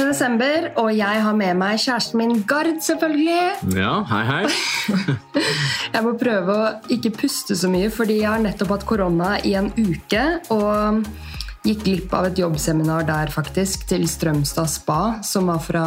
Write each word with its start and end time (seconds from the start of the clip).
1. 0.00 0.08
desember, 0.08 0.66
og 0.80 0.94
jeg 0.96 1.22
har 1.24 1.34
med 1.36 1.58
meg 1.60 1.80
kjæresten 1.82 2.20
min 2.20 2.38
Gard, 2.48 2.78
selvfølgelig. 2.80 3.74
Ja, 3.76 3.98
hei, 4.08 4.20
hei. 4.24 4.44
Jeg 5.94 6.04
må 6.06 6.14
prøve 6.16 6.54
å 6.54 6.70
ikke 6.94 7.12
puste 7.18 7.56
så 7.58 7.68
mye, 7.68 7.90
fordi 7.92 8.20
jeg 8.20 8.30
har 8.30 8.40
nettopp 8.40 8.72
hatt 8.72 8.86
korona 8.88 9.34
i 9.44 9.52
en 9.58 9.68
uke. 9.76 10.22
Og 10.54 11.02
gikk 11.66 11.82
glipp 11.84 12.14
av 12.16 12.30
et 12.30 12.40
jobbseminar 12.40 13.04
der, 13.10 13.32
faktisk, 13.34 13.84
til 13.90 14.06
Strømstad 14.08 14.70
spa, 14.72 15.00
som 15.26 15.50
var 15.52 15.60
fra 15.66 15.84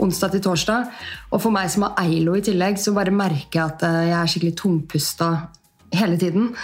onsdag 0.00 0.36
til 0.36 0.44
torsdag. 0.46 0.88
Og 1.34 1.42
for 1.42 1.52
meg 1.52 1.68
som 1.74 1.88
har 1.88 2.00
Eilo 2.06 2.38
i 2.38 2.44
tillegg, 2.46 2.80
så 2.80 2.94
bare 2.96 3.12
merker 3.12 3.60
jeg 3.60 3.66
at 3.66 3.86
eh, 3.90 4.00
jeg 4.08 4.18
er 4.22 4.32
skikkelig 4.32 4.56
tungpusta 4.62 5.30
hele 6.00 6.16
tiden. 6.22 6.54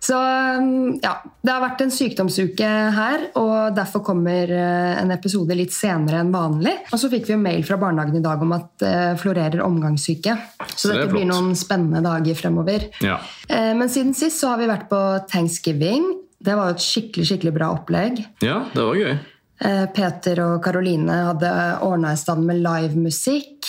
Så 0.00 0.16
um, 0.16 0.94
ja, 1.02 1.10
Det 1.44 1.52
har 1.52 1.60
vært 1.60 1.82
en 1.84 1.90
sykdomsuke 1.92 2.68
her, 2.96 3.26
og 3.36 3.74
derfor 3.76 4.00
kommer 4.04 4.48
eh, 4.48 4.94
en 4.96 5.12
episode 5.12 5.52
litt 5.58 5.74
senere 5.76 6.22
enn 6.22 6.30
vanlig. 6.32 6.72
Og 6.88 7.02
så 7.02 7.10
fikk 7.12 7.28
vi 7.28 7.34
en 7.36 7.42
mail 7.44 7.60
fra 7.68 7.76
barnehagen 7.80 8.16
i 8.16 8.24
dag 8.24 8.40
om 8.40 8.54
at 8.56 8.70
det 8.80 8.94
florerer 9.20 9.60
omgangssyke. 9.66 10.38
Så, 10.70 10.70
Så 10.72 10.88
det 10.94 11.02
dette 11.02 11.12
blir 11.12 11.28
noen 11.28 11.52
spennende 11.58 12.00
dager 12.06 12.38
fremover. 12.38 12.88
Ja. 13.04 13.18
Eh, 13.48 13.74
Men 13.76 13.92
siden 13.92 14.16
sist 14.16 14.40
så 14.40 14.54
har 14.54 14.62
vi 14.62 14.70
vært 14.72 14.88
på 14.88 15.02
thanksgiving. 15.28 16.08
Det 16.40 16.56
var 16.56 16.70
jo 16.70 16.78
et 16.78 16.86
skikkelig 16.86 17.28
skikkelig 17.34 17.52
bra 17.58 17.68
opplegg. 17.76 18.24
ja, 18.40 18.62
det 18.72 18.86
var 18.88 18.96
gøy. 18.96 19.12
Eh, 19.60 19.86
Peter 19.92 20.40
og 20.46 20.62
Karoline 20.64 21.12
hadde 21.28 21.52
ordna 21.84 22.14
i 22.16 22.20
stand 22.20 22.46
med 22.48 22.62
livemusikk. 22.64 23.68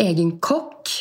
Egen 0.00 0.36
kokk. 0.44 0.92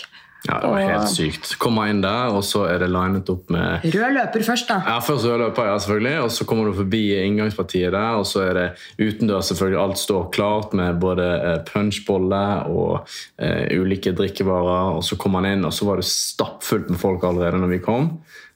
Ja, 0.48 0.60
Det 0.60 0.70
var 0.70 0.82
Og- 0.82 0.90
helt 0.90 1.10
sykt. 1.10 1.58
Kommer 1.60 1.88
inn 1.90 2.02
der, 2.02 2.28
og 2.36 2.44
så 2.44 2.66
er 2.68 2.80
det 2.80 2.90
linet 2.92 3.30
opp 3.30 3.50
med 3.50 3.84
Rød 3.84 4.14
løper 4.14 4.44
først, 4.44 4.68
da. 4.68 4.82
ja, 4.86 5.00
Først 5.00 5.26
rødløper, 5.26 5.66
ja, 5.72 5.78
selvfølgelig, 5.78 6.18
og 6.24 6.32
så 6.32 6.46
kommer 6.46 6.66
du 6.66 6.74
forbi 6.74 7.04
inngangspartiet 7.24 7.92
der, 7.96 8.18
og 8.20 8.26
så 8.26 8.42
er 8.50 8.54
det 8.54 8.68
utendørs 9.00 9.46
selvfølgelig. 9.54 9.80
Alt 9.84 9.98
står 9.98 10.30
klart 10.32 10.74
med 10.74 11.00
både 11.00 11.64
punchboller 11.72 12.04
punchbolle 12.04 12.66
og 12.70 13.08
uh, 13.42 13.80
ulike 13.80 14.14
drikkevarer. 14.16 14.96
og 14.98 15.04
Så 15.04 15.18
kom 15.18 15.36
han 15.36 15.46
inn, 15.46 15.66
og 15.66 15.72
så 15.74 15.86
var 15.86 15.96
det 16.02 16.06
stappfullt 16.10 16.90
med 16.90 17.00
folk 17.00 17.24
allerede 17.24 17.60
når 17.62 17.68
vi 17.76 17.80
kom. 17.84 18.10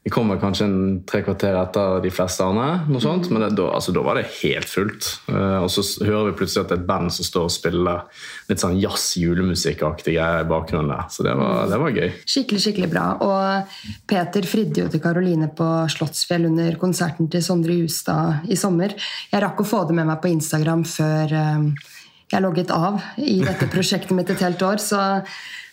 Vi 0.08 0.12
kommer 0.12 0.38
kanskje 0.40 0.64
en 0.64 1.00
tre 1.04 1.20
kvarter 1.20 1.52
etter 1.60 1.98
de 2.00 2.10
fleste 2.16 2.46
andre, 2.46 2.86
noe 2.88 3.04
sånt, 3.04 3.26
men 3.28 3.42
det, 3.44 3.50
da, 3.58 3.66
altså, 3.76 3.92
da 3.92 4.06
var 4.06 4.16
det 4.16 4.30
helt 4.38 4.70
fullt. 4.72 5.10
Uh, 5.28 5.66
og 5.66 5.68
så 5.68 5.84
hører 6.08 6.30
vi 6.30 6.38
plutselig 6.40 6.62
at 6.62 6.72
det 6.72 6.78
er 6.78 6.80
et 6.86 6.88
band 6.88 7.12
som 7.12 7.28
står 7.28 7.50
og 7.50 7.52
spiller 7.52 8.22
litt 8.48 8.64
sånn 8.64 8.78
jazz-julemusikkaktig 8.80 10.16
i 10.16 10.30
bakgrunnen 10.48 10.94
der. 10.94 11.12
Så 11.12 11.28
det 11.28 11.34
var, 11.36 11.68
det 11.68 11.82
var 11.82 12.00
gøy. 12.00 12.08
Skikkelig, 12.24 12.64
skikkelig 12.64 12.90
bra. 12.94 13.04
Og 13.28 13.76
Peter 14.08 14.48
fridde 14.48 14.86
jo 14.86 14.88
til 14.96 15.04
Karoline 15.04 15.52
på 15.60 15.68
Slottsfjell 15.92 16.48
under 16.54 16.80
konserten 16.80 17.28
til 17.34 17.44
Sondre 17.44 17.76
Justad 17.76 18.48
i 18.48 18.56
sommer. 18.56 18.96
Jeg 19.34 19.44
rakk 19.44 19.60
å 19.60 19.68
få 19.68 19.84
det 19.92 20.00
med 20.00 20.08
meg 20.08 20.24
på 20.24 20.32
Instagram 20.32 20.88
før 20.88 21.36
uh, 21.36 21.94
jeg 22.32 22.48
logget 22.48 22.72
av 22.72 23.04
i 23.20 23.42
dette 23.44 23.68
prosjektet 23.76 24.16
mitt 24.16 24.32
et 24.32 24.48
helt 24.48 24.64
år. 24.72 24.80
Så 24.80 25.04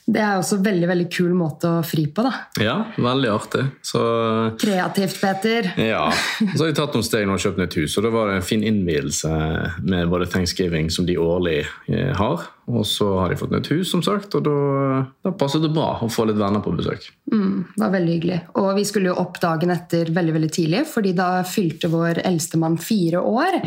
det 0.04 0.20
er 0.20 0.36
også 0.36 0.58
en 0.58 0.64
veldig 0.66 0.88
veldig 0.90 1.06
kul 1.12 1.30
måte 1.36 1.68
å 1.78 1.84
fri 1.86 2.04
på. 2.12 2.26
da. 2.26 2.32
Ja, 2.60 2.74
veldig 3.00 3.30
artig. 3.32 3.62
Så 3.84 4.02
Kreativt, 4.60 5.16
Peter. 5.20 5.70
Ja, 5.80 6.10
så 6.42 6.58
har 6.60 6.68
vi 6.68 6.76
tatt 6.76 6.96
noen 6.96 7.06
steg 7.06 7.24
nå 7.28 7.38
og 7.38 7.44
kjøpt 7.44 7.62
nytt 7.62 7.78
hus, 7.80 7.96
og 7.96 8.04
da 8.04 8.12
var 8.12 8.28
det 8.28 8.40
en 8.40 8.44
fin 8.44 8.64
innvielse 8.66 9.32
med 9.80 10.12
både 10.12 10.28
Thanksgiving, 10.34 10.90
som 10.92 11.08
de 11.08 11.16
årlig 11.20 11.62
eh, 11.88 12.12
har, 12.18 12.44
og 12.66 12.86
så 12.88 13.06
har 13.18 13.32
de 13.32 13.36
fått 13.36 13.52
nytt 13.52 13.68
hus, 13.72 13.90
som 13.90 14.02
sagt, 14.04 14.34
og 14.38 14.46
da, 14.46 14.54
da 15.24 15.32
passet 15.36 15.64
det 15.64 15.72
bra 15.74 15.98
å 16.04 16.08
få 16.12 16.24
litt 16.28 16.38
venner 16.40 16.62
på 16.64 16.72
besøk. 16.76 17.06
Mm, 17.32 17.64
det 17.74 17.82
var 17.82 17.92
veldig 17.92 18.14
hyggelig. 18.14 18.38
Og 18.60 18.70
vi 18.78 18.84
skulle 18.88 19.10
jo 19.10 19.18
opp 19.20 19.36
dagen 19.42 19.72
etter 19.74 20.10
veldig 20.14 20.36
veldig 20.38 20.50
tidlig, 20.54 20.84
fordi 20.88 21.12
da 21.16 21.28
fylte 21.48 21.90
vår 21.92 22.22
eldstemann 22.24 22.78
fire 22.80 23.20
år. 23.20 23.58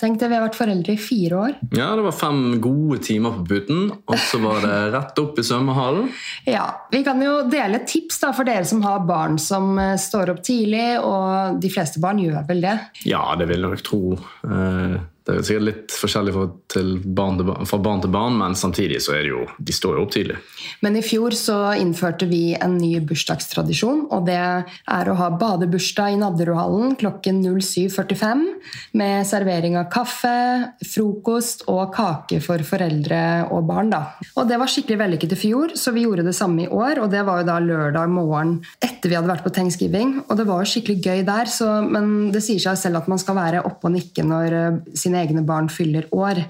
Tenk 0.00 0.20
det, 0.20 0.30
vi 0.30 0.38
har 0.38 0.46
vært 0.46 0.58
foreldre 0.58 0.96
i 0.96 1.00
fire 1.00 1.42
år. 1.42 1.56
Ja, 1.76 1.90
det 1.98 2.06
var 2.06 2.16
fem 2.16 2.42
gode 2.64 3.02
timer 3.04 3.36
på 3.36 3.46
puten, 3.52 3.84
og 4.08 4.18
så 4.30 4.40
var 4.42 4.64
det 4.64 4.78
rett 4.96 5.22
opp 5.22 5.38
i 5.40 5.46
svømmehallen. 5.46 6.08
Ja, 6.48 6.66
Vi 6.92 7.02
kan 7.04 7.20
jo 7.22 7.42
dele 7.50 7.82
tips 7.88 8.20
da 8.22 8.32
for 8.36 8.48
dere 8.48 8.64
som 8.68 8.82
har 8.84 9.04
barn 9.08 9.38
som 9.40 9.76
eh, 9.80 9.96
står 10.00 10.34
opp 10.34 10.42
tidlig, 10.44 10.98
og 11.04 11.60
de 11.62 11.70
fleste 11.72 12.00
barn 12.02 12.20
gjør 12.22 12.44
vel 12.48 12.64
det. 12.64 12.76
Ja, 13.08 13.24
det 13.38 13.48
vil 13.50 13.60
jeg 13.60 13.72
nok 13.72 13.84
tro. 13.86 14.02
Eh, 14.46 14.96
Det 15.22 15.36
er 15.36 15.44
sikkert 15.46 15.66
litt 15.68 15.94
forskjellig 15.94 16.32
barn 16.34 17.38
barn- 17.38 17.66
fra 17.68 17.78
barn 17.78 18.00
til 18.02 18.10
barn, 18.10 18.38
men 18.38 18.56
samtidig 18.58 18.98
så 19.04 19.14
er 19.14 19.22
det 19.22 19.30
jo, 19.30 19.44
de 19.58 19.74
står 19.74 19.96
jo 19.96 20.02
opp 20.02 20.14
tidlig. 20.14 20.38
Men 20.82 20.96
i 20.98 21.02
fjor 21.04 21.36
så 21.38 21.58
innførte 21.78 22.26
vi 22.26 22.56
en 22.58 22.74
ny 22.78 22.96
bursdagstradisjon, 23.06 24.08
og 24.10 24.26
det 24.26 24.38
er 24.38 25.10
å 25.10 25.14
ha 25.18 25.28
badebursdag 25.30 26.16
i 26.16 26.18
Nadderudhallen 26.18 26.96
klokken 26.98 27.38
07.45 27.44 28.42
med 28.98 29.28
servering 29.28 29.78
av 29.78 29.90
kaffe, 29.92 30.34
frokost 30.82 31.66
og 31.70 31.94
kake 31.94 32.40
for 32.42 32.62
foreldre 32.66 33.22
og 33.52 33.66
barn. 33.70 33.92
da. 33.92 34.02
Og 34.36 34.48
det 34.48 34.58
var 34.58 34.70
skikkelig 34.70 34.98
vellykket 35.04 35.36
i 35.36 35.38
fjor, 35.38 35.76
så 35.78 35.94
vi 35.94 36.06
gjorde 36.06 36.26
det 36.26 36.34
samme 36.34 36.64
i 36.64 36.68
år, 36.68 37.02
og 37.04 37.10
det 37.14 37.22
var 37.26 37.42
jo 37.42 37.48
da 37.48 37.60
lørdag 37.62 38.10
morgen 38.10 38.56
etter 38.82 39.10
vi 39.10 39.18
hadde 39.18 39.30
vært 39.30 39.46
på 39.46 39.54
Thanksgiving, 39.54 40.24
og 40.28 40.36
det 40.38 40.48
var 40.48 40.62
jo 40.62 40.70
skikkelig 40.72 40.98
gøy 41.02 41.24
der, 41.28 41.50
så, 41.50 41.78
men 41.86 42.32
det 42.34 42.42
sier 42.42 42.62
seg 42.62 42.78
selv 42.80 43.02
at 43.02 43.10
man 43.10 43.20
skal 43.22 43.38
være 43.38 43.62
oppe 43.68 43.86
og 43.86 43.94
nikke 43.96 44.26
når 44.26 44.58
eh, 44.58 44.80
sine 45.12 45.26
egne 45.26 45.44
barn 45.44 45.68
fyller 45.68 46.08
år. 46.10 46.40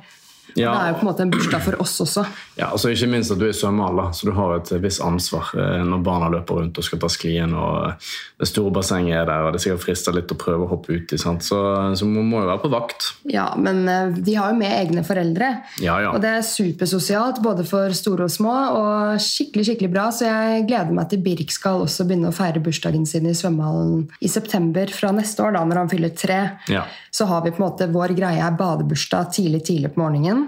Ja. 0.59 0.73
Det 0.73 0.81
er 0.83 0.93
jo 0.93 0.99
på 1.01 1.07
en 1.07 1.11
måte 1.11 1.25
en 1.27 1.33
bursdag 1.33 1.65
for 1.65 1.83
oss 1.83 1.95
også. 2.05 2.25
Ja, 2.59 2.69
altså 2.71 2.93
Ikke 2.93 3.09
minst 3.11 3.33
at 3.33 3.41
du 3.41 3.47
er 3.49 3.57
svømmehall, 3.57 3.99
da, 3.99 4.07
så 4.13 4.29
du 4.29 4.33
har 4.37 4.57
et 4.59 4.73
visst 4.83 5.03
ansvar 5.05 5.53
eh, 5.57 5.81
når 5.89 6.05
barna 6.05 6.29
løper 6.33 6.61
rundt 6.61 6.79
og 6.79 6.87
skal 6.87 7.01
ta 7.03 7.11
sklien. 7.13 7.55
og 7.57 7.95
Det 8.41 8.49
store 8.51 8.75
bassenget 8.75 9.17
er 9.23 9.29
der, 9.31 9.47
og 9.47 9.53
det 9.55 9.61
er 9.61 9.67
sikkert 9.67 9.87
frister 9.87 10.17
litt 10.17 10.33
å 10.33 10.39
prøve 10.39 10.67
å 10.67 10.71
hoppe 10.75 10.99
uti. 10.99 11.19
Så, 11.21 11.35
så 11.43 12.09
man 12.09 12.29
må 12.29 12.43
jo 12.43 12.51
være 12.51 12.63
på 12.65 12.73
vakt. 12.73 13.09
Ja, 13.33 13.49
men 13.57 13.85
eh, 13.89 14.15
de 14.19 14.37
har 14.39 14.53
jo 14.53 14.61
med 14.61 14.75
egne 14.77 15.07
foreldre. 15.07 15.53
Ja, 15.83 15.99
ja. 16.05 16.13
Og 16.13 16.21
det 16.25 16.35
er 16.37 16.47
supersosialt, 16.47 17.43
både 17.45 17.67
for 17.69 17.95
store 17.97 18.29
og 18.29 18.35
små, 18.35 18.55
og 18.79 19.23
skikkelig 19.23 19.71
skikkelig 19.71 19.93
bra. 19.95 20.09
Så 20.15 20.29
jeg 20.29 20.67
gleder 20.71 20.97
meg 20.97 21.11
til 21.13 21.23
Birk 21.25 21.55
skal 21.55 21.85
også 21.87 22.07
begynne 22.09 22.33
å 22.33 22.37
feire 22.37 22.63
bursdagen 22.63 23.07
sin 23.09 23.29
i 23.29 23.37
svømmehallen 23.37 24.07
i 24.21 24.31
september 24.31 24.91
fra 24.93 25.13
neste 25.17 25.45
år, 25.45 25.57
da, 25.57 25.65
når 25.69 25.83
han 25.83 25.93
fyller 25.93 26.15
tre. 26.17 26.41
Ja. 26.73 26.87
Så 27.13 27.27
har 27.31 27.45
vi 27.45 27.53
på 27.53 27.63
en 27.63 27.69
måte 27.69 27.91
vår 27.93 28.15
greie 28.17 28.43
er 28.43 28.57
badebursdag 28.59 29.33
tidlig, 29.37 29.65
tidlig 29.69 29.93
på 29.95 30.03
morgenen. 30.03 30.42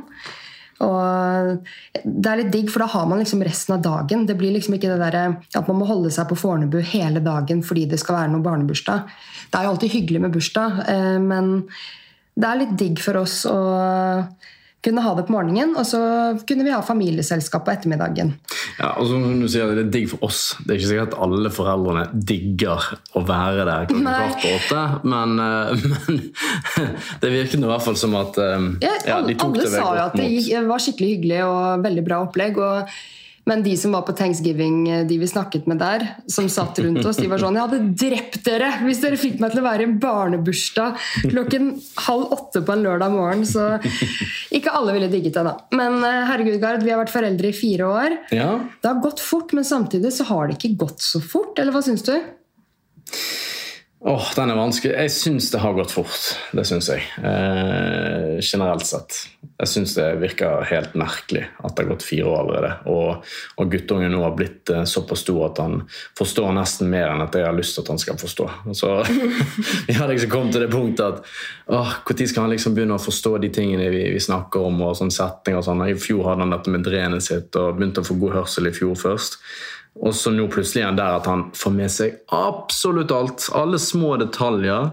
Og 0.85 1.67
det 2.03 2.31
er 2.31 2.41
litt 2.41 2.53
digg, 2.53 2.71
for 2.73 2.83
da 2.83 2.89
har 2.91 3.07
man 3.09 3.21
liksom 3.23 3.43
resten 3.47 3.77
av 3.77 3.85
dagen. 3.85 4.25
Det 4.27 4.37
blir 4.39 4.55
liksom 4.57 4.75
ikke 4.77 4.91
det 4.91 5.11
der 5.13 5.37
at 5.39 5.69
man 5.71 5.79
må 5.81 5.89
holde 5.89 6.11
seg 6.15 6.27
på 6.31 6.39
Fornebu 6.39 6.81
hele 6.95 7.23
dagen 7.25 7.63
fordi 7.65 7.87
det 7.93 8.01
skal 8.03 8.19
være 8.19 8.33
noe 8.35 8.45
barnebursdag. 8.45 9.07
Det 9.51 9.61
er 9.61 9.69
jo 9.69 9.75
alltid 9.75 9.95
hyggelig 9.95 10.25
med 10.25 10.35
bursdag, 10.35 10.83
eh, 10.91 11.21
men 11.23 11.55
det 12.35 12.51
er 12.51 12.61
litt 12.65 12.75
digg 12.79 12.99
for 13.03 13.23
oss 13.23 13.45
å 13.47 13.59
kunne 14.85 15.03
ha 15.05 15.15
det 15.17 15.25
på 15.29 15.35
morgenen, 15.35 15.73
og 15.81 15.87
så 15.89 16.01
kunne 16.47 16.67
vi 16.67 16.73
ha 16.75 16.81
familieselskap 16.85 17.65
på 17.67 17.73
ettermiddagen. 17.73 18.35
Ja, 18.79 18.93
og 19.01 19.09
som 19.09 19.25
du 19.41 19.49
sier, 19.49 19.73
Det 19.75 19.87
er 19.87 19.91
digg 19.95 20.11
for 20.13 20.27
oss. 20.29 20.43
Det 20.61 20.75
er 20.75 20.81
ikke 20.81 20.91
sikkert 20.91 21.15
at 21.15 21.25
alle 21.27 21.53
foreldrene 21.55 22.05
digger 22.13 22.91
å 23.17 23.25
være 23.25 23.65
der 23.65 23.89
klokken 23.91 24.11
kvart 24.11 24.39
på 24.45 24.53
åtte, 24.59 24.85
men, 25.09 25.35
eh, 25.41 25.89
men 25.91 26.23
det 27.25 27.33
virket 27.33 27.59
i 27.65 27.73
hvert 27.73 27.87
fall 27.89 27.99
som 28.01 28.17
at 28.21 28.39
eh, 28.43 28.71
Ja, 28.85 28.95
ja, 29.09 29.19
de 29.25 29.37
tok 29.39 29.55
alle 29.55 29.65
det 29.65 29.73
Alle 29.73 29.75
sa 29.75 29.91
jo 29.97 30.07
at 30.07 30.19
det 30.21 30.65
var 30.69 30.85
skikkelig 30.85 31.13
hyggelig 31.17 31.43
og 31.49 31.85
veldig 31.85 32.07
bra 32.07 32.23
opplegg. 32.29 32.61
Og, 32.61 32.97
men 33.45 33.63
de 33.65 33.75
som 33.77 33.93
var 33.93 34.07
på 34.07 34.15
Thanksgiving, 34.17 35.07
de 35.09 35.19
vi 35.21 35.27
snakket 35.29 35.67
med 35.69 35.79
der, 35.83 36.05
som 36.33 36.47
satt 36.49 36.79
rundt 36.81 37.05
oss, 37.05 37.19
de 37.21 37.29
var 37.29 37.43
sånn 37.43 37.59
Jeg 37.59 37.67
hadde 37.67 37.81
drept 38.01 38.39
dere 38.47 38.71
hvis 38.87 39.03
dere 39.03 39.19
fikk 39.21 39.37
meg 39.43 39.53
til 39.53 39.61
å 39.61 39.67
være 39.67 39.85
i 39.85 39.89
en 39.91 39.99
barnebursdag 40.01 41.03
klokken 41.29 41.69
halv 42.07 42.33
åtte 42.39 42.63
på 42.65 42.73
en 42.75 42.85
lørdag 42.87 43.13
morgen. 43.13 43.45
Så 43.49 43.67
ikke 44.55 44.73
alle 44.73 44.95
ville 44.97 45.11
digget 45.13 45.37
det, 45.37 45.45
da. 45.45 45.55
Men 45.77 46.01
eh, 46.07 46.23
herregud, 46.31 46.57
Gard, 46.63 46.85
vi 46.85 46.95
har 46.95 47.03
vært 47.03 47.13
foreldre 47.15 47.51
i 47.51 47.57
fire 47.57 47.91
år. 47.91 48.17
Ja, 48.35 48.51
Det 48.81 48.91
har 48.91 49.05
gått 49.05 49.21
fort, 49.21 49.53
men 49.57 49.67
samtidig 49.69 50.15
så 50.17 50.27
har 50.31 50.49
det 50.49 50.59
ikke 50.59 50.77
gått 50.87 51.05
så 51.05 51.21
fort. 51.23 51.59
Eller 51.61 51.75
hva 51.75 51.85
syns 51.85 52.07
du? 52.07 52.15
Åh, 54.07 54.25
den 54.37 54.51
er 54.53 54.59
vanskelig. 54.59 54.93
Jeg 54.99 55.13
syns 55.15 55.47
det 55.49 55.63
har 55.63 55.73
gått 55.73 55.93
fort. 55.95 56.35
Det 56.53 56.67
syns 56.69 56.91
jeg. 56.93 57.07
Eh, 57.25 58.35
generelt 58.45 58.85
sett. 58.85 59.17
Jeg 59.57 59.71
syns 59.71 59.95
det 59.97 60.09
virker 60.21 60.67
helt 60.69 60.93
merkelig 60.99 61.47
at 61.65 61.73
det 61.73 61.87
har 61.87 61.89
gått 61.95 62.05
fire 62.05 62.27
år 62.29 62.43
allerede. 62.43 62.73
Og, 62.93 63.31
og 63.57 63.73
guttungen 63.73 64.13
nå 64.13 64.21
har 64.21 64.35
blitt 64.37 64.69
eh, 64.75 64.85
såpass 64.85 65.23
stor 65.25 65.47
at 65.47 65.63
han 65.65 65.79
forstår 66.21 66.53
nesten 66.53 66.93
mer 66.93 67.15
enn 67.15 67.25
at 67.25 67.39
jeg 67.41 67.49
har 67.49 67.57
lyst 67.57 67.79
til 67.79 67.87
at 67.87 67.95
han 67.95 68.03
skal 68.03 68.21
forstå. 68.21 68.51
Så 68.77 68.93
Vi 69.89 69.97
har 69.97 70.13
liksom 70.13 70.35
kommet 70.35 70.53
til 70.53 70.67
det 70.67 70.73
punktet 70.75 71.07
at 71.07 71.25
åh, 71.73 71.97
når 72.05 72.29
skal 72.29 72.45
han 72.45 72.53
liksom 72.53 72.77
begynne 72.77 72.99
å 72.99 73.07
forstå 73.07 73.39
de 73.41 73.55
tingene 73.57 73.89
vi, 73.89 74.05
vi 74.13 74.21
snakker 74.21 74.69
om? 74.69 74.85
og 74.85 74.99
sånn 75.01 75.15
setting 75.15 75.57
og 75.57 75.65
sånn. 75.65 75.81
I 75.89 75.97
fjor 75.97 76.29
hadde 76.29 76.45
han 76.45 76.53
dette 76.53 76.77
med 76.77 76.85
drenet 76.85 77.25
sitt 77.25 77.57
og 77.57 77.79
begynte 77.79 78.05
å 78.05 78.11
få 78.11 78.21
god 78.21 78.43
hørsel 78.43 78.69
i 78.69 78.77
fjor 78.77 78.99
først. 79.01 79.41
Og 80.03 80.15
så 80.17 80.33
nå 80.35 80.49
plutselig 80.51 80.83
er 80.83 80.91
han 80.91 80.99
der 80.99 81.21
at 81.21 81.29
han 81.31 81.47
får 81.55 81.75
med 81.75 81.93
seg 81.93 82.17
absolutt 82.35 83.15
alt. 83.15 83.47
Alle 83.55 83.79
små 83.79 84.17
detaljer. 84.21 84.91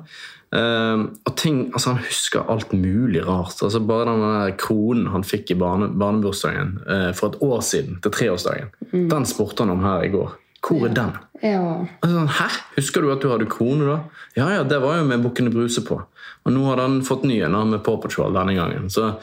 Uh, 0.51 1.07
og 1.24 1.31
ting, 1.39 1.69
altså 1.71 1.94
Han 1.94 2.03
husker 2.03 2.50
alt 2.51 2.74
mulig 2.75 3.24
rart. 3.24 3.56
Altså 3.63 3.80
Bare 3.80 4.09
den 4.12 4.25
der 4.25 4.57
kronen 4.59 5.07
han 5.13 5.24
fikk 5.24 5.53
i 5.53 5.57
barne, 5.57 5.88
barnebursdagen 5.95 6.75
uh, 6.86 7.09
for 7.15 7.31
et 7.31 7.42
år 7.42 7.63
siden, 7.65 8.01
til 8.03 8.13
treårsdagen, 8.13 8.74
den 8.92 9.27
spurte 9.30 9.63
han 9.63 9.74
om 9.74 9.86
her 9.88 10.03
i 10.06 10.12
går. 10.12 10.36
Hvor 10.62 10.86
er 10.86 10.94
den? 10.94 11.15
Ja. 11.42 11.63
Altså, 12.03 12.13
sånn, 12.13 12.33
Hæ? 12.38 12.50
Husker 12.75 13.01
du 13.01 13.09
at 13.13 13.24
du 13.24 13.31
hadde 13.31 13.48
krone 13.50 13.88
da? 13.88 13.98
Ja, 14.38 14.51
ja, 14.59 14.68
det 14.68 14.77
var 14.83 15.00
jo 15.00 15.07
med 15.09 15.24
Bukkene 15.24 15.53
Bruse 15.53 15.81
på. 15.88 15.98
Og 16.45 16.53
nå 16.53 16.68
hadde 16.68 16.86
han 16.86 17.01
fått 17.06 17.25
ny 17.25 17.39
en 17.48 17.57
med 17.71 17.81
Paw 17.86 17.98
Patrol 18.03 18.36
denne 18.36 18.53
gangen. 18.57 18.92
Så 18.94 19.15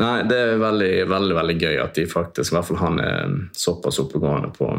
Nei, 0.00 0.22
det 0.24 0.38
er 0.40 0.56
veldig, 0.56 1.04
veldig 1.10 1.34
veldig 1.36 1.54
gøy 1.60 1.74
at 1.82 1.98
de 1.98 2.06
faktisk, 2.08 2.52
i 2.52 2.56
hvert 2.56 2.64
fall 2.64 2.78
han 2.80 2.94
er 3.04 3.32
såpass 3.52 3.98
oppegående 4.00 4.48
på, 4.54 4.70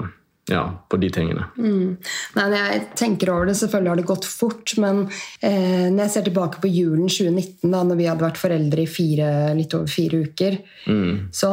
ja, 0.51 0.63
på 0.89 0.97
de 0.99 1.07
tingene. 1.13 1.45
Mm. 1.55 1.95
Nei, 2.35 2.43
når 2.51 2.57
jeg 2.57 2.81
tenker 2.99 3.29
over 3.31 3.45
det, 3.47 3.55
selvfølgelig 3.55 3.91
har 3.93 3.99
det 4.01 4.07
gått 4.09 4.25
fort, 4.27 4.73
men 4.83 5.05
eh, 5.39 5.87
når 5.87 6.01
jeg 6.03 6.11
ser 6.17 6.25
tilbake 6.27 6.59
på 6.63 6.71
julen 6.71 7.07
2019, 7.07 7.71
da 7.71 7.83
når 7.87 7.99
vi 8.01 8.07
hadde 8.09 8.25
vært 8.25 8.41
foreldre 8.41 8.83
i 8.83 8.89
fire, 8.91 9.29
litt 9.55 9.75
over 9.77 9.87
fire 9.87 10.23
uker, 10.27 10.59
Mm. 10.83 11.29
så 11.31 11.49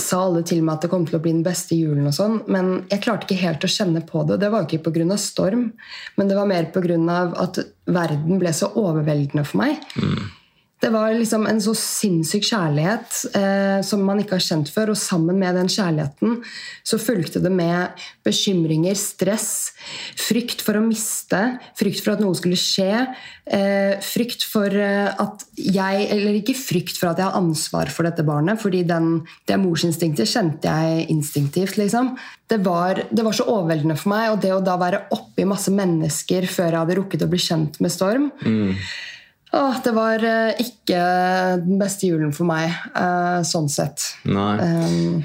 sa 0.00 0.18
alle 0.24 0.40
til 0.48 0.62
meg 0.64 0.78
at 0.78 0.86
det 0.86 0.90
kom 0.90 1.04
til 1.04 1.18
å 1.18 1.20
bli 1.20 1.32
den 1.34 1.44
beste 1.44 1.76
julen, 1.76 2.06
og 2.08 2.14
sånn, 2.16 2.38
men 2.48 2.86
jeg 2.88 3.02
klarte 3.04 3.26
ikke 3.28 3.42
helt 3.42 3.66
å 3.66 3.68
kjenne 3.68 4.00
på 4.08 4.22
det. 4.26 4.38
Det 4.40 4.48
var 4.50 4.64
jo 4.64 4.70
ikke 4.78 4.90
pga. 4.90 5.18
storm, 5.20 5.72
men 6.16 6.28
det 6.28 6.36
var 6.36 6.46
mer 6.48 6.64
pga. 6.72 6.96
at 7.36 7.58
verden 7.86 8.38
ble 8.40 8.48
så 8.56 8.72
overveldende 8.72 9.44
for 9.44 9.58
meg. 9.58 9.76
Det 10.76 10.90
var 10.92 11.14
liksom 11.16 11.46
en 11.48 11.60
så 11.64 11.72
sinnssyk 11.72 12.44
kjærlighet 12.50 13.14
eh, 13.38 13.78
som 13.86 14.02
man 14.04 14.18
ikke 14.20 14.36
har 14.36 14.44
kjent 14.44 14.68
før. 14.68 14.92
Og 14.92 14.98
sammen 15.00 15.38
med 15.40 15.56
den 15.56 15.70
kjærligheten 15.72 16.42
så 16.84 16.98
fulgte 17.00 17.40
det 17.40 17.52
med 17.52 18.04
bekymringer, 18.26 18.98
stress, 19.00 19.72
frykt 20.20 20.60
for 20.66 20.76
å 20.76 20.84
miste, 20.84 21.40
frykt 21.80 22.04
for 22.04 22.12
at 22.12 22.20
noe 22.20 22.36
skulle 22.36 22.60
skje, 22.60 23.06
eh, 23.48 23.96
frykt 24.04 24.44
for 24.44 24.68
eh, 24.68 25.08
at 25.08 25.46
jeg 25.56 26.06
Eller 26.12 26.36
ikke 26.36 26.54
frykt 26.58 27.00
for 27.00 27.08
at 27.08 27.22
jeg 27.22 27.30
har 27.30 27.40
ansvar 27.40 27.88
for 27.88 28.04
dette 28.04 28.26
barnet, 28.26 28.60
fordi 28.60 28.84
den, 28.84 29.22
det 29.48 29.56
morsinstinktet 29.62 30.28
kjente 30.28 30.68
jeg 30.68 31.08
instinktivt, 31.12 31.80
liksom. 31.80 32.12
Det 32.46 32.60
var, 32.62 33.00
det 33.10 33.24
var 33.24 33.34
så 33.34 33.48
overveldende 33.48 33.96
for 33.96 34.12
meg, 34.12 34.28
og 34.34 34.40
det 34.44 34.52
å 34.52 34.62
da 34.62 34.76
være 34.78 35.06
oppi 35.16 35.48
masse 35.48 35.72
mennesker 35.72 36.46
før 36.46 36.68
jeg 36.68 36.82
hadde 36.82 37.00
rukket 37.00 37.24
å 37.24 37.32
bli 37.32 37.40
kjent 37.48 37.80
med 37.80 37.94
Storm 37.94 38.28
Åh, 39.56 39.80
det 39.84 39.92
var 39.96 40.24
eh, 40.24 40.60
ikke 40.62 41.00
den 41.64 41.80
beste 41.80 42.10
julen 42.10 42.34
for 42.36 42.48
meg, 42.48 42.74
eh, 42.92 43.40
sånn 43.46 43.70
sett. 43.72 44.04
Nei. 44.28 44.54
Um, 44.60 45.24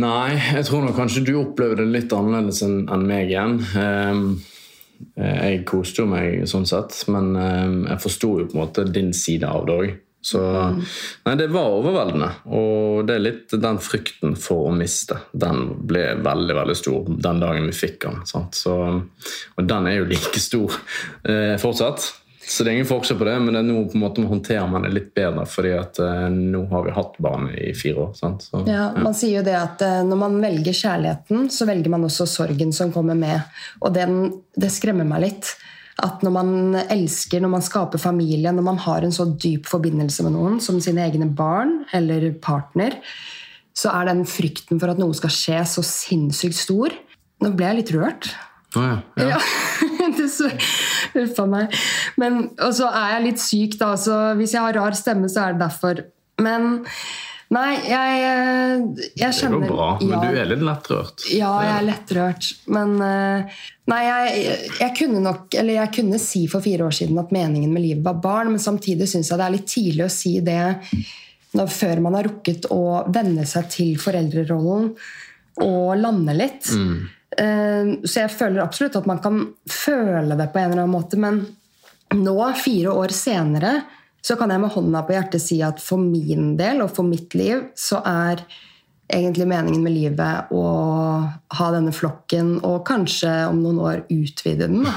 Nei, 0.00 0.36
jeg 0.54 0.66
tror 0.68 0.84
nok 0.84 0.96
kanskje 0.96 1.24
du 1.26 1.34
opplevde 1.40 1.82
det 1.82 1.90
litt 1.90 2.12
annerledes 2.14 2.62
enn 2.64 3.06
meg 3.08 3.32
igjen. 3.32 3.56
Ehm, 3.80 4.28
eh, 5.18 5.40
jeg 5.50 5.64
koste 5.68 6.04
jo 6.04 6.12
meg 6.12 6.46
sånn 6.48 6.68
sett, 6.68 6.94
men 7.10 7.34
ehm, 7.36 7.80
jeg 7.88 8.04
forsto 8.04 8.30
jo 8.38 8.46
på 8.46 8.56
en 8.56 8.62
måte 8.62 8.86
din 8.88 9.10
side 9.16 9.48
av 9.48 9.66
det 9.66 9.76
òg. 9.82 9.98
Så 10.20 10.40
Nei, 11.24 11.34
det 11.40 11.46
var 11.48 11.78
overveldende. 11.78 12.28
Og 12.52 13.06
det 13.08 13.14
er 13.16 13.22
litt 13.24 13.54
den 13.56 13.78
frykten 13.80 14.34
for 14.36 14.68
å 14.68 14.74
miste. 14.76 15.16
Den 15.32 15.70
ble 15.88 16.10
veldig, 16.20 16.56
veldig 16.58 16.76
stor 16.76 17.08
den 17.08 17.40
dagen 17.40 17.68
vi 17.70 17.76
fikk 17.76 18.02
den. 18.04 18.20
Sant? 18.28 18.58
Så, 18.60 18.76
og 19.56 19.70
den 19.72 19.88
er 19.88 19.96
jo 19.96 20.10
like 20.10 20.42
stor 20.42 20.76
eh, 21.24 21.56
fortsatt. 21.60 22.04
Så 22.50 22.64
det 22.64 22.72
er 22.72 22.80
ingen 22.80 22.88
forskjell 22.88 23.18
på 23.20 23.26
det, 23.28 23.36
men 23.44 23.54
det 23.54 23.60
er 23.60 23.66
nå 23.68 23.84
på 23.86 23.94
en 23.94 24.02
måte 24.02 24.22
håndterer 24.26 24.66
man 24.66 24.82
det 24.82 24.90
litt 24.90 25.10
bedre, 25.14 25.44
fordi 25.46 25.70
at 25.78 26.00
uh, 26.02 26.26
nå 26.34 26.64
har 26.72 26.82
vi 26.82 26.94
hatt 26.96 27.12
barn 27.22 27.46
i 27.54 27.68
fire 27.78 28.08
år. 28.08 28.08
Sant? 28.18 28.42
Så, 28.48 28.64
ja, 28.66 28.88
man 28.98 29.14
sier 29.14 29.38
jo 29.38 29.44
det 29.46 29.54
at 29.54 29.84
uh, 29.86 30.00
når 30.08 30.18
man 30.18 30.38
velger 30.42 30.74
kjærligheten, 30.74 31.46
så 31.54 31.68
velger 31.70 31.94
man 31.94 32.08
også 32.08 32.26
sorgen 32.26 32.74
som 32.74 32.90
kommer 32.90 33.14
med. 33.18 33.46
Og 33.78 33.94
den, 33.94 34.18
det 34.58 34.72
skremmer 34.74 35.06
meg 35.06 35.28
litt. 35.28 35.52
At 36.02 36.24
når 36.26 36.34
man 36.34 36.52
elsker, 36.82 37.38
når 37.44 37.54
man 37.54 37.62
skaper 37.62 38.02
familie, 38.02 38.50
når 38.56 38.66
man 38.66 38.82
har 38.82 39.06
en 39.06 39.14
så 39.14 39.28
dyp 39.30 39.70
forbindelse 39.70 40.26
med 40.26 40.34
noen 40.34 40.58
som 40.64 40.82
sine 40.82 41.06
egne 41.06 41.30
barn 41.30 41.84
eller 41.94 42.32
partner, 42.42 42.98
så 43.78 43.94
er 43.94 44.10
den 44.10 44.26
frykten 44.26 44.82
for 44.82 44.90
at 44.90 44.98
noe 44.98 45.14
skal 45.14 45.30
skje, 45.30 45.62
så 45.70 45.86
sinnssykt 45.86 46.58
stor. 46.58 46.98
Nå 47.44 47.54
ble 47.54 47.70
jeg 47.70 47.84
litt 47.84 47.94
rørt. 47.94 48.32
Å 48.74 48.88
ja, 48.88 48.96
ja. 49.22 49.36
Ja. 49.36 49.44
det 50.18 51.24
Uff 51.24 51.40
a 51.42 51.46
meg. 51.50 51.80
Men, 52.20 52.44
og 52.60 52.76
så 52.76 52.90
er 52.90 53.16
jeg 53.16 53.26
litt 53.26 53.42
syk, 53.42 53.76
da. 53.80 53.94
Så 54.00 54.20
hvis 54.38 54.54
jeg 54.56 54.64
har 54.64 54.78
rar 54.78 54.96
stemme, 54.98 55.30
så 55.32 55.46
er 55.46 55.56
det 55.56 55.64
derfor. 55.64 56.02
Men 56.40 56.68
nei, 57.50 57.70
jeg, 57.88 58.20
jeg 58.22 59.14
Det 59.16 59.30
kjenner 59.36 59.64
går 59.64 59.72
bra, 59.72 59.88
men 60.00 60.14
ja, 60.14 60.20
du 60.22 60.40
er 60.42 60.50
litt 60.52 60.64
lettrørt. 60.66 61.26
Ja, 61.34 61.52
jeg 61.66 61.76
er 61.76 61.86
lettrørt. 61.88 62.50
Men 62.72 62.94
eh, 63.04 63.62
nei, 63.90 64.02
jeg, 64.06 64.58
jeg 64.78 64.94
kunne 65.00 65.24
nok 65.24 65.56
Eller 65.58 65.80
jeg 65.80 65.94
kunne 65.98 66.20
si 66.22 66.44
for 66.50 66.64
fire 66.64 66.86
år 66.86 66.94
siden 67.00 67.18
at 67.22 67.34
meningen 67.34 67.72
med 67.74 67.84
livet 67.86 68.06
var 68.06 68.20
barn, 68.22 68.54
men 68.54 68.62
samtidig 68.62 69.10
syns 69.10 69.32
jeg 69.32 69.40
det 69.40 69.48
er 69.48 69.56
litt 69.56 69.70
tidlig 69.70 70.06
å 70.06 70.12
si 70.14 70.36
det 70.46 70.62
når, 71.58 71.72
før 71.74 72.04
man 72.04 72.14
har 72.18 72.28
rukket 72.28 72.70
å 72.70 72.82
venne 73.10 73.46
seg 73.48 73.66
til 73.72 73.96
foreldrerollen 73.98 74.92
og 75.60 75.96
lande 75.98 76.36
litt. 76.36 76.70
Eh, 76.70 77.08
Så 77.30 78.24
jeg 78.24 78.32
føler 78.34 78.58
absolutt 78.64 78.96
at 78.98 79.04
man 79.06 79.20
kan 79.22 79.36
føle 79.70 80.34
det 80.34 80.48
på 80.50 80.58
en 80.58 80.72
eller 80.72 80.82
annen 80.82 80.96
måte, 80.96 81.18
men 81.20 81.44
nå, 82.18 82.34
fire 82.58 82.90
år 82.90 83.14
senere, 83.14 83.74
så 84.20 84.36
kan 84.36 84.50
jeg 84.50 84.60
med 84.60 84.72
hånda 84.74 85.04
på 85.06 85.14
hjertet 85.14 85.42
si 85.42 85.60
at 85.64 85.80
for 85.82 86.02
min 86.02 86.56
del 86.58 86.82
og 86.84 86.90
for 86.96 87.06
mitt 87.06 87.36
liv 87.38 87.70
så 87.78 88.02
er 88.04 88.42
egentlig 89.10 89.46
meningen 89.50 89.82
med 89.82 89.94
livet 89.94 90.50
å 90.54 90.64
ha 91.58 91.70
denne 91.74 91.92
flokken 91.94 92.58
og 92.66 92.82
kanskje 92.88 93.32
om 93.48 93.62
noen 93.62 93.80
år 93.82 94.02
utvide 94.12 94.68
den. 94.70 94.86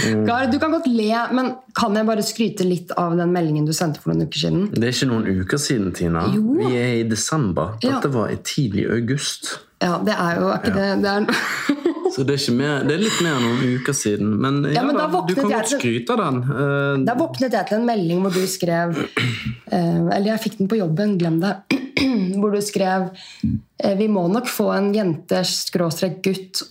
Gard, 0.00 0.48
du 0.48 0.56
kan 0.56 0.72
godt 0.72 0.86
le, 0.88 1.10
men 1.36 1.50
kan 1.76 1.96
jeg 1.96 2.08
bare 2.08 2.24
skryte 2.24 2.64
litt 2.64 2.94
av 2.96 3.18
den 3.18 3.34
meldingen 3.34 3.66
du 3.68 3.74
sendte 3.76 4.00
for 4.00 4.14
noen 4.14 4.30
uker 4.30 4.46
siden? 4.46 4.62
Det 4.72 4.86
er 4.86 4.94
ikke 4.94 5.10
noen 5.10 5.42
uker 5.42 5.60
siden, 5.60 5.90
Tina. 5.96 6.22
Jo. 6.32 6.54
Vi 6.56 6.70
er 6.78 6.94
i 7.02 7.08
desember. 7.08 7.74
Ja. 7.82 7.98
Dette 7.98 8.08
var 8.14 8.32
i 8.32 8.38
tidlig 8.46 8.86
august. 8.88 9.58
Ja, 9.80 9.94
det 10.04 10.12
er 10.12 10.36
jo 10.36 10.48
er 10.52 10.58
ikke 10.60 10.72
det, 10.76 10.88
det 11.00 11.12
er, 11.12 11.26
Så 12.14 12.24
det 12.26 12.36
er, 12.36 12.54
mer, 12.58 12.82
det 12.84 12.96
er 12.96 13.02
litt 13.04 13.20
mer 13.22 13.36
enn 13.38 13.44
noen 13.46 13.76
uker 13.78 13.94
siden. 13.96 14.32
Men, 14.42 14.58
ja, 14.74 14.82
men 14.82 14.98
da 14.98 15.06
da, 15.08 15.20
du 15.28 15.34
kan 15.38 15.46
godt 15.52 15.70
skryte 15.76 16.16
av 16.16 16.18
den. 16.20 16.40
Uh, 16.48 17.04
Da 17.06 17.14
våknet 17.18 17.54
jeg 17.54 17.68
til 17.68 17.78
en 17.78 17.86
melding 17.86 18.24
hvor 18.24 18.34
du 18.34 18.42
skrev 18.50 18.96
uh, 18.98 20.08
Eller 20.16 20.32
jeg 20.32 20.42
fikk 20.42 20.58
den 20.58 20.70
på 20.70 20.80
jobben, 20.80 21.14
glem 21.20 21.38
det. 21.42 21.54
Hvor 22.40 22.54
du 22.54 22.60
skrev 22.64 23.08
uh, 23.12 23.94
Vi 23.98 24.10
må 24.10 24.26
nok 24.32 24.50
få 24.50 24.70
en 24.74 24.92
jente-gutt 24.96 26.64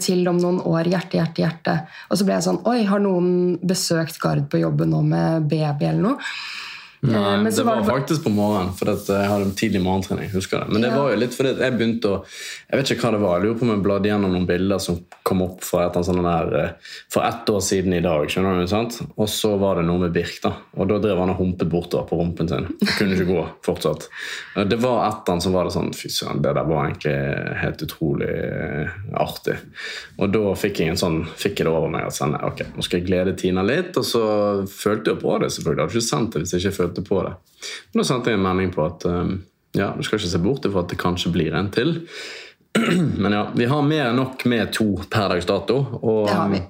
til 0.00 0.22
om 0.30 0.38
noen 0.40 0.62
år. 0.64 0.88
Hjerte, 0.88 1.18
hjerte, 1.18 1.42
hjerte. 1.42 1.72
Og 2.08 2.16
så 2.16 2.24
ble 2.24 2.38
jeg 2.38 2.46
sånn 2.46 2.62
Oi, 2.64 2.78
har 2.88 3.02
noen 3.04 3.58
besøkt 3.60 4.16
Gard 4.22 4.46
på 4.48 4.62
jobben 4.62 4.88
nå 4.94 5.02
med 5.04 5.50
baby 5.50 5.90
eller 5.90 6.06
noe? 6.06 6.30
Nei, 7.06 7.34
Eh, 7.36 7.42
men 7.42 7.52
så 7.52 7.56
det 7.62 7.66
var 7.66 7.82
var 7.82 7.90
faktisk 8.00 8.22
på 8.24 8.30
morgenen, 8.34 8.72
for 8.76 8.90
at 8.90 9.06
jeg 9.06 9.28
hadde 9.30 9.44
en 9.46 9.52
tidlig 9.58 9.82
morgentrening. 9.82 10.30
husker 10.32 10.60
det. 10.64 10.68
Men 10.72 10.82
det 10.82 10.90
Ja. 10.90 10.96
var 10.98 11.10
jo 11.12 11.16
litt 11.16 11.30
fordi 11.36 11.56
jeg 11.58 11.72
begynte 11.78 12.04
å 12.10 12.24
Jeg 12.70 12.80
vet 12.80 12.90
ikke 12.96 13.02
hva 13.06 13.12
det 13.12 13.20
var. 13.20 13.40
Jeg 13.40 13.44
lurer 13.46 13.58
på 13.58 13.62
om 13.62 13.74
jeg 13.76 13.82
bladde 13.84 14.08
gjennom 14.10 14.32
noen 14.32 14.46
bilder 14.46 14.78
som 14.80 15.00
kom 15.26 15.42
opp 15.42 15.64
for 15.66 15.82
et 15.82 15.96
annet 15.98 16.26
der, 16.26 16.52
eh, 16.60 16.92
for 17.10 17.26
ett 17.26 17.48
år 17.50 17.62
siden 17.64 17.94
i 17.96 18.00
dag. 18.04 18.28
skjønner 18.30 18.60
du, 18.60 18.66
sant? 18.70 19.00
Og 19.16 19.28
så 19.28 19.56
var 19.58 19.76
det 19.76 19.86
noe 19.88 20.04
med 20.04 20.12
Birk, 20.14 20.38
da. 20.44 20.52
Og 20.78 20.88
da 20.88 21.00
drev 21.02 21.18
han 21.18 21.32
og 21.34 21.40
humpet 21.40 21.70
bortover 21.72 22.06
på 22.06 22.18
rumpen 22.20 22.48
sin. 22.48 22.68
Kunne 22.98 23.16
ikke 23.16 23.28
gå 23.32 23.46
fortsatt. 23.66 24.08
Eh, 24.56 24.64
Det 24.64 24.78
var 24.78 25.08
et 25.08 25.18
eller 25.24 25.34
annet 25.34 25.42
som 25.42 25.56
var 25.56 25.64
det 25.64 25.74
sånn 25.74 25.92
Fy 25.96 26.08
søren, 26.12 26.42
det 26.42 26.54
der 26.54 26.68
var 26.68 26.86
egentlig 26.86 27.16
helt 27.62 27.82
utrolig 27.82 28.30
eh, 28.30 28.94
artig. 29.14 29.58
Og 30.18 30.32
da 30.32 30.54
fikk 30.54 30.80
jeg 30.80 30.94
en 30.94 31.02
sånn, 31.02 31.20
fikk 31.26 31.58
jeg 31.58 31.66
det 31.66 31.74
over 31.74 31.90
meg 31.90 32.06
at 32.06 32.16
sånn, 32.16 32.36
ok, 32.36 32.62
nå 32.76 32.86
skal 32.86 33.00
jeg 33.00 33.08
glede 33.08 33.36
Tina 33.36 33.66
litt. 33.66 33.96
Og 33.96 34.06
så 34.06 34.22
følte 34.70 35.14
jeg 35.14 35.22
på 35.24 35.36
det, 35.42 35.50
selvfølgelig. 35.50 35.76
Jeg 35.76 35.86
hadde 35.88 35.98
ikke 35.98 36.12
sendt 36.12 36.32
det 36.32 36.44
hvis 36.44 36.54
jeg 36.54 36.64
ikke 36.64 36.80
følte 36.80 37.06
på 37.06 37.22
det. 37.26 37.36
Men 37.92 38.02
da 38.02 38.08
sendte 38.08 38.30
jeg 38.30 38.38
en 38.38 38.46
melding 38.46 38.74
på 38.74 38.86
at 38.86 39.06
um, 39.10 39.36
ja, 39.76 39.92
du 39.96 40.04
skal 40.06 40.20
ikke 40.20 40.32
se 40.32 40.42
bort 40.42 40.66
fra 40.66 40.82
at 40.84 40.92
det 40.92 41.00
kanskje 41.00 41.32
blir 41.34 41.56
en 41.56 41.70
til. 41.74 41.96
Men 43.22 43.32
ja, 43.32 43.44
vi 43.54 43.64
har 43.70 43.82
mer 43.82 44.08
enn 44.10 44.16
nok 44.20 44.44
med 44.50 44.72
to 44.76 44.92
per 45.10 45.28
dags 45.34 45.46
dato. 45.48 45.78
Og, 46.02 46.26
Det 46.28 46.34
har 46.36 46.48
vi. 46.52 46.60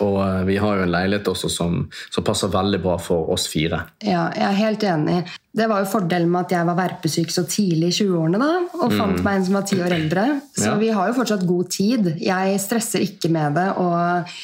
og 0.00 0.18
eh, 0.24 0.42
vi 0.48 0.56
har 0.62 0.78
jo 0.78 0.84
en 0.86 0.92
leilighet 0.94 1.28
også 1.32 1.50
som, 1.52 1.78
som 2.14 2.24
passer 2.24 2.48
veldig 2.52 2.80
bra 2.84 2.94
for 3.02 3.30
oss 3.34 3.46
fire. 3.52 3.82
Ja, 4.04 4.26
jeg 4.36 4.46
er 4.48 4.58
helt 4.62 4.86
enig. 4.88 5.18
Det 5.54 5.68
var 5.70 5.84
jo 5.84 5.90
fordelen 5.92 6.30
med 6.32 6.46
at 6.48 6.54
jeg 6.56 6.66
var 6.70 6.78
verpesyk 6.78 7.30
så 7.34 7.44
tidlig 7.46 7.92
i 7.92 7.96
20-årene 8.02 8.40
da, 8.42 8.52
og 8.80 8.94
fant 8.96 9.20
meg 9.22 9.36
en 9.40 9.44
som 9.50 9.58
var 9.60 9.66
ti 9.70 9.78
år 9.84 9.94
eldre. 9.98 10.24
Så 10.56 10.70
Ja. 10.72 10.74
vi 10.80 10.88
har 10.96 11.08
jo 11.12 11.18
fortsatt 11.20 11.46
god 11.46 11.70
tid. 11.70 12.14
Jeg 12.20 12.60
stresser 12.64 13.04
ikke 13.06 13.30
med 13.30 13.54
det 13.60 13.68
og 13.76 14.34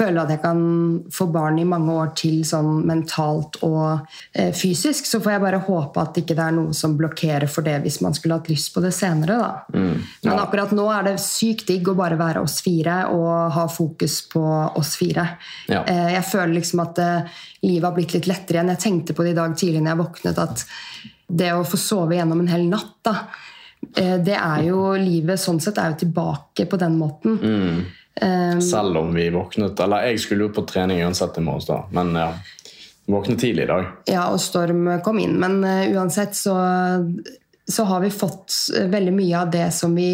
føler 0.00 0.22
at 0.22 0.30
jeg 0.32 0.40
kan 0.42 0.60
få 1.12 1.26
barn 1.30 1.58
i 1.60 1.66
mange 1.68 1.92
år 1.92 2.10
til 2.18 2.40
sånn 2.48 2.80
mentalt 2.88 3.58
og 3.66 4.06
eh, 4.32 4.50
fysisk. 4.56 5.04
Så 5.06 5.20
får 5.20 5.34
jeg 5.36 5.42
bare 5.44 5.60
håpe 5.68 6.00
at 6.02 6.18
ikke 6.22 6.34
det 6.38 6.46
er 6.46 6.56
noe 6.56 6.74
som 6.76 6.96
blokkerer 6.98 7.46
for 7.52 7.66
det 7.66 7.76
hvis 7.84 8.00
man 8.04 8.16
skulle 8.16 8.40
hatt 8.40 8.48
lyst 8.50 8.72
på 8.74 8.82
det 8.84 8.94
senere. 8.96 9.36
da. 9.36 9.50
Men 10.24 10.40
akkurat 10.42 10.72
nå 10.76 10.88
er 10.94 11.10
det 11.10 11.14
sykt 11.22 11.66
digg 11.70 11.88
å 11.92 11.96
bare 11.98 12.18
være 12.20 12.42
oss 12.44 12.58
fire 12.64 13.02
og 13.12 13.52
ha 13.56 13.66
fokus 13.70 14.20
på 14.32 14.42
oss 14.80 14.96
fire. 15.00 15.28
Ja. 15.68 15.84
Eh, 15.84 16.10
Jeg 16.16 16.24
føler 16.32 16.56
liksom 16.56 16.80
at 16.88 16.98
eh, 17.04 17.38
livet 17.68 17.84
har 17.90 17.96
blitt 18.00 18.16
litt 18.16 18.26
lettere 18.30 18.58
igjen. 18.60 18.74
Jeg 18.74 18.84
tenkte 18.88 19.14
på 19.14 19.22
det 19.26 19.36
i 19.36 19.38
dag 19.38 19.54
tidlig 19.60 19.84
når 19.84 19.92
jeg 19.94 20.02
våknet, 20.04 20.38
at 20.48 20.66
det 21.30 21.52
å 21.54 21.62
få 21.68 21.78
sove 21.78 22.16
gjennom 22.18 22.40
en 22.42 22.50
hel 22.50 22.64
natt, 22.66 22.96
da, 23.06 23.12
eh, 23.94 24.16
det 24.18 24.34
er 24.34 24.64
jo 24.66 24.80
Livet 24.98 25.38
sånn 25.38 25.60
sett 25.62 25.78
er 25.78 25.92
jo 25.92 26.00
tilbake 26.06 26.66
på 26.70 26.78
den 26.80 26.96
måten. 26.98 27.36
Eh, 28.14 28.58
Selv 28.58 28.96
om 28.96 29.14
vi 29.14 29.30
våknet 29.30 29.80
Eller 29.80 30.10
jeg 30.10 30.20
skulle 30.20 30.48
jo 30.48 30.54
på 30.54 30.64
trening 30.68 31.02
uansett 31.04 31.38
i 31.38 31.44
morges, 31.44 31.68
da. 31.70 31.84
Men 31.94 32.14
ja, 32.18 32.32
våknet 33.10 33.40
tidlig 33.40 33.64
i 33.64 33.70
dag. 33.70 33.86
Ja, 34.10 34.26
og 34.32 34.40
Storm 34.42 34.88
kom 35.04 35.20
inn. 35.22 35.36
Men 35.40 35.60
uh, 35.64 35.86
uansett 35.96 36.36
så, 36.36 36.54
så 37.66 37.86
har 37.88 38.04
vi 38.04 38.12
fått 38.14 38.54
eh, 38.76 38.88
veldig 38.90 39.14
mye 39.16 39.40
av 39.40 39.50
det 39.54 39.68
som 39.74 39.94
vi 39.96 40.10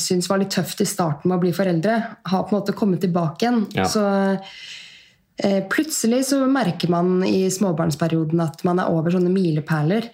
syns 0.00 0.30
var 0.30 0.40
litt 0.42 0.54
tøft 0.54 0.80
i 0.84 0.88
starten 0.88 1.28
med 1.28 1.38
å 1.38 1.44
bli 1.46 1.52
foreldre, 1.56 2.00
har 2.30 2.46
på 2.46 2.54
en 2.54 2.60
måte 2.60 2.76
kommet 2.76 3.02
tilbake 3.04 3.46
igjen. 3.46 3.64
Ja. 3.76 3.88
Så 3.90 4.04
uh, 4.04 5.60
plutselig 5.72 6.24
så 6.30 6.42
merker 6.48 6.92
man 6.92 7.20
i 7.26 7.46
småbarnsperioden 7.52 8.44
at 8.44 8.64
man 8.68 8.82
er 8.82 8.92
over 8.92 9.14
sånne 9.14 9.32
milepæler. 9.34 10.10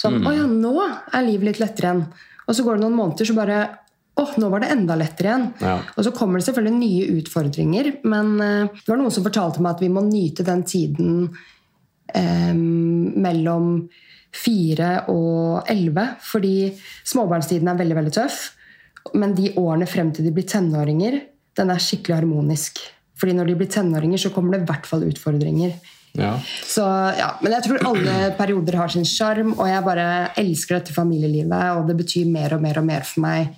Sånn 0.00 0.22
Å 0.26 0.34
ja, 0.34 0.48
nå 0.50 0.76
er 0.82 1.24
livet 1.26 1.52
litt 1.52 1.62
lettere 1.62 1.90
igjen. 1.90 2.06
Og 2.42 2.56
så 2.58 2.64
går 2.66 2.78
det 2.78 2.82
noen 2.82 2.98
måneder, 2.98 3.28
så 3.28 3.36
bare 3.36 3.58
Å, 4.12 4.26
nå 4.36 4.48
var 4.52 4.60
det 4.60 4.72
enda 4.74 4.96
lettere 5.00 5.30
igjen. 5.30 5.46
Ja. 5.62 5.78
Og 5.96 6.04
så 6.04 6.12
kommer 6.14 6.38
det 6.38 6.46
selvfølgelig 6.48 6.78
nye 6.78 7.18
utfordringer, 7.22 7.90
men 8.04 8.32
eh, 8.44 8.72
det 8.76 8.90
var 8.90 9.00
noen 9.00 9.14
som 9.14 9.24
fortalte 9.24 9.62
meg 9.64 9.76
at 9.76 9.84
vi 9.84 9.92
må 9.92 10.02
nyte 10.04 10.44
den 10.44 10.64
tiden 10.68 11.14
eh, 12.12 12.52
mellom 12.52 13.86
fire 14.32 14.90
og 15.12 15.70
elleve. 15.70 16.06
Fordi 16.24 16.56
småbarnstiden 17.08 17.72
er 17.72 17.80
veldig, 17.80 17.98
veldig 18.02 18.14
tøff. 18.18 18.42
Men 19.18 19.34
de 19.36 19.54
årene 19.60 19.88
frem 19.90 20.12
til 20.14 20.28
de 20.28 20.34
blir 20.34 20.46
tenåringer, 20.48 21.18
den 21.58 21.72
er 21.72 21.82
skikkelig 21.82 22.20
harmonisk. 22.20 22.84
Fordi 23.18 23.34
når 23.38 23.50
de 23.50 23.56
blir 23.60 23.72
tenåringer, 23.72 24.20
så 24.20 24.32
kommer 24.34 24.56
det 24.56 24.62
i 24.62 24.70
hvert 24.70 24.86
fall 24.88 25.04
utfordringer. 25.08 25.74
Ja. 26.12 26.34
Så, 26.68 26.84
ja, 27.16 27.32
men 27.40 27.54
jeg 27.56 27.64
tror 27.64 27.84
alle 27.88 28.32
perioder 28.36 28.76
har 28.82 28.92
sin 28.92 29.06
sjarm, 29.08 29.54
og 29.56 29.68
jeg 29.68 29.84
bare 29.86 30.06
elsker 30.40 30.78
dette 30.78 30.94
familielivet. 30.96 31.78
Og 31.78 31.88
det 31.88 31.96
betyr 32.02 32.28
mer 32.28 32.56
og 32.56 32.64
mer 32.64 32.80
og 32.82 32.88
mer 32.88 33.06
for 33.08 33.24
meg. 33.24 33.52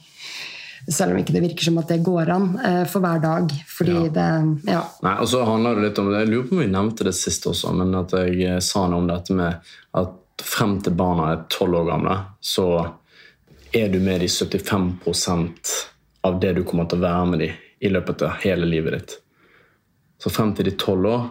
Selv 0.91 1.15
om 1.15 1.21
ikke 1.21 1.33
det 1.33 1.43
virker 1.45 1.65
som 1.65 1.79
at 1.81 1.89
det 1.89 2.03
går 2.05 2.31
an 2.35 2.49
eh, 2.61 2.83
for 2.91 3.05
hver 3.05 3.23
dag. 3.23 3.53
Fordi 3.69 3.95
Ja. 3.95 4.09
det 4.09 4.73
Ja. 4.73 4.83
Nei, 5.03 5.15
og 5.21 5.29
så 5.29 5.45
handler 5.45 5.75
det 5.75 5.89
litt 5.89 5.99
om 5.99 6.13
Jeg 6.13 6.29
lurer 6.29 6.49
på 6.49 6.53
om 6.53 6.61
vi 6.61 6.67
nevnte 6.67 7.05
det 7.05 7.15
sist 7.15 7.47
også, 7.47 7.73
men 7.75 7.95
at 7.95 8.11
jeg 8.13 8.43
eh, 8.43 8.61
sa 8.61 8.87
noe 8.89 9.01
om 9.01 9.09
dette 9.09 9.33
med 9.33 9.61
at 9.95 10.13
frem 10.43 10.81
til 10.83 10.93
barna 10.93 11.33
er 11.33 11.45
tolv 11.49 11.75
år 11.75 11.91
gamle, 11.93 12.19
så 12.41 12.93
er 13.73 13.89
du 13.89 14.01
med 14.01 14.21
de 14.21 14.27
75% 14.27 15.73
av 16.25 16.41
det 16.41 16.53
du 16.57 16.65
kommer 16.65 16.87
til 16.89 16.99
å 16.99 17.07
være 17.07 17.27
med 17.31 17.39
de 17.45 17.53
i 17.81 17.89
løpet 17.89 18.23
av 18.23 18.41
hele 18.45 18.67
livet 18.67 18.93
ditt. 18.93 19.17
Så 20.23 20.31
frem 20.31 20.55
til 20.55 20.65
de 20.65 20.77
tolv 20.81 21.07
år 21.11 21.25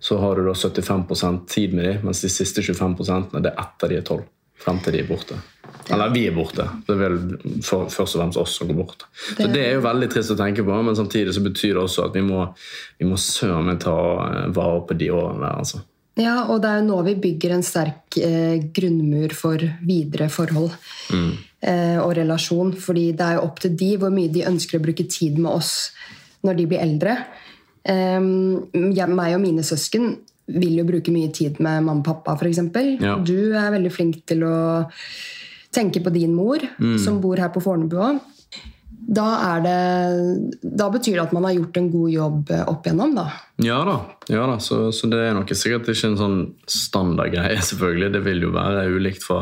så 0.00 0.18
har 0.18 0.36
du 0.36 0.46
da 0.46 0.52
75% 0.54 1.46
tid 1.50 1.74
med 1.74 1.84
de, 1.84 1.94
mens 2.02 2.20
de 2.22 2.30
siste 2.30 2.62
25 2.62 3.40
det 3.42 3.50
er 3.50 3.58
etter 3.58 3.90
de 3.90 3.98
er 3.98 4.06
tolv. 4.06 4.26
Frem 4.58 4.80
til 4.82 4.92
de 4.96 5.02
er 5.04 5.08
borte. 5.08 5.36
Eller 5.88 6.10
vi 6.12 6.26
er 6.28 6.34
borte. 6.36 6.64
Det 6.86 6.94
er 6.94 6.98
vel 7.00 7.18
for, 7.64 7.86
først 7.92 8.16
og 8.16 8.22
fremst 8.22 8.40
oss 8.40 8.56
som 8.58 8.68
går 8.68 8.76
bort. 8.76 9.04
Så 9.30 9.36
Det- 9.46 9.56
er 9.66 9.74
jo 9.74 9.80
veldig 9.84 10.10
trist 10.10 10.30
å 10.30 10.36
tenke 10.36 10.64
på, 10.64 10.82
men 10.84 10.96
samtidig 10.96 11.32
så 11.34 11.40
betyr 11.44 11.74
det 11.74 11.82
også 11.84 12.04
at 12.06 12.12
vi 12.14 12.20
må, 12.20 12.54
vi 12.98 13.06
må 13.06 13.16
søren 13.16 13.64
meg 13.66 13.78
ta 13.80 13.94
eh, 14.26 14.48
vare 14.52 14.82
på 14.88 14.98
de 14.98 15.08
årene 15.10 15.40
der. 15.40 15.58
altså. 15.58 15.80
Ja, 16.18 16.44
og 16.50 16.62
det 16.62 16.68
er 16.68 16.80
jo 16.80 16.86
nå 16.88 17.04
vi 17.06 17.14
bygger 17.14 17.52
en 17.54 17.62
sterk 17.62 18.16
eh, 18.18 18.58
grunnmur 18.74 19.32
for 19.32 19.56
videre 19.86 20.28
forhold 20.28 20.72
eh, 21.62 21.98
og 22.02 22.16
relasjon. 22.18 22.72
Fordi 22.74 23.12
det 23.14 23.20
er 23.24 23.34
jo 23.38 23.44
opp 23.46 23.60
til 23.60 23.76
de 23.76 23.92
hvor 23.96 24.10
mye 24.10 24.32
de 24.32 24.42
ønsker 24.48 24.80
å 24.80 24.82
bruke 24.82 25.06
tid 25.08 25.38
med 25.38 25.52
oss 25.52 25.92
når 26.42 26.56
de 26.56 26.66
blir 26.66 26.82
eldre. 26.82 27.14
Eh, 27.84 28.18
jeg, 28.98 29.08
meg 29.08 29.34
og 29.36 29.40
mine 29.44 29.62
søsken 29.62 30.16
vil 30.48 30.78
jo 30.80 30.86
bruke 30.88 31.12
mye 31.12 31.30
tid 31.34 31.60
med 31.60 31.84
mamma 31.84 32.00
og 32.00 32.06
pappa, 32.06 32.36
f.eks. 32.38 32.62
Ja. 33.02 33.18
Du 33.20 33.52
er 33.52 33.72
veldig 33.74 33.92
flink 33.92 34.22
til 34.28 34.44
å 34.48 34.56
tenke 35.74 36.00
på 36.00 36.12
din 36.14 36.32
mor, 36.36 36.62
som 37.00 37.20
bor 37.20 37.40
her 37.40 37.52
på 37.52 37.62
Fornebu 37.62 37.98
òg. 38.00 38.22
Da, 39.08 39.26
da 40.60 40.88
betyr 40.92 41.16
det 41.16 41.22
at 41.22 41.34
man 41.36 41.46
har 41.48 41.54
gjort 41.56 41.78
en 41.80 41.86
god 41.92 42.10
jobb 42.12 42.50
eh, 42.52 42.64
opp 42.68 42.84
igjennom, 42.84 43.14
da. 43.16 43.24
Ja 43.60 43.84
da, 43.84 44.00
ja 44.28 44.46
da. 44.46 44.58
Så, 44.60 44.92
så 44.92 45.08
det 45.10 45.18
er 45.18 45.32
nok 45.34 45.50
sikkert 45.50 45.88
ikke 45.90 46.12
en 46.12 46.18
sånn 46.20 46.36
standardgreie, 46.70 47.58
selvfølgelig. 47.68 48.12
Det 48.14 48.20
vil 48.22 48.44
jo 48.46 48.52
være 48.54 48.84
ulikt 48.94 49.26
fra 49.26 49.40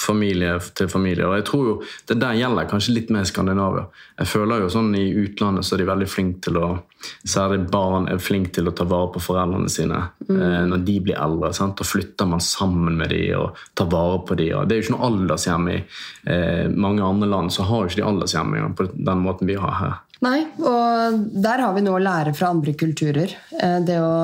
familie 0.00 0.54
til 0.76 0.88
familie. 0.88 1.26
Og 1.28 1.36
jeg 1.36 1.44
tror 1.50 1.66
jo 1.68 1.74
det 2.08 2.16
der 2.22 2.38
gjelder 2.38 2.70
kanskje 2.70 2.94
litt 2.96 3.12
mer 3.12 3.26
i 3.26 3.28
Skandinavia. 3.28 3.84
Jeg 4.16 4.30
føler 4.32 4.64
jo 4.64 4.70
sånn 4.72 4.94
i 4.96 5.10
utlandet 5.12 5.68
så 5.68 5.76
er 5.76 5.82
de 5.82 5.90
veldig 5.92 6.08
flinke 6.08 6.46
til 6.48 6.62
å 6.62 6.70
Særlig 7.00 7.62
barn 7.72 8.10
er 8.12 8.18
flinke 8.20 8.50
til 8.52 8.66
å 8.68 8.74
ta 8.76 8.84
vare 8.84 9.08
på 9.14 9.22
foreldrene 9.24 9.70
sine 9.72 10.02
eh, 10.28 10.66
når 10.68 10.82
de 10.84 10.96
blir 11.06 11.16
eldre. 11.16 11.48
Sant? 11.56 11.78
Da 11.80 11.86
flytter 11.88 12.28
man 12.28 12.42
sammen 12.44 12.98
med 12.98 13.08
dem 13.14 13.38
og 13.38 13.56
tar 13.72 13.88
vare 13.88 14.18
på 14.28 14.36
dem. 14.36 14.68
Det 14.68 14.76
er 14.76 14.82
jo 14.82 14.84
ikke 14.84 14.96
noe 14.98 15.08
aldershjem 15.08 15.70
i 15.72 15.78
eh, 15.78 16.66
mange 16.68 17.06
andre 17.06 17.30
land, 17.32 17.54
så 17.56 17.64
har 17.70 17.86
jo 17.86 17.88
ikke 17.88 18.02
de 18.02 18.08
aldershjem 18.10 18.52
på 18.76 18.90
den 18.92 19.24
måten 19.24 19.48
vi 19.48 19.56
har 19.56 19.78
her. 19.80 19.96
Nei, 20.20 20.40
og 20.60 21.20
der 21.40 21.62
har 21.64 21.72
vi 21.72 21.82
noe 21.84 21.96
å 21.96 22.04
lære 22.04 22.34
fra 22.36 22.50
andre 22.52 22.74
kulturer. 22.76 23.32
Eh, 23.56 23.78
Det 23.80 23.96
å 23.96 24.16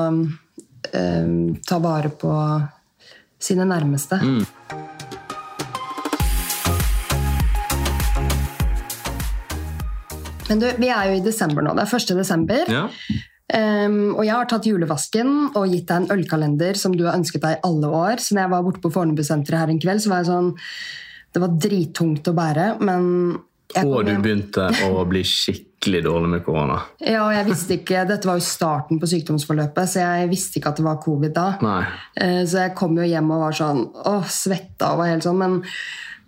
eh, 0.93 1.31
ta 1.65 1.79
vare 1.81 2.11
på 2.13 2.33
sine 3.41 3.65
nærmeste. 3.65 4.19
Men 10.47 10.61
du, 10.61 10.67
vi 10.79 10.91
er 10.93 11.09
jo 11.09 11.17
i 11.17 11.23
desember 11.25 11.65
nå. 11.65 11.73
Det 11.75 11.83
er 11.83 11.97
1. 11.97 12.13
desember. 12.21 12.69
Ja. 12.71 12.85
Um, 13.47 14.13
og 14.17 14.25
jeg 14.25 14.35
har 14.35 14.47
tatt 14.51 14.65
julevasken 14.67 15.29
og 15.55 15.71
gitt 15.71 15.87
deg 15.87 16.01
en 16.01 16.17
ølkalender 16.17 16.75
som 16.79 16.95
du 16.95 17.05
har 17.05 17.15
ønsket 17.17 17.43
deg 17.43 17.57
i 17.57 17.61
alle 17.67 17.89
år. 17.89 18.21
Så 18.23 18.35
når 18.35 18.45
jeg 18.45 18.53
var 18.53 18.65
borte 18.65 18.83
på 18.83 18.91
Fornebusenteret 18.95 19.63
her 19.63 19.73
en 19.73 19.81
kveld, 19.81 20.03
så 20.03 20.13
var 20.13 20.21
jeg 20.21 20.29
sånn 20.29 20.51
Det 21.33 21.43
var 21.43 21.55
drittungt 21.67 22.27
å 22.27 22.35
bære, 22.37 22.67
men 22.83 23.09
Og 23.83 23.97
du 24.07 24.13
begynte 24.23 24.69
å 24.87 25.03
bli 25.07 25.23
skikkelig 25.27 25.66
dårlig 25.85 26.29
med 26.29 26.43
korona. 26.45 26.81
Ja, 26.99 27.25
og 27.27 27.33
jeg 27.33 27.45
visste 27.45 27.75
ikke, 27.77 28.05
Dette 28.09 28.27
var 28.27 28.35
jo 28.39 28.43
starten 28.45 28.99
på 28.99 29.07
sykdomsforløpet, 29.07 29.89
så 29.89 29.99
jeg 29.99 30.29
visste 30.29 30.59
ikke 30.59 30.69
at 30.73 30.77
det 30.81 30.85
var 30.85 30.97
covid 31.03 31.33
da. 31.33 31.57
Nei. 31.61 31.83
Eh, 32.15 32.43
Så 32.45 32.57
jeg 32.65 32.75
kom 32.75 32.97
jo 32.97 33.03
hjem 33.03 33.31
og 33.31 33.39
var 33.45 33.51
sånn 33.51 33.85
åh, 34.05 34.23
svetta 34.27 34.93
og 34.93 34.97
var 34.99 35.07
helt 35.13 35.23
sånn. 35.23 35.37
Men 35.37 35.63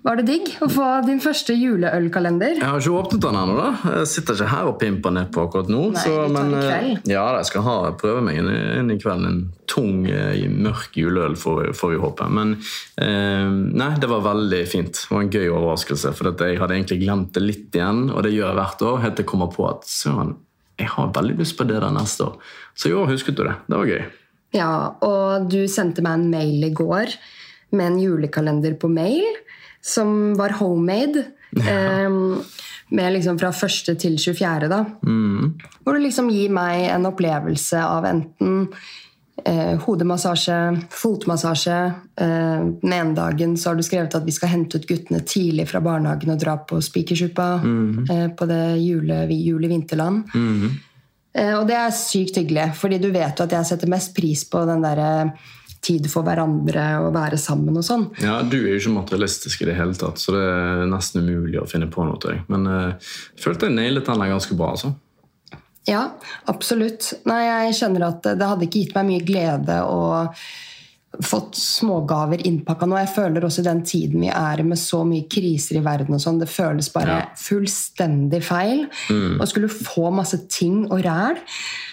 var 0.05 0.15
det 0.15 0.23
digg 0.29 0.47
å 0.63 0.67
få 0.71 0.85
din 1.05 1.19
første 1.19 1.51
juleølkalender? 1.59 2.55
Jeg 2.61 2.63
har 2.65 2.79
ikke 2.79 2.93
åpnet 3.01 3.21
den 3.25 3.35
ennå. 3.35 3.55
da. 3.59 3.97
Jeg 3.99 4.07
sitter 4.07 4.37
ikke 4.37 4.47
her 4.53 4.69
og 4.69 4.77
pimper 4.79 5.11
nedpå 5.11 5.43
akkurat 5.43 5.67
nå. 5.73 5.81
Nei, 5.91 6.03
så, 6.05 6.13
men, 6.31 6.53
en 6.55 6.63
eh. 6.95 7.01
Ja, 7.11 7.25
jeg 7.37 7.49
skal 7.49 7.65
ha, 7.65 7.75
prøve 7.99 8.21
meg 8.23 8.37
inn, 8.39 8.47
i- 8.47 8.79
inn 8.79 8.91
i 8.91 8.97
kvelden. 9.01 9.25
En 9.27 9.41
tung, 9.67 10.05
eh, 10.07 10.39
mørk 10.47 10.95
juleøl, 10.95 11.35
får, 11.35 11.59
vi- 11.65 11.73
får 11.75 11.89
vi 11.95 11.99
håpe. 12.05 12.29
Men 12.31 12.53
eh, 12.97 13.49
nei, 13.49 13.89
det 13.99 14.07
var 14.09 14.21
veldig 14.21 14.61
fint. 14.71 14.93
Det 14.93 15.11
var 15.11 15.21
en 15.25 15.29
gøy 15.35 15.49
overraskelse. 15.51 16.13
For 16.15 16.31
jeg 16.31 16.59
hadde 16.61 16.77
egentlig 16.79 17.01
glemt 17.03 17.33
det 17.35 17.43
litt 17.43 17.75
igjen, 17.75 18.05
og 18.13 18.23
det 18.23 18.31
gjør 18.33 18.53
jeg 18.53 18.59
hvert 18.61 18.81
år. 18.93 19.01
Helt 19.03 19.15
til 19.19 19.25
jeg 19.25 19.31
kommer 19.33 19.51
på 19.51 19.67
at 19.69 19.83
søren, 19.83 20.35
jeg 20.79 20.87
har 20.95 21.11
veldig 21.11 21.37
lyst 21.43 21.57
på 21.59 21.67
det 21.67 21.81
der 21.83 21.91
neste 21.91 22.23
år. 22.29 22.39
Så 22.75 22.87
i 22.89 22.95
år 22.95 23.11
husket 23.11 23.35
du 23.35 23.43
det. 23.43 23.57
Det 23.67 23.75
var 23.77 23.85
gøy. 23.91 24.05
Ja, 24.55 24.71
og 25.05 25.49
du 25.51 25.59
sendte 25.67 26.01
meg 26.01 26.13
en 26.21 26.29
mail 26.31 26.63
i 26.63 26.71
går 26.73 27.11
med 27.75 27.85
en 27.85 27.99
julekalender 28.01 28.73
på 28.79 28.87
mail 28.89 29.27
som 29.89 30.15
var 30.39 30.55
homemade. 30.61 31.25
eh, 31.57 32.09
med 32.89 33.13
liksom 33.13 33.37
fra 33.41 33.49
1. 33.53 33.97
til 34.01 34.15
24., 34.17 34.67
da. 34.69 34.83
Hvor 35.85 35.93
du 35.93 35.99
liksom 36.01 36.29
gir 36.33 36.49
meg 36.53 36.87
en 36.89 37.05
opplevelse 37.05 37.77
av 37.85 38.05
enten 38.09 38.67
eh, 39.45 39.75
hodemassasje, 39.85 40.55
fotmassasje. 40.89 41.77
Eh, 42.21 42.65
den 42.81 42.93
ene 42.93 43.13
dagen 43.17 43.53
så 43.57 43.69
har 43.69 43.77
du 43.77 43.83
skrevet 43.85 44.15
at 44.17 44.25
vi 44.25 44.33
skal 44.33 44.49
hente 44.55 44.77
ut 44.81 44.87
guttene 44.89 45.21
tidlig 45.21 45.67
fra 45.69 45.81
barnehagen 45.85 46.33
og 46.33 46.41
dra 46.41 46.57
på 46.57 46.81
Spikersuppa 46.81 47.47
eh, 48.09 48.27
på 48.33 48.49
det 48.49 48.61
jule, 48.81 49.21
jule-vinterland. 49.29 50.23
Eh, 51.33 51.53
Og 51.59 51.67
det 51.69 51.77
er 51.77 51.93
sykt 51.93 52.37
hyggelig, 52.41 52.71
fordi 52.75 52.97
du 52.99 53.11
vet 53.13 53.37
jo 53.37 53.45
at 53.45 53.51
jeg 53.53 53.65
setter 53.69 53.87
mest 53.93 54.15
pris 54.17 54.43
på 54.49 54.65
den 54.65 54.81
der 54.81 55.31
tid 55.85 56.07
for 56.11 56.25
hverandre 56.27 56.85
og 57.03 57.13
være 57.15 57.37
sammen 57.39 57.77
og 57.79 57.85
sånn. 57.87 58.07
Ja, 58.23 58.41
Du 58.43 58.57
er 58.59 58.73
jo 58.73 58.79
ikke 58.81 58.95
materialistisk 58.97 59.61
i 59.63 59.69
det 59.69 59.77
hele 59.79 59.95
tatt, 59.95 60.19
så 60.19 60.33
det 60.35 60.41
er 60.43 60.87
nesten 60.91 61.23
umulig 61.23 61.61
å 61.61 61.67
finne 61.69 61.87
på 61.91 62.03
noe 62.07 62.19
til 62.19 62.35
deg. 62.35 62.41
Men 62.51 62.67
eh, 62.67 63.11
jeg 63.37 63.45
følte 63.45 63.69
jeg 63.69 63.77
nailet 63.77 64.09
den 64.09 64.23
der 64.25 64.33
ganske 64.33 64.57
bra. 64.59 64.73
altså. 64.75 64.93
Ja, 65.87 66.03
absolutt. 66.51 67.13
Nei, 67.29 67.39
jeg 67.47 67.77
kjenner 67.79 68.09
at 68.11 68.27
det 68.37 68.45
hadde 68.49 68.67
ikke 68.67 68.83
gitt 68.83 68.97
meg 68.97 69.07
mye 69.07 69.25
glede 69.25 69.79
å 69.87 70.01
fått 71.25 71.55
smågaver 71.57 72.41
innpakka 72.47 72.85
nå. 72.87 72.97
Jeg 73.01 73.09
føler 73.15 73.45
også 73.47 73.63
den 73.65 73.81
tiden 73.87 74.21
vi 74.21 74.29
er 74.29 74.59
i 74.61 74.63
med 74.63 74.77
så 74.79 75.01
mye 75.07 75.25
kriser 75.31 75.79
i 75.79 75.83
verden 75.83 76.13
og 76.15 76.21
sånn, 76.21 76.37
det 76.39 76.47
føles 76.51 76.91
bare 76.93 77.07
Ja. 77.17 77.25
fullstendig 77.35 78.43
feil. 78.45 78.85
Å 79.09 79.47
skulle 79.49 79.67
få 79.73 80.11
masse 80.13 80.37
ting 80.47 80.85
og 80.91 81.01
ræl. 81.03 81.39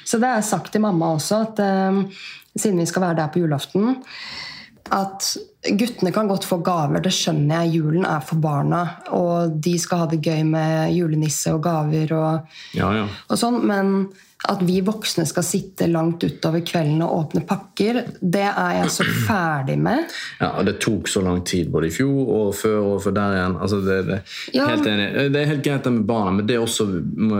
Så 0.04 0.20
det 0.20 0.28
har 0.28 0.36
jeg 0.40 0.50
sagt 0.50 0.72
til 0.72 0.80
mamma 0.84 1.14
også, 1.16 1.40
at 1.48 1.58
eh, 1.58 2.02
siden 2.58 2.78
vi 2.78 2.86
skal 2.86 3.02
være 3.02 3.16
der 3.16 3.28
på 3.32 3.40
julaften 3.40 3.96
at 4.94 5.36
guttene 5.76 6.12
kan 6.14 6.28
godt 6.30 6.44
få 6.46 6.60
gaver, 6.62 7.00
det 7.02 7.10
skjønner 7.10 7.64
jeg. 7.64 7.80
Julen 7.80 8.04
er 8.06 8.20
for 8.22 8.36
barna, 8.38 8.84
og 9.10 9.56
de 9.60 9.72
skal 9.82 9.98
ha 10.04 10.06
det 10.06 10.20
gøy 10.22 10.44
med 10.46 10.92
julenisse 10.94 11.50
og 11.56 11.64
gaver 11.64 12.12
og 12.14 12.46
Ja, 12.76 12.92
ja. 12.94 13.08
og 13.28 13.36
sånn, 13.40 13.64
men 13.66 14.08
at 14.46 14.60
vi 14.62 14.80
voksne 14.84 15.24
skal 15.26 15.42
sitte 15.42 15.86
langt 15.88 16.22
utover 16.22 16.60
kvelden 16.66 17.00
og 17.02 17.14
åpne 17.16 17.40
pakker, 17.48 18.02
det 18.20 18.44
er 18.46 18.74
jeg 18.82 18.90
så 18.92 19.06
ferdig 19.26 19.78
med. 19.80 20.12
Ja, 20.40 20.50
og 20.60 20.66
Det 20.68 20.74
tok 20.84 21.08
så 21.08 21.22
lang 21.24 21.40
tid 21.48 21.70
både 21.72 21.88
i 21.88 21.94
fjor 21.94 22.28
og 22.36 22.50
før 22.54 22.76
og 22.92 23.00
før 23.02 23.14
der 23.16 23.36
igjen. 23.38 23.56
Altså, 23.64 23.80
det, 23.86 23.96
det, 24.10 24.18
Ja. 24.54 24.66
helt 24.68 24.86
enig. 24.86 25.32
det 25.32 25.40
er 25.40 25.50
helt 25.50 25.64
greit 25.64 25.84
det 25.88 25.92
med 25.92 26.04
barna, 26.06 26.30
men 26.36 26.46
det 26.46 26.58
også 26.60 26.86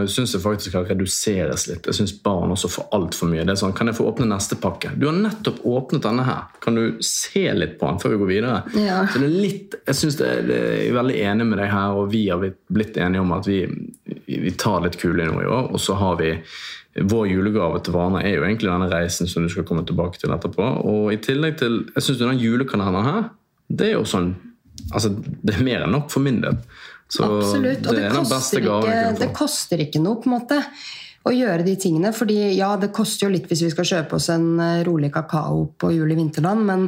syns 0.09 0.33
jeg 0.33 0.41
faktisk 0.41 0.71
kan 0.73 0.87
reduseres 0.89 1.67
litt. 1.69 1.85
Jeg 1.85 1.93
syns 1.99 2.15
barn 2.23 2.51
også 2.51 2.67
får 2.75 2.89
altfor 2.97 3.29
mye. 3.31 3.45
Det 3.45 3.53
er 3.55 3.61
sånn, 3.61 3.75
Kan 3.77 3.87
jeg 3.87 3.95
få 3.95 4.09
åpne 4.11 4.25
neste 4.27 4.57
pakke? 4.59 4.91
Du 4.97 5.05
har 5.07 5.13
nettopp 5.15 5.61
åpnet 5.63 6.01
denne 6.03 6.25
her. 6.25 6.47
Kan 6.63 6.75
du 6.75 6.97
se 7.05 7.45
litt 7.53 7.77
på 7.79 7.87
den 7.91 7.99
før 8.01 8.15
vi 8.15 8.21
går 8.23 8.31
videre? 8.33 8.63
Ja. 8.73 9.05
Så 9.07 9.19
det 9.21 9.29
er 9.29 9.37
litt, 9.45 9.75
Jeg 9.87 9.95
synes 9.95 10.17
det, 10.17 10.47
det, 10.47 10.59
jeg 10.81 10.89
er 10.89 10.97
veldig 10.97 11.21
enig 11.29 11.45
med 11.45 11.59
deg 11.59 11.69
her, 11.71 11.93
og 11.93 12.09
vi 12.11 12.27
har 12.29 12.41
blitt 12.73 12.97
enige 12.97 13.21
om 13.21 13.31
at 13.37 13.45
vi 13.47 13.61
vi 14.27 14.51
tar 14.59 14.83
litt 14.85 14.97
kule 15.01 15.27
nå 15.27 15.41
i 15.43 15.47
år. 15.49 15.71
Og 15.73 15.81
så 15.81 15.97
har 15.99 16.17
vi 16.21 16.33
vår 16.97 17.27
julegave 17.29 17.79
til 17.85 17.93
Vana 17.93 18.23
er 18.25 18.39
jo 18.39 18.45
egentlig 18.47 18.71
denne 18.71 18.89
reisen 18.89 19.29
som 19.29 19.45
du 19.45 19.51
skal 19.53 19.65
komme 19.67 19.85
tilbake 19.85 20.19
til 20.21 20.33
etterpå. 20.33 20.69
Og 20.89 21.11
i 21.13 21.19
tillegg 21.21 21.59
til 21.61 21.83
Jeg 21.93 22.05
syns 22.05 22.21
den 22.23 22.41
julekalenderen 22.41 23.09
her, 23.09 23.25
det 23.67 23.91
er 23.91 23.97
jo 23.99 24.05
sånn 24.07 24.35
Altså, 24.93 25.09
det 25.17 25.55
er 25.55 25.63
mer 25.65 25.83
enn 25.83 25.95
nok 25.95 26.11
for 26.13 26.21
min 26.21 26.37
del. 26.43 26.59
Så 27.09 27.25
Absolutt. 27.25 27.81
Og 27.81 27.95
det, 27.97 28.03
det, 28.13 28.19
koster 28.29 28.61
ikke, 28.61 28.99
det 29.17 29.27
koster 29.35 29.81
ikke 29.83 30.01
noe, 30.03 30.19
på 30.21 30.29
en 30.29 30.35
måte 30.35 30.59
å 31.27 31.33
gjøre 31.33 31.65
de 31.65 31.73
tingene. 31.81 32.11
fordi 32.15 32.37
ja, 32.55 32.75
det 32.79 32.91
koster 32.95 33.27
jo 33.27 33.33
litt 33.33 33.47
hvis 33.49 33.65
vi 33.65 33.71
skal 33.73 33.89
kjøpe 33.89 34.19
oss 34.19 34.29
en 34.33 34.59
eh, 34.63 34.83
rolig 34.87 35.09
kakao 35.15 35.65
på 35.81 35.91
jul 35.95 36.13
i 36.13 36.19
vinterland, 36.19 36.63
men 36.69 36.85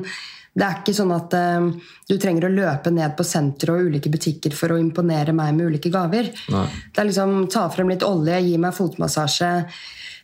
det 0.54 0.66
er 0.66 0.80
ikke 0.80 0.96
sånn 0.98 1.14
at 1.14 1.36
uh, 1.38 1.70
du 2.10 2.16
trenger 2.18 2.48
å 2.48 2.54
løpe 2.54 2.92
ned 2.94 3.16
på 3.18 3.26
senteret 3.28 3.76
og 3.76 3.90
ulike 3.92 4.12
butikker 4.12 4.56
for 4.58 4.74
å 4.74 4.80
imponere 4.82 5.36
meg 5.36 5.54
med 5.56 5.72
ulike 5.72 5.92
gaver. 5.94 6.32
Nei. 6.54 6.66
Det 6.90 7.04
er 7.04 7.10
liksom 7.12 7.44
ta 7.54 7.68
frem 7.74 7.92
litt 7.94 8.06
olje, 8.08 8.40
gi 8.48 8.58
meg 8.62 8.76
fotmassasje. 8.76 9.52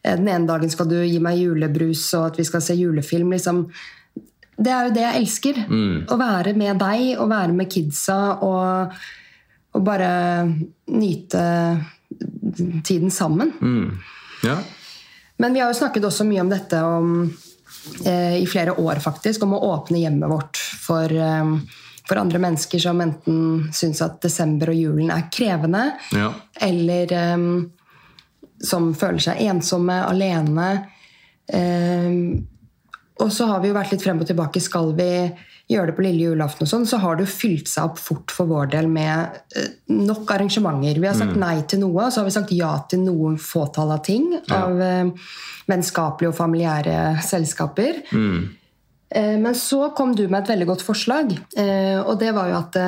Eh, 0.01 0.15
den 0.15 0.27
ene 0.27 0.50
dagen 0.50 0.72
skal 0.74 0.89
du 0.89 0.98
gi 1.03 1.20
meg 1.24 1.39
julebrus 1.41 2.08
og 2.17 2.32
at 2.32 2.39
vi 2.41 2.48
skal 2.48 2.63
se 2.65 2.77
julefilm. 2.77 3.36
liksom. 3.36 3.65
Det 4.55 4.72
er 4.72 4.88
jo 4.88 4.96
det 4.96 5.03
jeg 5.03 5.22
elsker. 5.22 5.62
Mm. 5.67 5.98
Å 6.10 6.20
være 6.20 6.55
med 6.58 6.79
deg 6.82 7.20
og 7.20 7.29
være 7.32 7.55
med 7.55 7.72
kidsa 7.72 8.20
og, 8.46 8.96
og 9.75 9.86
bare 9.86 10.10
nyte 10.96 11.44
tiden 12.86 13.12
sammen. 13.12 13.51
Mm. 13.60 13.98
Ja. 14.46 14.60
Men 15.38 15.53
vi 15.53 15.60
har 15.60 15.72
jo 15.72 15.79
snakket 15.82 16.08
også 16.08 16.27
mye 16.27 16.44
om 16.46 16.51
dette 16.51 16.79
om, 16.79 17.10
i 18.06 18.46
flere 18.50 18.74
år, 18.82 19.00
faktisk, 19.04 19.44
om 19.46 19.54
å 19.58 19.63
åpne 19.75 20.01
hjemmet 20.01 20.30
vårt 20.30 20.58
for, 20.58 21.12
eh, 21.12 21.51
for 22.08 22.22
andre 22.22 22.42
mennesker 22.42 22.82
som 22.82 23.01
enten 23.01 23.70
syns 23.74 24.01
at 24.06 24.20
desember 24.25 24.72
og 24.74 24.80
julen 24.80 25.12
er 25.13 25.27
krevende, 25.34 25.86
ja. 26.15 26.32
eller 26.62 27.13
eh, 27.13 27.48
som 28.65 28.92
føler 28.98 29.24
seg 29.27 29.42
ensomme, 29.48 30.00
alene. 30.06 30.70
Eh, 31.48 32.12
og 33.24 33.32
så 33.32 33.48
har 33.48 33.62
vi 33.63 33.72
jo 33.72 33.77
vært 33.77 33.94
litt 33.96 34.04
frem 34.04 34.20
og 34.20 34.27
tilbake. 34.27 34.63
Skal 34.63 34.92
vi 34.98 35.10
gjøre 35.72 35.90
det 35.90 35.96
på 35.98 36.04
lille 36.06 36.28
julaften, 36.28 36.66
og 36.66 36.70
sånn, 36.70 36.86
så 36.86 37.00
har 37.02 37.18
det 37.18 37.26
jo 37.26 37.34
fylt 37.34 37.70
seg 37.70 37.90
opp 37.90 38.02
fort 38.02 38.34
for 38.34 38.50
vår 38.50 38.70
del 38.76 38.90
med 38.92 39.40
eh, 39.58 39.72
nok 39.90 40.30
arrangementer. 40.36 41.00
Vi 41.02 41.10
har 41.10 41.18
sagt 41.18 41.34
mm. 41.34 41.42
nei 41.42 41.56
til 41.70 41.82
noe, 41.82 42.06
og 42.06 42.14
så 42.14 42.22
har 42.22 42.30
vi 42.30 42.36
sagt 42.36 42.54
ja 42.54 42.76
til 42.90 43.02
noen 43.06 43.40
fåtall 43.42 43.96
av 43.96 44.04
ting. 44.06 44.30
Ja. 44.38 44.62
Av 44.62 44.86
eh, 44.86 45.32
vennskapelige 45.72 46.34
og 46.34 46.38
familiære 46.38 47.00
selskaper. 47.26 48.04
Mm. 48.14 48.42
Eh, 49.10 49.36
men 49.42 49.58
så 49.58 49.90
kom 49.98 50.14
du 50.18 50.28
med 50.28 50.44
et 50.44 50.54
veldig 50.54 50.70
godt 50.70 50.86
forslag, 50.86 51.34
og 51.34 52.18
det 52.22 52.34
var 52.38 52.52
jo 52.52 52.60
at 52.62 52.82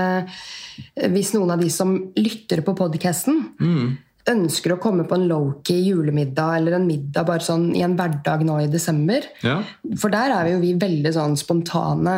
hvis 1.09 1.31
noen 1.33 1.55
av 1.55 1.61
de 1.61 1.71
som 1.73 1.95
lytter 2.19 2.61
på 2.65 2.77
podkasten, 2.77 3.47
mm 3.57 3.95
ønsker 4.27 4.73
å 4.73 4.79
komme 4.81 5.05
på 5.07 5.15
en 5.17 5.27
low-key 5.29 5.85
julemiddag 5.87 6.57
eller 6.59 6.77
en 6.77 6.87
middag 6.87 7.27
bare 7.27 7.43
sånn 7.43 7.69
i 7.77 7.83
en 7.85 7.95
hverdag 7.95 8.43
nå 8.47 8.59
i 8.63 8.71
desember. 8.71 9.23
Ja. 9.39 9.61
For 9.99 10.13
der 10.13 10.33
er 10.35 10.47
vi 10.47 10.55
jo 10.55 10.63
vi 10.63 10.73
veldig 10.81 11.13
sånn 11.15 11.37
spontane. 11.39 12.17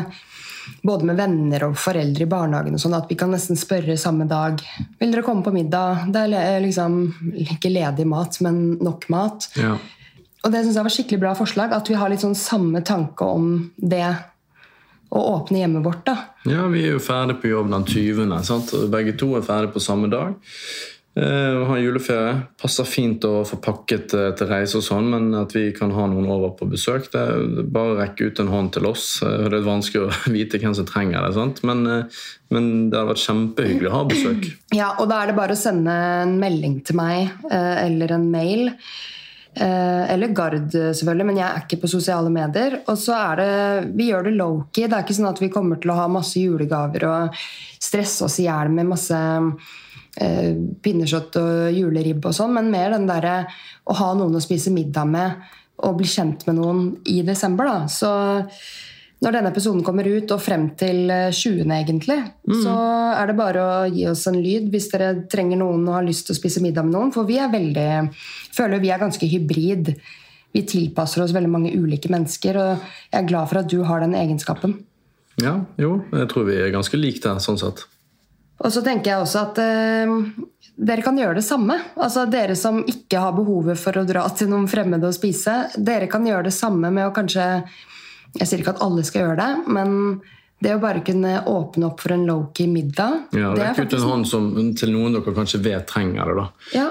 Både 0.86 1.08
med 1.10 1.20
venner 1.20 1.66
og 1.68 1.78
foreldre 1.80 2.26
i 2.26 2.30
barnehagen. 2.30 2.74
og 2.74 2.84
sånn, 2.84 2.98
At 2.98 3.10
vi 3.10 3.16
kan 3.20 3.32
nesten 3.32 3.60
spørre 3.60 3.98
samme 3.98 4.28
dag 4.28 4.62
vil 5.00 5.12
dere 5.12 5.24
komme 5.24 5.44
på 5.44 5.54
middag. 5.54 6.12
Det 6.12 6.26
er 6.34 6.60
liksom 6.64 7.14
ikke 7.36 7.72
ledig 7.74 8.08
mat, 8.08 8.40
men 8.42 8.78
nok 8.80 9.10
mat. 9.10 9.50
Ja. 9.56 9.78
Og 10.44 10.52
det 10.52 10.64
synes 10.64 10.76
jeg 10.76 10.88
var 10.88 10.96
skikkelig 10.96 11.20
bra 11.20 11.36
forslag. 11.36 11.74
At 11.76 11.90
vi 11.90 11.98
har 12.00 12.10
litt 12.10 12.24
sånn 12.24 12.38
samme 12.38 12.82
tanke 12.82 13.26
om 13.28 13.72
det 13.76 14.06
å 15.10 15.20
åpne 15.36 15.64
hjemmet 15.64 15.84
vårt. 15.84 16.06
da. 16.06 16.18
Ja, 16.46 16.68
vi 16.68 16.86
er 16.86 16.96
jo 16.96 17.04
ferdig 17.04 17.40
på 17.42 17.50
jobb 17.50 17.72
den 17.74 17.86
20. 17.86 18.44
Sant? 18.46 18.72
Begge 18.92 19.18
to 19.18 19.36
er 19.36 19.46
ferdig 19.46 19.74
på 19.74 19.82
samme 19.82 20.10
dag. 20.12 20.36
Uh, 21.18 21.66
ha 21.66 21.76
juleferie. 21.82 22.36
Passer 22.62 22.86
fint 22.86 23.24
å 23.26 23.42
få 23.48 23.58
pakket 23.64 24.14
uh, 24.14 24.28
til 24.38 24.50
reise 24.52 24.78
og 24.78 24.86
sånn, 24.86 25.08
men 25.10 25.32
at 25.40 25.56
vi 25.58 25.66
kan 25.76 25.90
ha 25.96 26.06
noen 26.08 26.30
over 26.30 26.54
på 26.60 26.68
besøk, 26.70 27.10
det 27.12 27.24
er 27.24 27.64
bare 27.66 27.96
å 27.96 27.98
rekke 27.98 28.30
ut 28.30 28.42
en 28.44 28.52
hånd 28.54 28.72
til 28.76 28.86
oss. 28.88 29.08
Uh, 29.26 29.48
det 29.50 29.58
er 29.58 29.66
vanskelig 29.66 30.06
å 30.06 30.12
vite 30.38 30.62
hvem 30.62 30.76
som 30.78 30.88
trenger 30.88 31.26
det? 31.26 31.48
Men, 31.66 31.82
men 32.54 32.68
det 32.92 33.00
hadde 33.00 33.10
vært 33.10 33.24
kjempehyggelig 33.26 33.90
å 33.90 33.96
ha 33.98 34.04
besøk. 34.12 34.50
Ja, 34.80 34.94
og 35.02 35.10
da 35.10 35.24
er 35.24 35.32
det 35.32 35.40
bare 35.40 35.56
å 35.58 35.60
sende 35.60 35.94
en 36.22 36.36
melding 36.40 36.80
til 36.86 36.96
meg 37.00 37.32
eller 37.50 38.12
en 38.14 38.28
mail. 38.30 38.70
Eller 39.60 40.32
Gard, 40.38 40.70
selvfølgelig, 40.70 41.26
men 41.26 41.40
jeg 41.42 41.48
er 41.48 41.64
ikke 41.66 41.80
på 41.82 41.90
sosiale 41.90 42.30
medier. 42.32 42.78
Og 42.86 43.00
så 43.02 43.16
er 43.18 43.42
det, 43.42 43.50
Vi 43.98 44.12
gjør 44.12 44.30
det 44.30 44.36
low-key. 44.38 44.86
Det 44.86 44.94
er 44.94 45.08
ikke 45.08 45.18
sånn 45.18 45.32
at 45.32 45.42
vi 45.42 45.50
kommer 45.52 45.82
til 45.82 45.92
å 45.92 45.98
ha 45.98 46.06
masse 46.12 46.40
julegaver 46.40 47.08
og 47.10 47.42
stresse 47.82 48.28
oss 48.28 48.38
i 48.40 48.46
hjel 48.46 48.72
med 48.76 48.92
masse 48.92 49.18
eh, 49.18 49.50
pinnekjøtt 50.18 51.38
og 51.40 51.76
juleribb 51.76 52.26
og 52.26 52.34
sånn, 52.36 52.56
men 52.56 52.72
mer 52.74 52.96
den 52.96 53.06
derre 53.08 53.44
å 53.88 53.96
ha 53.96 54.12
noen 54.18 54.36
å 54.36 54.44
spise 54.44 54.74
middag 54.74 55.08
med 55.08 55.50
og 55.86 56.00
bli 56.00 56.08
kjent 56.10 56.46
med 56.48 56.58
noen 56.60 56.86
i 57.08 57.22
desember. 57.24 57.70
da. 57.70 57.88
Så 57.88 58.10
når 59.24 59.36
denne 59.36 59.52
episoden 59.52 59.84
kommer 59.84 60.08
ut, 60.08 60.32
og 60.32 60.42
frem 60.42 60.70
til 60.80 61.12
20. 61.12 61.60
Eh, 61.66 61.76
egentlig, 61.82 62.20
mm. 62.48 62.62
så 62.64 62.76
er 63.18 63.28
det 63.28 63.36
bare 63.40 63.66
å 63.66 63.74
gi 63.92 64.06
oss 64.08 64.26
en 64.32 64.40
lyd 64.40 64.70
hvis 64.72 64.90
dere 64.94 65.12
trenger 65.32 65.60
noen 65.60 65.84
og 65.88 65.98
har 65.98 66.08
lyst 66.08 66.28
til 66.28 66.36
å 66.36 66.40
spise 66.40 66.64
middag 66.64 66.88
med 66.88 66.96
noen. 66.96 67.14
For 67.16 67.28
vi 67.28 67.40
er 67.42 67.52
veldig, 67.52 67.90
føler 68.56 68.84
vi 68.84 68.94
er 68.96 69.02
ganske 69.02 69.30
hybrid. 69.30 69.94
Vi 70.56 70.66
tilpasser 70.66 71.24
oss 71.26 71.36
veldig 71.36 71.52
mange 71.52 71.74
ulike 71.76 72.12
mennesker, 72.12 72.58
og 72.58 72.86
jeg 73.12 73.20
er 73.20 73.28
glad 73.28 73.52
for 73.52 73.62
at 73.62 73.70
du 73.72 73.82
har 73.86 74.06
den 74.06 74.16
egenskapen. 74.18 74.80
Ja, 75.40 75.60
jo, 75.80 76.00
jeg 76.16 76.32
tror 76.32 76.48
vi 76.48 76.58
er 76.60 76.72
ganske 76.74 77.00
like 77.00 77.22
der, 77.24 77.44
sånn 77.44 77.60
sett. 77.60 77.86
Og 78.60 78.74
så 78.76 78.84
tenker 78.84 79.14
jeg 79.14 79.24
også 79.24 79.44
at 79.48 79.60
eh, 79.64 80.16
dere 80.80 81.04
kan 81.04 81.18
gjøre 81.20 81.40
det 81.40 81.46
samme. 81.48 81.78
Altså 82.00 82.26
Dere 82.32 82.56
som 82.60 82.82
ikke 82.88 83.22
har 83.22 83.36
behovet 83.36 83.80
for 83.80 84.00
å 84.00 84.06
dra 84.08 84.26
til 84.36 84.52
noen 84.52 84.68
fremmede 84.72 85.10
og 85.10 85.16
spise. 85.16 85.62
Dere 85.76 86.10
kan 86.12 86.28
gjøre 86.28 86.48
det 86.50 86.56
samme 86.56 86.92
med 86.92 87.08
å 87.08 87.16
kanskje 87.16 87.48
Jeg 88.38 88.46
sier 88.46 88.62
ikke 88.62 88.76
at 88.76 88.84
alle 88.86 89.04
skal 89.08 89.24
gjøre 89.24 89.40
det, 89.40 89.74
men 89.74 89.94
det 90.60 90.74
å 90.76 90.80
bare 90.82 91.00
kunne 91.08 91.38
åpne 91.48 91.88
opp 91.88 92.02
for 92.04 92.12
en 92.12 92.26
low-key 92.28 92.68
middag 92.68 93.30
Ja, 93.36 93.54
Rekk 93.56 93.80
ut 93.86 93.94
en 93.96 94.08
hånd 94.10 94.28
som, 94.28 94.50
til 94.76 94.92
noen 94.92 95.16
dere 95.16 95.32
kanskje 95.36 95.62
vet 95.64 95.86
trenger 95.88 96.28
det. 96.28 96.34
da. 96.36 96.46
Ja. 96.74 96.88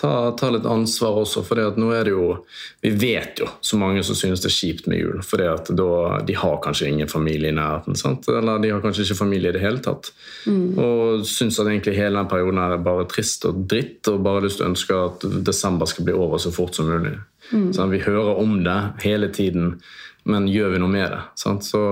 Ta, 0.00 0.12
ta, 0.38 0.48
litt 0.54 0.68
ansvar 0.68 1.18
også, 1.20 1.42
for 1.44 1.60
nå 1.76 1.90
er 1.92 2.08
det 2.08 2.14
jo 2.14 2.38
Vi 2.80 2.94
vet 2.96 3.42
jo 3.42 3.50
så 3.60 3.76
mange 3.80 4.00
som 4.06 4.16
synes 4.16 4.40
det 4.40 4.48
er 4.48 4.56
kjipt 4.56 4.88
med 4.88 5.02
jul. 5.02 5.20
For 5.26 5.42
de 5.42 6.36
har 6.40 6.56
kanskje 6.64 6.88
ingen 6.88 7.10
familie 7.10 7.52
i 7.52 7.56
nærheten. 7.56 7.98
Sant? 8.00 8.28
Eller 8.32 8.62
de 8.62 8.72
har 8.72 8.80
kanskje 8.84 9.04
ikke 9.04 9.18
familie 9.20 9.52
i 9.52 9.56
det 9.58 9.62
hele 9.62 9.82
tatt. 9.84 10.08
Mm. 10.46 10.78
Og 10.80 11.26
syns 11.28 11.60
at 11.60 11.68
egentlig 11.68 11.98
hele 11.98 12.16
den 12.16 12.30
perioden 12.32 12.62
er 12.64 12.80
bare 12.82 13.04
trist 13.10 13.44
og 13.48 13.60
dritt, 13.68 14.00
og 14.08 14.24
bare 14.24 14.46
lyst 14.46 14.60
til 14.60 14.66
å 14.66 14.72
ønske 14.72 15.02
at 15.10 15.28
desember 15.44 15.90
skal 15.90 16.08
bli 16.08 16.16
over 16.16 16.40
så 16.42 16.54
fort 16.54 16.80
som 16.80 16.88
mulig. 16.88 17.14
Mm. 17.52 17.68
Sånn, 17.76 17.92
vi 17.92 18.00
hører 18.06 18.40
om 18.40 18.56
det 18.64 18.80
hele 19.04 19.28
tiden, 19.34 19.76
men 20.24 20.48
gjør 20.48 20.74
vi 20.74 20.82
noe 20.82 20.96
med 20.96 21.08
det? 21.12 21.22
Sant? 21.38 21.68
Så 21.68 21.84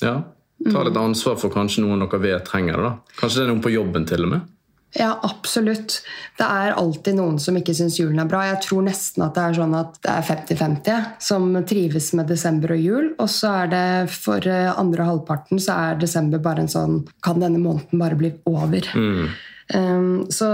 ja. 0.00 0.16
Ta 0.66 0.82
litt 0.82 0.98
ansvar 0.98 1.38
for 1.38 1.54
kanskje 1.54 1.84
noen 1.84 2.02
dere 2.02 2.22
vet 2.22 2.46
trenger 2.48 2.78
det. 2.78 2.86
da. 2.88 3.18
Kanskje 3.20 3.40
det 3.40 3.44
er 3.46 3.52
noen 3.52 3.64
på 3.64 3.74
jobben 3.74 4.06
til 4.08 4.26
og 4.26 4.32
med? 4.34 4.54
Ja, 4.96 5.10
absolutt. 5.22 5.98
Det 6.38 6.46
er 6.48 6.72
alltid 6.80 7.18
noen 7.18 7.36
som 7.42 7.58
ikke 7.58 7.74
syns 7.76 7.98
julen 8.00 8.22
er 8.22 8.28
bra. 8.30 8.40
Jeg 8.48 8.62
tror 8.64 8.86
nesten 8.86 9.26
at 9.26 9.36
det 9.36 9.44
er 9.44 9.58
sånn 9.58 9.76
at 9.76 9.98
det 10.04 10.14
er 10.14 10.24
50-50 10.24 11.10
som 11.28 11.50
trives 11.68 12.08
med 12.16 12.32
desember 12.32 12.72
og 12.72 12.80
jul. 12.80 13.10
Og 13.20 13.28
så 13.32 13.52
er 13.64 13.70
det 13.74 13.90
for 14.14 14.48
eh, 14.48 14.70
andre 14.72 15.10
halvparten 15.10 15.60
så 15.60 15.76
er 15.90 16.00
desember 16.00 16.40
bare 16.42 16.64
en 16.64 16.72
sånn 16.72 16.98
Kan 17.24 17.44
denne 17.44 17.60
måneden 17.60 18.00
bare 18.00 18.18
bli 18.18 18.32
over? 18.48 18.90
Mm. 18.96 19.28
Um, 19.68 20.24
så 20.32 20.48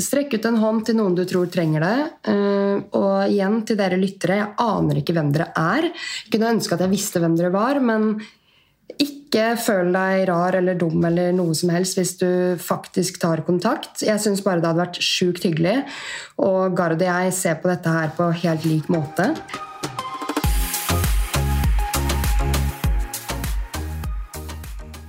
strekk 0.00 0.38
ut 0.38 0.46
en 0.48 0.56
hånd 0.62 0.86
til 0.88 0.96
noen 0.96 1.12
du 1.18 1.26
tror 1.28 1.50
trenger 1.52 1.84
det. 1.84 1.96
Uh, 2.32 2.80
og 2.96 3.28
igjen 3.28 3.60
til 3.68 3.76
dere 3.76 4.00
lyttere, 4.00 4.40
jeg 4.40 4.54
aner 4.64 5.02
ikke 5.02 5.14
hvem 5.18 5.34
dere 5.36 5.50
er. 5.52 5.90
Jeg 6.24 6.32
kunne 6.32 6.54
ønske 6.56 6.78
at 6.78 6.86
jeg 6.86 6.94
visste 6.96 7.20
hvem 7.20 7.36
dere 7.36 7.52
var, 7.52 7.82
men 7.84 8.14
ikke 8.98 9.54
føl 9.60 9.92
deg 9.94 10.24
rar 10.30 10.56
eller 10.58 10.78
dum 10.78 11.04
eller 11.06 11.30
noe 11.36 11.54
som 11.54 11.70
helst 11.74 11.98
hvis 11.98 12.16
du 12.18 12.30
faktisk 12.60 13.20
tar 13.22 13.44
kontakt. 13.46 14.02
Jeg 14.02 14.18
syns 14.22 14.42
bare 14.42 14.62
det 14.62 14.70
hadde 14.70 14.82
vært 14.82 15.00
sjukt 15.04 15.46
hyggelig. 15.46 15.76
Og 16.42 16.76
Gard 16.78 16.98
og 16.98 17.06
jeg 17.06 17.34
ser 17.36 17.60
på 17.62 17.70
dette 17.70 17.92
her 17.94 18.10
på 18.16 18.30
helt 18.42 18.66
lik 18.66 18.90
måte. 18.92 19.30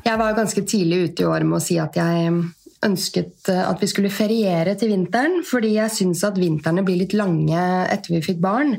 Jeg 0.06 0.20
var 0.20 0.36
ganske 0.36 0.66
tidlig 0.68 1.06
ute 1.06 1.24
i 1.24 1.30
år 1.30 1.46
med 1.48 1.62
å 1.62 1.64
si 1.64 1.78
at 1.80 1.96
jeg 1.96 2.34
ønsket 2.86 3.52
at 3.54 3.80
vi 3.80 3.88
skulle 3.90 4.12
feriere 4.12 4.74
til 4.80 4.92
vinteren, 4.92 5.40
fordi 5.48 5.76
jeg 5.78 5.94
syns 5.94 6.26
at 6.28 6.40
vintrene 6.42 6.84
blir 6.84 7.00
litt 7.00 7.16
lange 7.16 7.62
etter 7.88 8.18
vi 8.18 8.26
fikk 8.26 8.42
barn. 8.44 8.76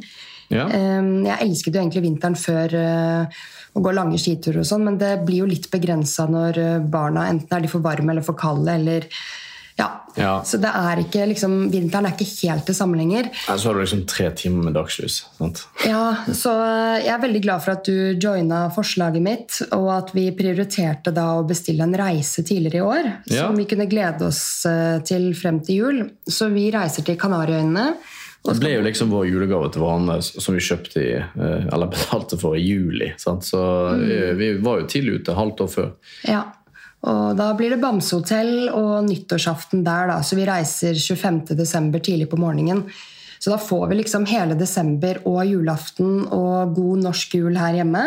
Ja. 0.53 0.67
Jeg 0.69 1.38
elsket 1.49 1.75
jo 1.75 1.81
egentlig 1.83 2.05
vinteren 2.05 2.37
før 2.38 2.75
eh, 2.79 3.43
å 3.73 3.81
gå 3.83 3.93
lange 3.97 4.19
skiturer 4.21 4.61
og 4.61 4.69
sånn, 4.69 4.85
men 4.85 4.99
det 5.01 5.15
blir 5.27 5.43
jo 5.47 5.49
litt 5.49 5.71
begrensa 5.73 6.27
når 6.29 6.59
eh, 6.61 6.79
barna 6.93 7.29
enten 7.33 7.57
er 7.57 7.65
de 7.65 7.73
for 7.73 7.81
varme 7.85 8.12
eller 8.12 8.27
for 8.27 8.37
kalde, 8.38 8.75
eller 8.79 9.09
Ja. 9.81 9.87
Ja. 10.21 10.43
Så 10.45 10.59
det 10.61 10.69
er 10.69 11.01
ikke 11.01 11.25
liksom, 11.31 11.55
vinteren 11.73 12.05
er 12.05 12.12
ikke 12.12 12.27
helt 12.43 12.67
det 12.69 12.75
samme 12.77 12.99
lenger. 13.01 13.31
Ja, 13.49 13.55
Så 13.57 13.71
har 13.71 13.75
du 13.75 13.81
liksom 13.81 14.03
tre 14.07 14.27
timer 14.37 14.67
med 14.67 14.75
dagslys. 14.77 15.23
sant? 15.38 15.62
Ja, 15.88 16.03
så 16.29 16.53
jeg 17.01 17.09
er 17.15 17.23
veldig 17.23 17.41
glad 17.47 17.62
for 17.65 17.73
at 17.73 17.88
du 17.88 18.12
joina 18.21 18.67
forslaget 18.77 19.25
mitt, 19.25 19.62
og 19.73 19.88
at 19.97 20.12
vi 20.12 20.27
prioriterte 20.37 21.11
da 21.17 21.25
å 21.38 21.47
bestille 21.49 21.81
en 21.88 21.97
reise 21.97 22.45
tidligere 22.45 22.83
i 22.83 22.85
år, 22.85 23.09
Ja. 23.33 23.47
som 23.47 23.57
vi 23.57 23.65
kunne 23.65 23.88
glede 23.88 24.29
oss 24.29 24.67
eh, 24.69 24.99
til 25.09 25.33
frem 25.33 25.62
til 25.65 25.75
jul. 25.81 26.03
Så 26.29 26.53
vi 26.53 26.69
reiser 26.71 27.03
til 27.09 27.17
Kanariøyene. 27.17 27.95
Det 28.42 28.57
ble 28.59 28.72
jo 28.74 28.83
liksom 28.83 29.12
vår 29.14 29.28
julegave 29.31 29.68
til 29.70 29.85
hverandre 29.85 30.16
som 30.22 30.57
vi 30.57 30.64
kjøpte 30.64 30.98
i, 31.02 31.12
eh, 31.20 31.68
eller 31.68 31.90
betalte 31.94 32.38
for 32.40 32.59
i 32.59 32.64
juli. 32.64 33.12
sant? 33.20 33.46
Så 33.46 33.61
vi, 34.00 34.18
vi 34.40 34.50
var 34.64 34.83
jo 34.83 34.90
tidlig 34.90 35.20
ute, 35.20 35.38
halvt 35.38 35.64
år 35.66 35.72
før. 35.76 35.94
Ja. 36.26 36.42
Og 37.02 37.35
da 37.35 37.48
blir 37.59 37.74
det 37.74 37.81
Bamsehotell 37.83 38.68
og 38.70 39.09
nyttårsaften 39.09 39.83
der, 39.87 40.11
da. 40.12 40.20
Så 40.22 40.38
vi 40.38 40.46
reiser 40.46 40.94
25. 40.94 41.57
desember 41.59 42.02
tidlig 42.02 42.28
på 42.31 42.38
morgenen. 42.38 42.85
Så 43.42 43.50
da 43.50 43.59
får 43.59 43.88
vi 43.90 43.96
liksom 43.98 44.26
hele 44.31 44.55
desember 44.55 45.18
og 45.26 45.40
julaften 45.48 46.20
og 46.31 46.76
god 46.76 47.00
norsk 47.09 47.35
jul 47.40 47.57
her 47.59 47.74
hjemme. 47.81 48.05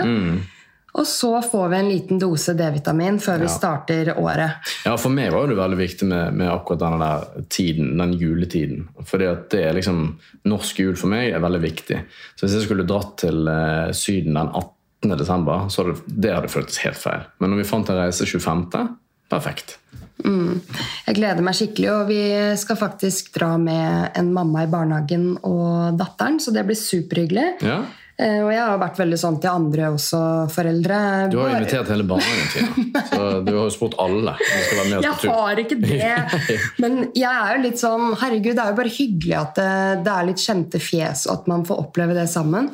Og 0.95 1.03
så 1.07 1.29
får 1.43 1.65
vi 1.73 1.77
en 1.77 1.89
liten 1.91 2.19
dose 2.21 2.53
D-vitamin 2.55 3.17
før 3.19 3.41
vi 3.41 3.49
Ja. 3.49 3.51
starter 3.51 4.13
året. 4.15 4.69
Ja, 4.85 4.95
For 4.95 5.11
meg 5.11 5.33
var 5.33 5.47
det 5.47 5.57
veldig 5.59 5.77
viktig 5.77 6.07
med, 6.07 6.33
med 6.39 6.47
akkurat 6.47 6.79
denne 6.79 6.99
der 7.03 7.43
tiden, 7.51 7.97
den 7.99 8.13
juletiden. 8.15 8.87
Fordi 9.03 9.25
at 9.27 9.49
det 9.51 9.65
er 9.67 9.73
liksom, 9.75 10.17
Norsk 10.45 10.79
jul 10.79 10.95
for 10.95 11.11
meg 11.11 11.33
er 11.33 11.43
veldig 11.43 11.61
viktig. 11.61 11.99
Så 12.35 12.45
hvis 12.45 12.55
jeg 12.55 12.67
skulle 12.69 12.87
dratt 12.87 13.17
til 13.25 13.43
uh, 13.47 13.91
Syden 13.91 14.39
den 14.39 14.47
18. 14.53 15.17
desember, 15.19 15.67
så 15.69 15.83
hadde 15.83 15.99
det 16.07 16.31
hadde 16.33 16.53
føltes 16.53 16.79
helt 16.85 16.97
feil. 16.97 17.27
Men 17.39 17.51
når 17.51 17.57
vi 17.57 17.67
fant 17.73 17.89
en 17.91 17.99
reise 17.99 18.25
25., 18.25 18.95
perfekt. 19.29 19.77
Jeg 20.25 21.15
gleder 21.17 21.43
meg 21.43 21.57
skikkelig, 21.57 21.89
og 21.91 22.07
vi 22.07 22.21
skal 22.57 22.77
faktisk 22.79 23.33
dra 23.35 23.57
med 23.61 24.15
en 24.17 24.31
mamma 24.33 24.63
i 24.63 24.69
barnehagen 24.71 25.35
og 25.43 25.97
datteren, 25.99 26.39
så 26.39 26.53
det 26.55 26.63
blir 26.65 26.77
superhyggelig. 26.79 27.45
Ja, 27.65 27.81
Og 28.15 28.47
jeg 28.47 28.61
har 28.61 28.77
vært 28.79 28.99
veldig 29.01 29.17
sånn 29.19 29.37
til 29.43 29.51
andre 29.51 29.89
også, 29.91 30.19
foreldre. 30.53 30.97
Du 31.33 31.35
har 31.41 31.57
invitert 31.57 31.89
hele 31.91 32.05
barnehagen, 32.07 32.47
Tina. 32.53 33.01
Så 33.09 33.25
du 33.43 33.51
har 33.51 33.65
jo 33.65 33.73
spurt 33.75 33.97
alle 33.99 34.37
Jeg 34.39 35.09
har 35.25 35.59
ikke 35.59 35.77
det. 35.81 36.13
Men 36.83 37.01
jeg 37.11 37.27
er 37.27 37.57
jo 37.57 37.65
litt 37.65 37.81
sånn 37.81 38.13
Herregud, 38.21 38.53
det 38.55 38.63
er 38.63 38.71
jo 38.71 38.79
bare 38.79 38.93
hyggelig 38.95 39.35
at 39.41 39.59
det, 39.59 39.67
det 40.07 40.13
er 40.15 40.29
litt 40.29 40.45
kjente 40.45 40.79
fjes, 40.79 41.25
og 41.27 41.41
at 41.41 41.51
man 41.51 41.67
får 41.67 41.83
oppleve 41.83 42.15
det 42.15 42.27
sammen. 42.31 42.71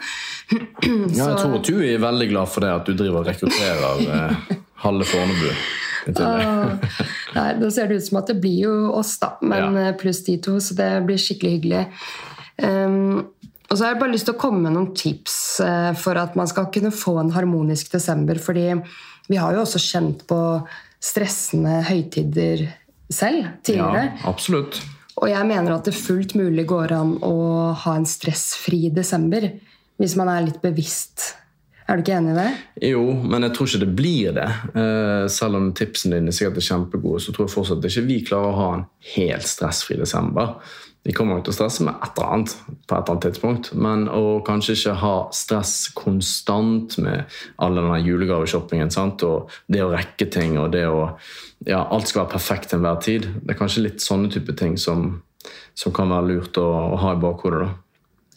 Ja, 0.51 0.61
jeg 1.31 1.37
tror 1.41 1.57
at 1.57 1.69
du 1.73 1.81
er 1.89 2.05
veldig 2.05 2.29
glad 2.35 2.53
for 2.53 2.67
det 2.67 2.73
at 2.77 2.85
du 2.85 2.93
driver 3.01 3.23
og 3.23 3.31
rekrutterer 3.31 4.05
eh, 4.13 4.57
halve 4.85 5.09
Fornebu. 5.09 5.49
Uh, 6.01 6.77
Nei, 7.35 7.49
Da 7.61 7.67
ser 7.73 7.89
det 7.89 7.99
ut 8.01 8.07
som 8.07 8.21
at 8.21 8.29
det 8.31 8.39
blir 8.41 8.63
jo 8.65 8.75
oss, 8.97 9.17
da. 9.21 9.35
Men 9.41 9.73
Ja. 9.77 9.87
eh, 9.89 9.93
pluss 9.97 10.23
de 10.25 10.37
to, 10.41 10.59
så 10.61 10.77
det 10.77 10.91
blir 11.09 11.17
skikkelig 11.21 11.57
hyggelig. 11.57 11.83
Um, 12.61 13.25
og 13.71 13.77
så 13.77 13.85
har 13.85 13.93
jeg 13.93 14.01
bare 14.01 14.11
lyst 14.11 14.27
til 14.27 14.35
å 14.35 14.41
komme 14.41 14.65
med 14.65 14.75
noen 14.75 14.91
tips 14.97 15.35
eh, 15.63 15.91
for 15.95 16.19
at 16.19 16.35
man 16.35 16.49
skal 16.51 16.67
kunne 16.75 16.91
få 16.91 17.15
en 17.21 17.31
harmonisk 17.31 17.93
desember. 17.93 18.35
Fordi 18.43 18.67
vi 19.31 19.39
har 19.39 19.55
jo 19.55 19.63
også 19.63 19.79
kjent 19.79 20.25
på 20.27 20.39
stressende 21.01 21.79
høytider 21.87 22.65
selv 23.07 23.47
tidligere. 23.63 24.09
Ja, 24.11 24.25
absolutt. 24.27 24.81
Og 25.21 25.29
jeg 25.31 25.47
mener 25.47 25.77
at 25.77 25.87
det 25.87 25.95
fullt 25.95 26.35
mulig 26.35 26.65
går 26.67 26.95
an 26.97 27.15
å 27.23 27.35
ha 27.79 27.95
en 27.95 28.07
stressfri 28.09 28.89
desember. 28.91 29.47
Hvis 30.01 30.17
man 30.19 30.33
er 30.33 30.49
litt 30.49 30.59
bevisst. 30.63 31.37
Er 31.87 31.95
du 31.95 32.03
ikke 32.03 32.19
enig 32.19 32.35
i 32.35 32.39
det? 32.41 32.51
Jo, 32.91 33.01
men 33.23 33.47
jeg 33.47 33.55
tror 33.55 33.69
ikke 33.69 33.83
det 33.85 33.91
blir 33.95 34.35
det. 34.35 34.49
Eh, 34.83 35.25
selv 35.31 35.59
om 35.59 35.71
tipsene 35.77 36.19
dine 36.19 36.35
sikkert 36.35 36.59
er 36.59 36.67
kjempegode, 36.73 37.23
så 37.23 37.31
tror 37.31 37.47
jeg 37.47 37.55
fortsatt 37.55 37.87
ikke 37.87 38.07
vi 38.07 38.21
klarer 38.27 38.51
å 38.51 38.59
ha 38.59 38.69
en 38.77 38.87
helt 39.15 39.47
stressfri 39.47 39.99
desember. 39.99 40.57
Vi 41.01 41.13
kommer 41.17 41.33
nok 41.33 41.47
til 41.47 41.53
å 41.53 41.57
stresse 41.57 41.85
med 41.85 41.95
et 41.97 42.17
eller 42.19 42.33
annet 42.35 42.51
på 42.61 42.93
et 42.93 42.99
eller 42.99 43.15
annet 43.15 43.23
tidspunkt, 43.25 43.71
men 43.73 44.03
å 44.05 44.41
kanskje 44.45 44.75
ikke 44.77 44.97
ha 45.01 45.15
stress 45.33 45.73
konstant 45.97 46.99
med 47.01 47.39
all 47.57 47.79
denne 47.79 47.97
julegaveshoppingen 48.05 48.93
sant? 48.93 49.25
og 49.25 49.49
det 49.71 49.81
å 49.81 49.89
rekke 49.89 50.29
ting 50.29 50.59
og 50.61 50.71
det 50.75 50.85
å 50.89 51.15
ja, 51.65 51.83
Alt 51.83 52.09
skal 52.09 52.23
være 52.23 52.35
perfekt 52.35 52.71
til 52.71 52.79
enhver 52.79 53.01
tid. 53.05 53.27
Det 53.41 53.53
er 53.53 53.57
kanskje 53.59 53.83
litt 53.85 54.01
sånne 54.01 54.31
type 54.33 54.53
ting 54.57 54.79
som, 54.81 55.21
som 55.77 55.93
kan 55.93 56.09
være 56.09 56.29
lurt 56.31 56.57
å, 56.57 56.65
å 56.93 56.97
ha 57.01 57.11
i 57.13 57.21
bakhodet. 57.21 57.67
da. 57.67 57.90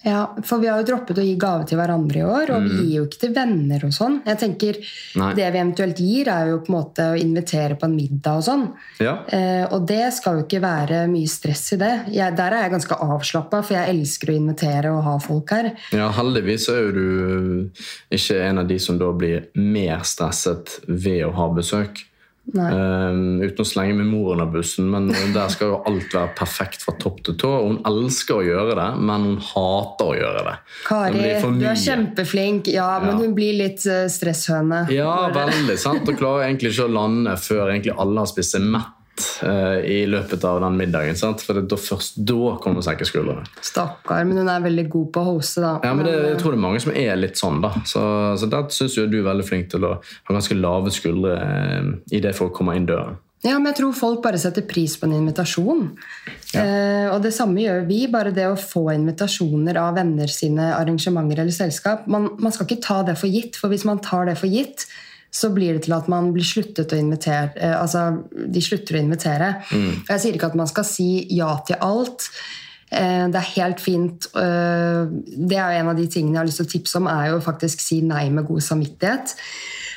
Ja, 0.04 0.36
For 0.44 0.60
vi 0.60 0.68
har 0.68 0.82
jo 0.82 0.86
droppet 0.90 1.18
å 1.20 1.24
gi 1.24 1.34
gave 1.40 1.64
til 1.68 1.78
hverandre 1.80 2.20
i 2.20 2.24
år, 2.28 2.52
og 2.52 2.66
vi 2.68 2.74
gir 2.82 2.94
jo 2.98 3.04
ikke 3.06 3.20
til 3.22 3.32
venner 3.36 3.86
og 3.86 3.94
sånn. 3.96 4.18
Jeg 4.26 4.40
tenker 4.42 4.78
Nei. 5.20 5.30
Det 5.38 5.46
vi 5.46 5.60
eventuelt 5.60 6.00
gir, 6.02 6.28
er 6.28 6.50
jo 6.50 6.60
på 6.64 6.72
en 6.72 6.76
måte 6.76 7.06
å 7.14 7.18
invitere 7.18 7.78
på 7.80 7.88
en 7.88 7.96
middag 7.96 8.40
og 8.40 8.44
sånn. 8.44 8.66
Ja. 9.00 9.16
Eh, 9.32 9.64
og 9.64 9.86
det 9.88 10.12
skal 10.16 10.38
jo 10.38 10.44
ikke 10.44 10.60
være 10.64 11.04
mye 11.08 11.30
stress 11.30 11.64
i 11.76 11.80
det. 11.80 11.92
Jeg, 12.12 12.36
der 12.36 12.56
er 12.56 12.66
jeg 12.66 12.74
ganske 12.76 13.00
avslappa, 13.08 13.62
for 13.64 13.78
jeg 13.78 13.94
elsker 13.94 14.32
å 14.32 14.38
invitere 14.38 14.92
og 14.92 15.04
ha 15.08 15.18
folk 15.24 15.56
her. 15.56 15.70
Ja, 15.96 16.10
heldigvis 16.18 16.68
er 16.72 16.82
jo 16.84 16.94
du 16.94 17.84
ikke 18.14 18.42
en 18.44 18.60
av 18.64 18.68
de 18.68 18.80
som 18.82 19.00
da 19.00 19.08
blir 19.16 19.48
mer 19.56 20.04
stresset 20.04 20.80
ved 20.88 21.24
å 21.28 21.32
ha 21.38 21.48
besøk. 21.54 22.04
Um, 22.52 23.40
uten 23.40 23.62
å 23.62 23.66
slenge 23.66 23.94
med 23.96 24.06
mor 24.10 24.34
under 24.34 24.46
bussen, 24.52 24.90
men 24.92 25.08
der 25.32 25.48
skal 25.52 25.70
jo 25.72 25.78
alt 25.88 26.12
være 26.12 26.34
perfekt 26.36 26.84
fra 26.84 26.92
topp 27.00 27.22
til 27.24 27.38
tå. 27.40 27.52
Hun 27.64 27.78
elsker 27.88 28.36
å 28.36 28.44
gjøre 28.44 28.74
det, 28.78 28.88
men 29.00 29.24
hun 29.30 29.38
hater 29.42 30.10
å 30.12 30.16
gjøre 30.18 30.42
det. 30.50 30.54
Kari, 30.84 31.22
du 31.58 31.64
er 31.70 31.80
kjempeflink, 31.80 32.68
ja, 32.74 32.90
men 33.00 33.14
Ja. 33.16 33.22
hun 33.24 33.34
blir 33.34 33.56
litt 33.56 33.86
eh, 33.86 34.04
stresshøne. 34.12 34.84
Ja, 34.92 35.30
veldig 35.34 35.78
sant. 35.80 36.06
Og 36.08 36.18
klarer 36.20 36.44
egentlig 36.50 36.74
ikke 36.74 36.86
å 36.88 36.92
lande 36.92 37.34
før 37.40 37.72
egentlig 37.72 37.96
alle 37.96 38.20
har 38.20 38.30
spist 38.30 38.52
seg 38.54 38.62
mett 38.62 38.93
i 39.84 40.00
løpet 40.10 40.44
av 40.48 40.60
den 40.64 40.78
middagen. 40.78 41.16
sant? 41.18 41.42
For 41.44 41.54
det, 41.58 41.66
da, 41.70 41.78
først 41.78 42.16
da 42.26 42.54
kommer 42.62 42.84
senke 42.84 43.06
skuldrene. 43.08 43.44
Stakkar, 43.62 44.24
men 44.26 44.40
hun 44.42 44.50
er 44.50 44.64
veldig 44.64 44.86
god 44.92 45.10
på 45.14 45.22
å 45.22 45.34
hoste, 45.34 45.62
da. 45.64 45.74
Ja, 45.86 45.92
men 45.94 46.08
det, 46.08 46.14
Jeg 46.32 46.40
tror 46.42 46.54
det 46.54 46.58
er 46.58 46.64
mange 46.66 46.82
som 46.82 46.94
er 46.96 47.20
litt 47.20 47.38
sånn. 47.40 47.60
da. 47.64 47.70
Så, 47.86 48.02
så 48.40 48.48
der 48.50 48.66
syns 48.74 48.96
du 48.98 49.18
er 49.20 49.28
veldig 49.28 49.46
flink 49.46 49.70
til 49.74 49.86
å 49.86 49.96
ha 50.00 50.34
ganske 50.34 50.56
lave 50.58 50.90
skuldre 50.94 51.36
eh, 51.38 51.92
i 52.16 52.22
det 52.24 52.34
for 52.34 52.50
å 52.50 52.56
komme 52.56 52.74
inn 52.78 52.90
døren. 52.90 53.20
Ja, 53.44 53.58
men 53.58 53.68
jeg 53.74 53.82
tror 53.82 53.92
folk 53.92 54.22
bare 54.24 54.38
setter 54.40 54.64
pris 54.64 54.94
på 54.96 55.04
en 55.04 55.18
invitasjon. 55.18 55.90
Eh, 56.56 57.10
og 57.12 57.18
det 57.26 57.34
samme 57.36 57.60
gjør 57.60 57.82
vi. 57.90 58.06
Bare 58.08 58.32
det 58.32 58.46
å 58.48 58.56
få 58.56 58.86
invitasjoner 58.94 59.76
av 59.82 59.98
venner 59.98 60.32
sine 60.32 60.70
arrangementer 60.78 61.42
eller 61.42 61.52
selskap. 61.52 62.06
Man, 62.08 62.30
man 62.40 62.54
skal 62.56 62.64
ikke 62.64 62.80
ta 62.86 63.02
det 63.04 63.18
for 63.20 63.28
gitt, 63.28 63.58
for 63.60 63.68
hvis 63.72 63.84
man 63.84 64.00
tar 64.04 64.30
det 64.30 64.38
for 64.40 64.48
gitt, 64.48 64.86
så 65.34 65.48
blir 65.54 65.74
det 65.74 65.84
til 65.88 65.94
at 65.96 66.06
man 66.12 66.28
blir 66.34 66.46
sluttet 66.46 66.92
å 66.94 66.98
invitere 67.00 67.50
eh, 67.58 67.72
Altså, 67.74 68.04
de 68.30 68.60
slutter 68.62 68.94
å 68.98 69.00
invitere. 69.02 69.48
Mm. 69.74 70.04
Jeg 70.08 70.22
sier 70.22 70.36
ikke 70.38 70.52
at 70.52 70.58
man 70.60 70.70
skal 70.70 70.86
si 70.86 71.08
ja 71.34 71.48
til 71.66 71.80
alt. 71.82 72.28
Eh, 72.94 73.24
Det 73.34 73.40
er 73.40 73.48
helt 73.56 73.82
fint. 73.82 74.28
eh, 74.38 75.00
Det 75.10 75.58
er 75.58 75.72
jo 75.74 75.80
en 75.80 75.90
av 75.90 75.98
de 75.98 76.06
tingene 76.06 76.36
jeg 76.38 76.42
har 76.44 76.50
lyst 76.52 76.62
til 76.62 76.68
å 76.68 76.74
tipse 76.76 77.00
om, 77.00 77.08
er 77.10 77.32
jo 77.32 77.40
faktisk 77.42 77.82
si 77.82 77.98
nei 78.06 78.28
med 78.30 78.46
god 78.46 78.62
samvittighet. 78.62 79.34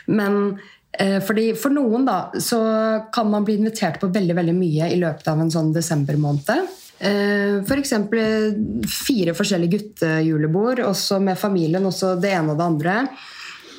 Men 0.08 0.58
fordi 0.97 1.52
For 1.54 1.69
noen 1.69 2.08
da, 2.08 2.32
så 2.41 2.58
kan 3.13 3.28
man 3.30 3.43
bli 3.45 3.60
invitert 3.60 4.00
på 4.02 4.08
veldig 4.10 4.34
veldig 4.34 4.56
mye 4.58 4.88
i 4.89 4.97
løpet 4.97 5.28
av 5.30 5.43
en 5.43 5.52
sånn 5.54 5.69
desembermåned. 5.76 6.71
F.eks. 6.97 7.91
For 8.10 8.88
fire 9.06 9.36
forskjellige 9.38 9.76
guttejulebord, 9.76 10.82
også 10.88 11.19
med 11.21 11.38
familien, 11.38 11.86
også 11.86 12.15
det 12.19 12.32
ene 12.34 12.56
og 12.56 12.58
det 12.58 12.65
andre. 12.71 12.95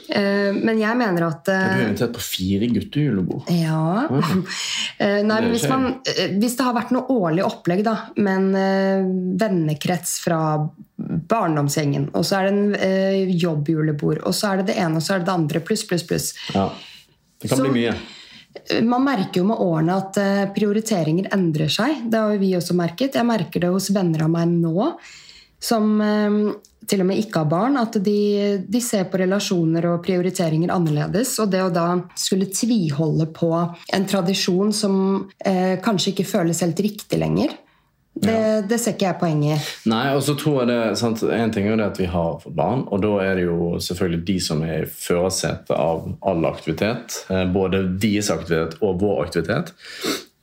Eh, 0.08 0.52
Men 0.56 0.78
jeg 0.80 0.96
mener 0.96 1.26
at 1.26 1.44
Du 1.44 1.52
eh, 1.52 1.74
er 1.76 1.82
invitert 1.90 2.14
på 2.16 2.22
fire 2.24 2.68
guttejulebord. 2.72 3.50
ja. 3.52 4.08
Eh, 4.98 5.20
Nei, 5.22 5.40
men 5.44 5.52
hvis, 5.52 5.68
man, 5.70 5.84
eh, 6.10 6.32
hvis 6.42 6.56
det 6.58 6.64
har 6.66 6.74
vært 6.74 6.90
noe 6.90 7.06
årlig 7.14 7.44
opplegg, 7.46 7.84
da, 7.86 7.92
med 8.16 8.34
en 8.34 8.48
eh, 8.58 9.04
vennekrets 9.38 10.16
fra 10.24 10.38
barndomsgjengen, 10.98 12.08
og 12.18 12.24
så 12.26 12.40
er 12.40 12.48
det 12.48 12.52
en 12.56 12.74
eh, 12.74 13.32
jobbjulebord, 13.38 14.22
og 14.26 14.34
så 14.34 14.52
er 14.52 14.62
det 14.62 14.72
det 14.72 14.78
ene 14.82 14.98
og 14.98 15.04
så 15.06 15.14
er 15.14 15.22
det 15.22 15.28
det 15.28 15.34
andre, 15.36 15.62
pluss, 15.68 15.84
pluss, 15.86 16.02
pluss. 16.08 16.30
Ja. 16.54 16.68
Det 17.38 17.50
kan 17.52 17.58
Så- 17.60 17.68
bli 17.68 17.76
mye. 17.84 17.94
Eh, 18.72 18.82
Man 18.82 19.04
merker 19.06 19.40
jo 19.42 19.44
med 19.52 19.60
årene 19.62 19.96
at 20.02 20.18
eh, 20.18 20.46
prioriteringer 20.56 21.28
endrer 21.36 21.70
seg. 21.70 22.02
Det 22.10 22.18
har 22.18 22.38
vi 22.42 22.54
også 22.58 22.74
merket. 22.74 23.14
Jeg 23.14 23.26
merker 23.28 23.60
det 23.60 23.70
hos 23.70 23.90
venner 23.94 24.24
av 24.26 24.30
meg 24.34 24.48
nå, 24.48 24.88
som 25.60 26.00
eh, 26.00 26.52
til 26.88 27.04
og 27.04 27.08
med 27.10 27.20
ikke 27.20 27.42
har 27.42 27.50
barn, 27.50 27.78
at 27.80 27.98
de, 28.04 28.18
de 28.64 28.80
ser 28.82 29.06
på 29.10 29.20
relasjoner 29.20 29.86
og 29.90 30.02
prioriteringer 30.06 30.72
annerledes. 30.74 31.34
Og 31.42 31.52
det 31.52 31.62
å 31.64 31.72
da 31.72 31.88
skulle 32.18 32.50
tviholde 32.52 33.28
på 33.36 33.52
en 33.58 34.08
tradisjon 34.08 34.74
som 34.76 35.00
eh, 35.44 35.76
kanskje 35.84 36.14
ikke 36.14 36.28
føles 36.28 36.64
helt 36.64 36.84
riktig 36.84 37.20
lenger, 37.20 37.56
det, 38.18 38.66
det 38.66 38.78
ser 38.82 38.96
ikke 38.96 39.06
jeg 39.06 39.18
poenget 39.20 39.50
i. 39.54 39.74
Nei, 39.92 40.04
og 40.16 40.22
så 40.26 40.34
tror 40.38 40.62
jeg 40.62 40.70
det, 40.72 40.78
sant, 40.98 41.22
En 41.22 41.52
ting 41.54 41.68
er 41.68 41.74
jo 41.74 41.80
det 41.80 41.90
at 41.92 42.00
vi 42.00 42.08
har 42.10 42.38
fått 42.42 42.56
barn, 42.58 42.84
og 42.90 43.02
da 43.04 43.12
er 43.22 43.38
det 43.38 43.44
jo 43.46 43.78
selvfølgelig 43.82 44.22
de 44.26 44.38
som 44.42 44.62
er 44.66 44.86
i 44.86 44.90
førersetet 44.90 45.74
av 45.76 46.08
all 46.26 46.48
aktivitet. 46.48 47.20
eh, 47.30 47.44
Både 47.54 47.84
deres 48.00 48.32
aktivitet 48.34 48.80
og 48.82 48.98
vår 49.02 49.22
aktivitet. 49.26 49.74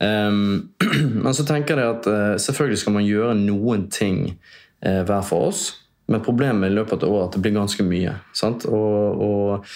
Um, 0.00 0.72
men 1.24 1.36
så 1.36 1.44
tenker 1.48 1.80
jeg 1.80 1.98
at 1.98 2.08
eh, 2.12 2.36
selvfølgelig 2.42 2.80
skal 2.80 2.96
man 2.96 3.08
gjøre 3.08 3.36
noen 3.40 3.86
ting 3.92 4.22
eh, 4.30 5.02
hver 5.04 5.24
for 5.26 5.50
oss. 5.50 5.68
Men 6.06 6.22
problemet 6.22 6.70
i 6.70 6.74
løpet 6.74 7.02
av 7.02 7.10
året 7.12 7.24
er 7.24 7.28
at 7.30 7.36
det 7.36 7.42
blir 7.44 7.56
ganske 7.56 7.86
mye. 7.86 8.12
Sant? 8.36 8.66
Og, 8.70 9.22
og 9.26 9.70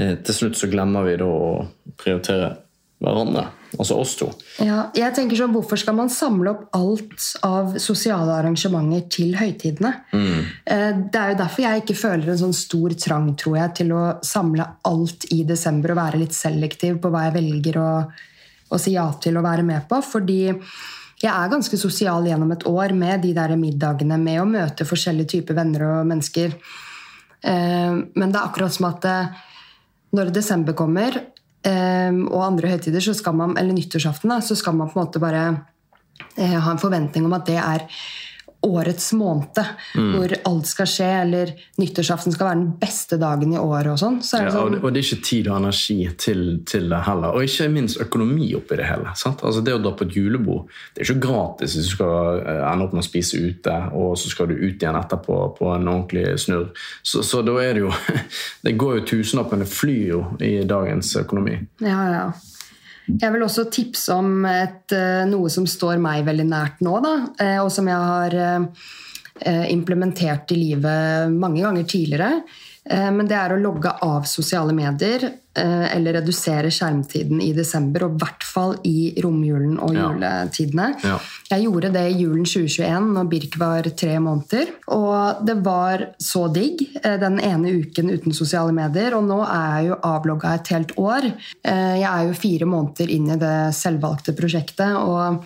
eh, 0.00 0.14
til 0.24 0.38
slutt 0.38 0.56
så 0.60 0.70
glemmer 0.72 1.04
vi 1.04 1.18
da 1.20 1.28
å 1.28 1.66
prioritere 2.00 2.54
hverandre. 3.04 3.42
Altså 3.74 3.96
oss 3.98 4.12
to. 4.16 4.28
Ja, 4.62 4.84
jeg 4.94 5.12
tenker 5.16 5.36
sånn, 5.36 5.52
Hvorfor 5.52 5.80
skal 5.80 5.96
man 5.98 6.10
samle 6.12 6.52
opp 6.52 6.76
alt 6.78 7.24
av 7.44 7.74
sosiale 7.82 8.36
arrangementer 8.36 9.02
til 9.12 9.34
høytidene? 9.36 9.90
Eh, 10.14 10.92
Det 11.10 11.20
er 11.20 11.34
jo 11.34 11.40
derfor 11.42 11.66
jeg 11.66 11.82
ikke 11.82 11.98
føler 11.98 12.32
en 12.32 12.42
sånn 12.46 12.56
stor 12.56 12.94
trang 12.94 13.32
tror 13.40 13.58
jeg, 13.58 13.74
til 13.82 13.92
å 13.92 14.04
samle 14.24 14.68
alt 14.86 15.26
i 15.34 15.42
desember 15.44 15.92
og 15.92 16.00
være 16.00 16.22
litt 16.22 16.36
selektiv 16.38 17.00
på 17.02 17.10
hva 17.12 17.26
jeg 17.26 17.36
velger 17.40 17.80
å, 17.82 17.90
å 18.70 18.80
si 18.80 18.94
ja 18.94 19.08
til 19.20 19.36
å 19.36 19.44
være 19.44 19.66
med 19.66 19.88
på. 19.90 20.00
Fordi 20.06 20.40
jeg 21.24 21.32
er 21.32 21.52
ganske 21.52 21.78
sosial 21.80 22.26
gjennom 22.28 22.52
et 22.52 22.66
år 22.68 22.92
med 22.96 23.22
de 23.24 23.32
der 23.36 23.54
middagene, 23.56 24.18
med 24.20 24.42
å 24.42 24.48
møte 24.48 24.86
forskjellige 24.88 25.38
typer 25.38 25.56
venner 25.56 25.86
og 25.88 26.08
mennesker. 26.10 26.56
Eh, 27.44 27.94
Men 28.14 28.32
det 28.32 28.40
er 28.40 28.44
akkurat 28.44 28.74
som 28.74 28.90
at 28.90 29.06
eh, 29.08 29.30
når 30.14 30.34
desember 30.34 30.76
kommer, 30.76 31.16
eh, 31.64 32.12
og 32.28 32.44
andre 32.44 32.74
høytider, 32.74 33.00
så 33.00 33.14
skal 33.16 33.36
man, 33.40 33.56
eller 33.56 33.76
nyttårsaften, 33.76 34.34
da, 34.34 34.40
så 34.40 34.56
skal 34.56 34.76
man 34.76 34.90
på 34.90 34.98
en 34.98 35.06
måte 35.06 35.22
bare 35.22 35.46
ha 36.34 36.70
en 36.70 36.78
forventning 36.78 37.24
om 37.26 37.32
at 37.34 37.46
det 37.46 37.56
er 37.58 37.82
årets 38.64 39.12
måned, 39.18 39.60
hvor 39.94 40.34
alt 40.48 40.68
skal 40.70 40.88
skje, 40.88 41.10
eller 41.24 41.52
nyttårsaften 41.80 42.34
skal 42.34 42.48
være 42.48 42.60
den 42.60 42.72
beste 42.80 43.18
dagen 43.20 43.54
i 43.54 43.60
året 43.60 43.92
og 43.94 44.00
sånn. 44.00 44.20
Så 44.24 44.42
Ja, 44.44 44.52
sånn, 44.54 44.78
og 44.80 44.92
det 44.92 45.02
er 45.02 45.08
ikke 45.08 45.28
tid 45.28 45.50
og 45.50 45.58
energi 45.60 45.98
til, 46.20 46.44
til 46.68 46.88
det 46.92 47.02
heller. 47.06 47.36
Og 47.36 47.46
ikke 47.46 47.68
minst 47.72 48.00
økonomi 48.02 48.50
oppi 48.56 48.78
det 48.80 48.88
hele. 48.88 49.12
Altså 49.14 49.62
Det 49.64 49.74
å 49.74 49.82
dra 49.82 49.94
på 49.96 50.08
et 50.08 50.16
julebord 50.16 50.68
det 50.94 51.02
er 51.02 51.08
ikke 51.08 51.26
gratis 51.26 51.74
hvis 51.76 51.88
du 51.88 51.94
skal 51.96 52.40
eh, 52.40 52.62
ende 52.70 52.86
opp 52.86 52.94
med 52.94 53.04
å 53.04 53.06
spise 53.06 53.40
ute, 53.40 53.74
og 53.98 54.16
så 54.20 54.30
skal 54.32 54.50
du 54.50 54.56
ut 54.56 54.82
igjen 54.82 54.98
etterpå 54.98 55.38
på 55.58 55.70
en 55.74 55.90
ordentlig 55.90 56.26
snurr. 56.44 56.70
Så, 57.02 57.24
så 57.26 57.42
da 57.46 57.56
er 57.62 57.76
det 57.76 57.84
jo 57.84 57.92
Det 58.64 58.76
går 58.80 59.00
jo 59.00 59.06
tusenlappene 59.08 59.66
flyr 59.68 60.04
jo 60.08 60.20
i 60.44 60.56
dagens 60.68 61.14
økonomi. 61.20 61.58
ja, 61.84 62.02
ja. 62.12 62.26
Jeg 63.04 63.32
vil 63.34 63.44
også 63.44 63.66
tipse 63.72 64.14
om 64.16 64.46
et, 64.48 64.92
eh, 64.96 65.24
noe 65.28 65.50
som 65.52 65.66
står 65.68 66.00
meg 66.00 66.24
veldig 66.24 66.46
nært 66.48 66.80
nå, 66.84 66.94
da, 67.04 67.14
eh, 67.40 67.58
og 67.60 67.70
som 67.72 67.88
jeg 67.90 67.98
har 68.00 68.36
eh, 68.40 69.66
implementert 69.68 70.54
i 70.54 70.60
livet 70.60 71.34
mange 71.34 71.60
ganger 71.60 71.84
tidligere. 71.84 72.42
Eh, 72.90 73.10
Men 73.10 73.28
det 73.28 73.36
er 73.38 73.54
å 73.54 73.60
logge 73.60 73.92
av 74.04 74.26
sosiale 74.28 74.74
medier 74.76 75.22
eh, 75.24 75.86
eller 75.94 76.18
redusere 76.18 76.68
skjermtiden 76.74 77.40
i 77.40 77.52
desember, 77.56 78.04
og 78.04 78.16
i 78.16 78.20
hvert 78.24 78.44
fall 78.44 78.74
i 78.84 79.14
romjulen 79.24 79.78
og 79.80 79.94
juletidene. 79.96 80.90
Ja. 81.04 81.16
Jeg 81.54 81.64
gjorde 81.64 81.92
det 81.94 82.04
i 82.10 82.18
julen 82.20 82.44
2021, 82.44 83.08
når 83.16 83.30
Birk 83.32 83.56
var 83.62 83.88
tre 83.96 84.18
måneder. 84.20 84.74
Og 84.92 85.46
det 85.48 85.56
var 85.64 86.08
så 86.20 86.44
digg 86.52 86.84
eh, 87.00 87.16
den 87.22 87.40
ene 87.40 87.72
uken 87.80 88.12
uten 88.12 88.36
sosiale 88.36 88.74
medier. 88.76 89.16
Og 89.16 89.24
nå 89.30 89.40
er 89.46 89.78
jeg 89.78 89.90
jo 89.92 90.00
avlogga 90.10 90.54
et 90.58 90.74
helt 90.74 90.94
år. 91.00 91.30
Jeg 91.64 92.04
er 92.10 92.28
jo 92.28 92.36
fire 92.36 92.68
måneder 92.68 93.10
inn 93.14 93.32
i 93.32 93.40
det 93.40 93.56
selvvalgte 93.76 94.34
prosjektet, 94.36 94.92
og 94.98 95.44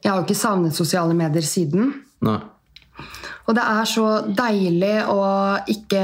jeg 0.00 0.08
har 0.12 0.20
jo 0.20 0.24
ikke 0.24 0.38
savnet 0.38 0.76
sosiale 0.76 1.16
medier 1.18 1.44
siden. 1.44 1.90
Nei. 2.24 2.38
Og 3.46 3.54
det 3.54 3.62
er 3.62 3.88
så 3.88 4.06
deilig 4.26 4.96
å 5.12 5.20
ikke 5.70 6.02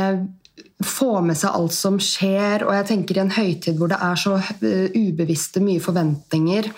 få 0.86 1.20
med 1.24 1.38
seg 1.38 1.54
alt 1.54 1.74
som 1.76 1.98
skjer. 2.02 2.66
Og 2.66 2.74
jeg 2.76 2.88
tenker 2.90 3.18
i 3.18 3.22
en 3.24 3.34
høytid 3.34 3.78
hvor 3.78 3.90
det 3.92 4.00
er 4.02 4.20
så 4.20 4.36
eh, 4.38 4.92
ubevisste 4.94 5.62
mye 5.64 5.82
forventninger. 5.82 6.70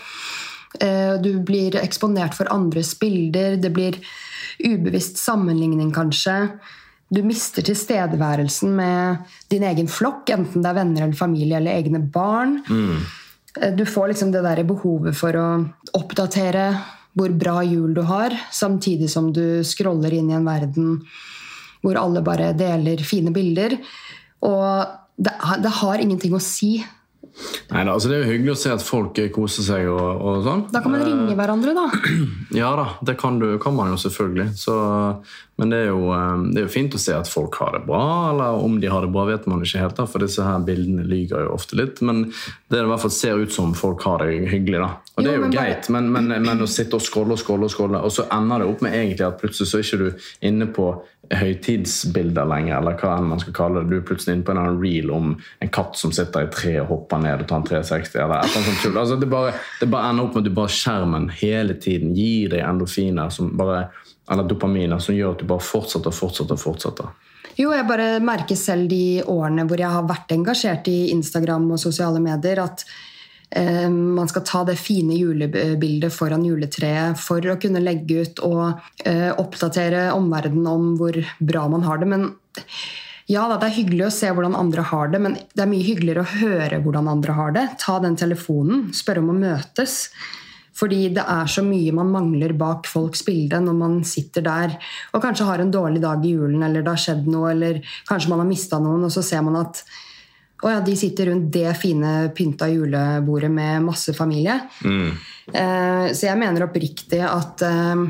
eh, 0.80 1.14
Du 1.24 1.32
blir 1.40 1.76
eksponert 1.82 2.36
for 2.36 2.50
andres 2.52 2.94
bilder. 3.00 3.56
Det 3.56 3.72
blir 3.74 3.98
ubevisst 4.64 5.18
sammenligning, 5.18 5.92
kanskje. 5.92 6.38
Du 7.14 7.22
mister 7.22 7.62
tilstedeværelsen 7.62 8.72
med 8.74 9.28
din 9.52 9.62
egen 9.62 9.88
flokk, 9.90 10.30
enten 10.30 10.62
det 10.64 10.70
er 10.70 10.78
venner 10.80 11.04
eller 11.04 11.18
familie 11.18 11.58
eller 11.60 11.76
egne 11.76 12.00
barn. 12.00 12.58
Mm. 12.68 13.04
Du 13.76 13.84
får 13.86 14.10
liksom 14.10 14.32
det 14.34 14.42
der 14.42 14.64
behovet 14.66 15.14
for 15.14 15.36
å 15.38 15.48
oppdatere 15.94 16.72
hvor 17.14 17.30
bra 17.38 17.60
jul 17.62 17.92
du 17.94 18.02
har, 18.08 18.34
samtidig 18.50 19.06
som 19.12 19.28
du 19.32 19.62
scroller 19.62 20.16
inn 20.16 20.32
i 20.32 20.34
en 20.34 20.48
verden 20.48 20.96
hvor 21.84 22.00
alle 22.00 22.24
bare 22.24 22.52
deler 22.56 23.04
fine 23.06 23.32
bilder. 23.34 23.76
Og 24.44 24.66
det, 25.14 25.34
det 25.62 25.78
har 25.80 26.02
ingenting 26.02 26.34
å 26.36 26.42
si. 26.42 26.78
Nei, 27.72 27.82
altså 27.82 28.10
Det 28.10 28.16
er 28.16 28.20
jo 28.22 28.30
hyggelig 28.30 28.52
å 28.52 28.58
se 28.60 28.70
at 28.70 28.82
folk 28.84 29.18
koser 29.34 29.66
seg 29.66 29.88
og, 29.90 30.02
og 30.22 30.44
sånn. 30.46 30.60
Da 30.74 30.82
kan 30.84 30.94
man 30.94 31.02
ringe 31.02 31.34
hverandre, 31.34 31.74
da. 31.76 31.88
Ja 32.60 32.70
da, 32.78 32.86
det 33.02 33.16
kan, 33.20 33.40
du, 33.42 33.56
kan 33.62 33.74
man 33.74 33.90
jo 33.90 33.98
selvfølgelig. 34.00 34.52
Så, 34.60 34.76
men 35.64 35.72
det 35.72 35.78
er, 35.80 35.88
jo, 35.88 36.10
eh, 36.12 36.42
det 36.52 36.60
er 36.60 36.66
jo 36.68 36.72
fint 36.74 36.94
å 36.94 37.00
se 37.00 37.14
at 37.16 37.30
folk 37.32 37.56
har 37.62 37.78
det 37.78 37.86
bra, 37.88 38.02
eller 38.34 38.60
om 38.62 38.76
de 38.82 38.90
har 38.92 39.00
det 39.06 39.10
bra, 39.14 39.24
vet 39.30 39.46
man 39.48 39.64
ikke 39.64 39.80
helt. 39.80 39.96
da, 39.96 40.04
For 40.10 40.20
disse 40.20 40.44
her 40.44 40.60
bildene 40.66 41.06
lyger 41.08 41.46
jo 41.46 41.54
ofte 41.56 41.78
litt. 41.80 42.02
Men 42.04 42.26
det 42.68 42.82
i 42.82 42.88
hvert 42.90 43.00
fall 43.06 43.14
ser 43.16 43.40
ut 43.40 43.54
som 43.54 43.72
folk 43.74 44.04
har 44.04 44.20
det 44.26 44.44
hyggelig. 44.52 44.82
da. 44.84 44.90
Og 45.16 45.24
det 45.24 45.32
er 45.32 45.38
jo 45.38 45.46
men 45.46 45.50
bare- 45.54 45.64
greit, 45.64 45.88
men, 45.94 46.12
men, 46.12 46.28
men 46.44 46.60
å 46.60 46.68
sitte 46.68 46.98
og 47.00 47.02
scrolle 47.06 47.32
og 47.32 47.40
scrolle, 47.40 47.64
og 47.64 47.72
scrolle, 47.72 48.04
og 48.04 48.12
så 48.12 48.28
ender 48.34 48.60
det 48.60 48.68
opp 48.68 48.84
med 48.84 48.92
egentlig 48.98 49.26
at 49.26 49.40
plutselig 49.40 49.70
så 49.72 49.80
er 49.80 49.88
ikke 49.88 50.02
du 50.04 50.30
inne 50.50 50.66
på 50.74 50.88
høytidsbilder 51.32 52.44
lenger, 52.50 52.76
eller 52.78 52.98
hva 53.00 53.14
enn 53.18 53.28
man 53.30 53.40
skal 53.40 53.54
kalle 53.56 53.80
det. 53.82 53.90
Du 53.92 53.96
er 53.96 54.06
plutselig 54.06 54.34
inne 54.36 54.44
på 54.46 54.52
en 54.54 54.80
reel 54.82 55.10
om 55.14 55.30
en 55.64 55.72
katt 55.72 55.96
som 55.96 56.12
sitter 56.14 56.44
i 56.46 56.50
tre 56.52 56.74
og 56.82 56.90
hopper 56.92 57.22
ned 57.24 57.44
og 57.44 57.48
tar 57.50 57.62
en 57.62 57.68
360, 57.70 58.18
eller 58.20 58.42
et 58.42 58.50
eller 58.50 58.60
annet 58.60 58.68
sånt 58.68 58.82
tull. 58.84 58.98
Altså, 59.00 59.18
det, 59.22 59.30
bare, 59.32 59.54
det 59.80 59.88
bare 59.94 60.10
ender 60.12 60.26
opp 60.28 60.36
med 60.36 60.44
at 60.44 60.50
du 60.50 60.56
bare 60.58 60.74
skjermen 60.76 61.30
hele 61.40 61.78
tiden 61.80 62.12
gir 62.18 62.52
deg 62.52 62.64
endorfiner, 62.66 63.32
som 63.34 63.54
bare, 63.56 63.86
eller 64.30 64.48
dopaminer, 64.48 64.98
som 64.98 65.16
gjør 65.16 65.34
at 65.34 65.42
du 65.42 65.48
bare 65.48 65.64
fortsetter 65.64 66.12
og 66.12 66.16
fortsetter 66.16 66.60
fortsetter. 66.60 67.12
Jo, 67.54 67.70
jeg 67.70 67.86
bare 67.86 68.18
merker 68.24 68.58
selv 68.58 68.88
de 68.90 69.22
årene 69.30 69.66
hvor 69.68 69.78
jeg 69.78 69.92
har 69.92 70.06
vært 70.08 70.32
engasjert 70.34 70.88
i 70.90 71.10
Instagram 71.14 71.68
og 71.76 71.82
sosiale 71.82 72.22
medier, 72.22 72.58
at 72.64 72.82
eh, 73.54 73.86
man 73.90 74.30
skal 74.30 74.46
ta 74.48 74.64
det 74.66 74.78
fine 74.80 75.14
julebildet 75.20 76.14
foran 76.14 76.46
juletreet 76.46 77.20
for 77.20 77.44
å 77.46 77.58
kunne 77.62 77.84
legge 77.84 78.24
ut 78.24 78.42
og 78.48 78.82
eh, 79.06 79.30
oppdatere 79.30 80.08
omverdenen 80.16 80.70
om 80.72 80.92
hvor 80.98 81.20
bra 81.38 81.68
man 81.70 81.86
har 81.86 82.02
det. 82.02 82.10
Men 82.10 82.30
ja 83.30 83.46
da, 83.48 83.56
det 83.60 83.70
er 83.70 83.78
hyggelig 83.78 84.08
å 84.08 84.14
se 84.18 84.32
hvordan 84.34 84.56
andre 84.58 84.82
har 84.90 85.12
det, 85.12 85.20
men 85.22 85.36
det 85.54 85.62
er 85.64 85.70
mye 85.70 85.86
hyggeligere 85.86 86.24
å 86.24 86.32
høre 86.42 86.80
hvordan 86.84 87.12
andre 87.12 87.36
har 87.38 87.54
det. 87.54 87.68
Ta 87.80 88.00
den 88.02 88.18
telefonen, 88.20 88.88
spørre 88.96 89.22
om 89.22 89.30
å 89.32 89.38
møtes. 89.38 90.08
Fordi 90.74 91.08
det 91.14 91.22
er 91.22 91.50
så 91.50 91.62
mye 91.66 91.92
man 91.94 92.10
mangler 92.12 92.54
bak 92.58 92.88
folks 92.90 93.22
bilde 93.26 93.60
når 93.62 93.76
man 93.78 94.00
sitter 94.08 94.42
der 94.42 94.74
og 95.14 95.22
kanskje 95.22 95.46
har 95.46 95.62
en 95.62 95.70
dårlig 95.74 96.02
dag 96.02 96.24
i 96.24 96.34
julen, 96.34 96.62
eller 96.66 96.82
det 96.82 96.90
har 96.90 97.04
skjedd 97.04 97.28
noe, 97.30 97.52
eller 97.52 97.78
kanskje 98.08 98.32
man 98.32 98.42
har 98.42 98.50
mista 98.50 98.80
noen, 98.82 99.06
og 99.06 99.14
så 99.14 99.22
ser 99.24 99.44
man 99.46 99.60
at 99.62 99.84
å 100.64 100.70
ja, 100.70 100.80
de 100.80 100.94
sitter 100.96 101.28
rundt 101.28 101.50
det 101.52 101.68
fine 101.76 102.10
pynta 102.34 102.70
julebordet 102.72 103.50
med 103.52 103.84
masse 103.84 104.14
familie. 104.16 104.54
Eh, 104.80 106.06
så 106.16 106.30
jeg 106.30 106.40
mener 106.40 106.64
oppriktig 106.64 107.20
at 107.26 107.64
eh, 107.66 108.04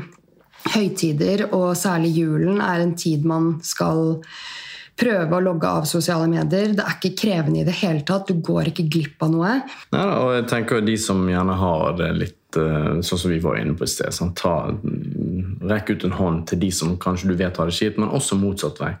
høytider, 0.75 1.49
og 1.51 1.73
særlig 1.75 2.13
julen, 2.15 2.61
er 2.63 2.85
en 2.85 2.95
tid 2.95 3.27
man 3.27 3.57
skal 3.65 4.15
prøve 4.95 5.35
å 5.35 5.43
logge 5.43 5.67
av 5.67 5.89
sosiale 5.89 6.29
medier. 6.31 6.71
Det 6.77 6.85
er 6.85 6.95
ikke 6.95 7.15
krevende 7.25 7.61
i 7.61 7.67
det 7.67 7.75
hele 7.81 8.05
tatt. 8.07 8.31
Du 8.31 8.39
går 8.39 8.71
ikke 8.71 8.87
glipp 8.87 9.25
av 9.25 9.33
noe. 9.33 9.57
Ja, 9.91 10.07
og 10.23 10.31
jeg 10.37 10.47
tenker 10.51 10.85
de 10.85 10.95
som 11.01 11.25
gjerne 11.27 11.59
har 11.59 11.99
det 11.99 12.11
litt 12.15 12.39
sånn 12.55 13.19
som 13.19 13.31
vi 13.31 13.39
var 13.43 13.57
inne 13.59 13.75
på 13.77 13.85
i 13.85 13.91
sted. 13.91 14.13
Sånn, 14.15 14.33
ta, 14.37 14.71
mm, 14.71 15.65
rekk 15.69 15.91
ut 15.93 16.05
en 16.07 16.15
hånd 16.17 16.43
til 16.49 16.61
de 16.61 16.71
som 16.73 16.95
kanskje 17.01 17.31
du 17.31 17.35
vet 17.39 17.57
har 17.57 17.69
det 17.69 17.75
kjipt, 17.77 17.99
men 18.01 18.13
også 18.13 18.37
motsatt 18.39 18.81
vei. 18.81 18.93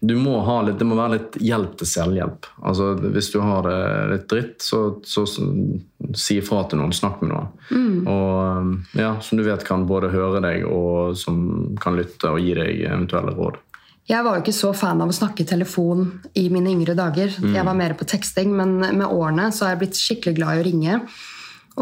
Du 0.00 0.16
må 0.18 0.38
ha 0.46 0.60
litt, 0.66 0.78
det 0.80 0.88
må 0.88 0.98
være 0.98 1.18
litt 1.18 1.38
hjelp 1.42 1.76
til 1.80 1.90
selvhjelp. 1.90 2.48
Altså, 2.62 2.92
hvis 3.04 3.30
du 3.34 3.40
har 3.44 3.66
det 3.66 3.78
litt 4.14 4.26
dritt, 4.32 4.56
så, 4.64 4.82
så, 5.06 5.26
så 5.28 5.46
si 6.16 6.40
ifra 6.40 6.64
til 6.68 6.80
noen. 6.82 6.94
Snakk 6.96 7.22
med 7.22 7.34
noen. 7.34 7.52
Og 8.06 8.98
ja, 9.00 9.14
Som 9.20 9.40
du 9.40 9.46
vet 9.46 9.64
kan 9.66 9.86
både 9.88 10.12
høre 10.14 10.42
deg 10.44 10.66
og 10.68 11.16
som 11.18 11.76
kan 11.82 11.96
lytte 11.98 12.32
og 12.32 12.42
gi 12.42 12.54
deg 12.56 12.84
eventuelle 12.88 13.34
råd. 13.36 13.62
Jeg 14.06 14.22
var 14.22 14.36
jo 14.36 14.44
ikke 14.44 14.54
så 14.54 14.68
fan 14.76 15.00
av 15.02 15.10
å 15.10 15.14
snakke 15.14 15.42
i 15.42 15.48
telefon 15.48 16.04
i 16.38 16.44
mine 16.52 16.70
yngre 16.70 16.94
dager. 16.94 17.32
Jeg 17.42 17.66
var 17.66 17.74
mer 17.74 17.96
på 17.98 18.06
teksting, 18.06 18.52
men 18.54 18.78
med 18.78 19.06
årene 19.06 19.48
så 19.50 19.66
har 19.66 19.74
jeg 19.74 19.80
blitt 19.80 19.98
skikkelig 19.98 20.36
glad 20.36 20.54
i 20.54 20.60
å 20.60 20.66
ringe. 20.68 20.98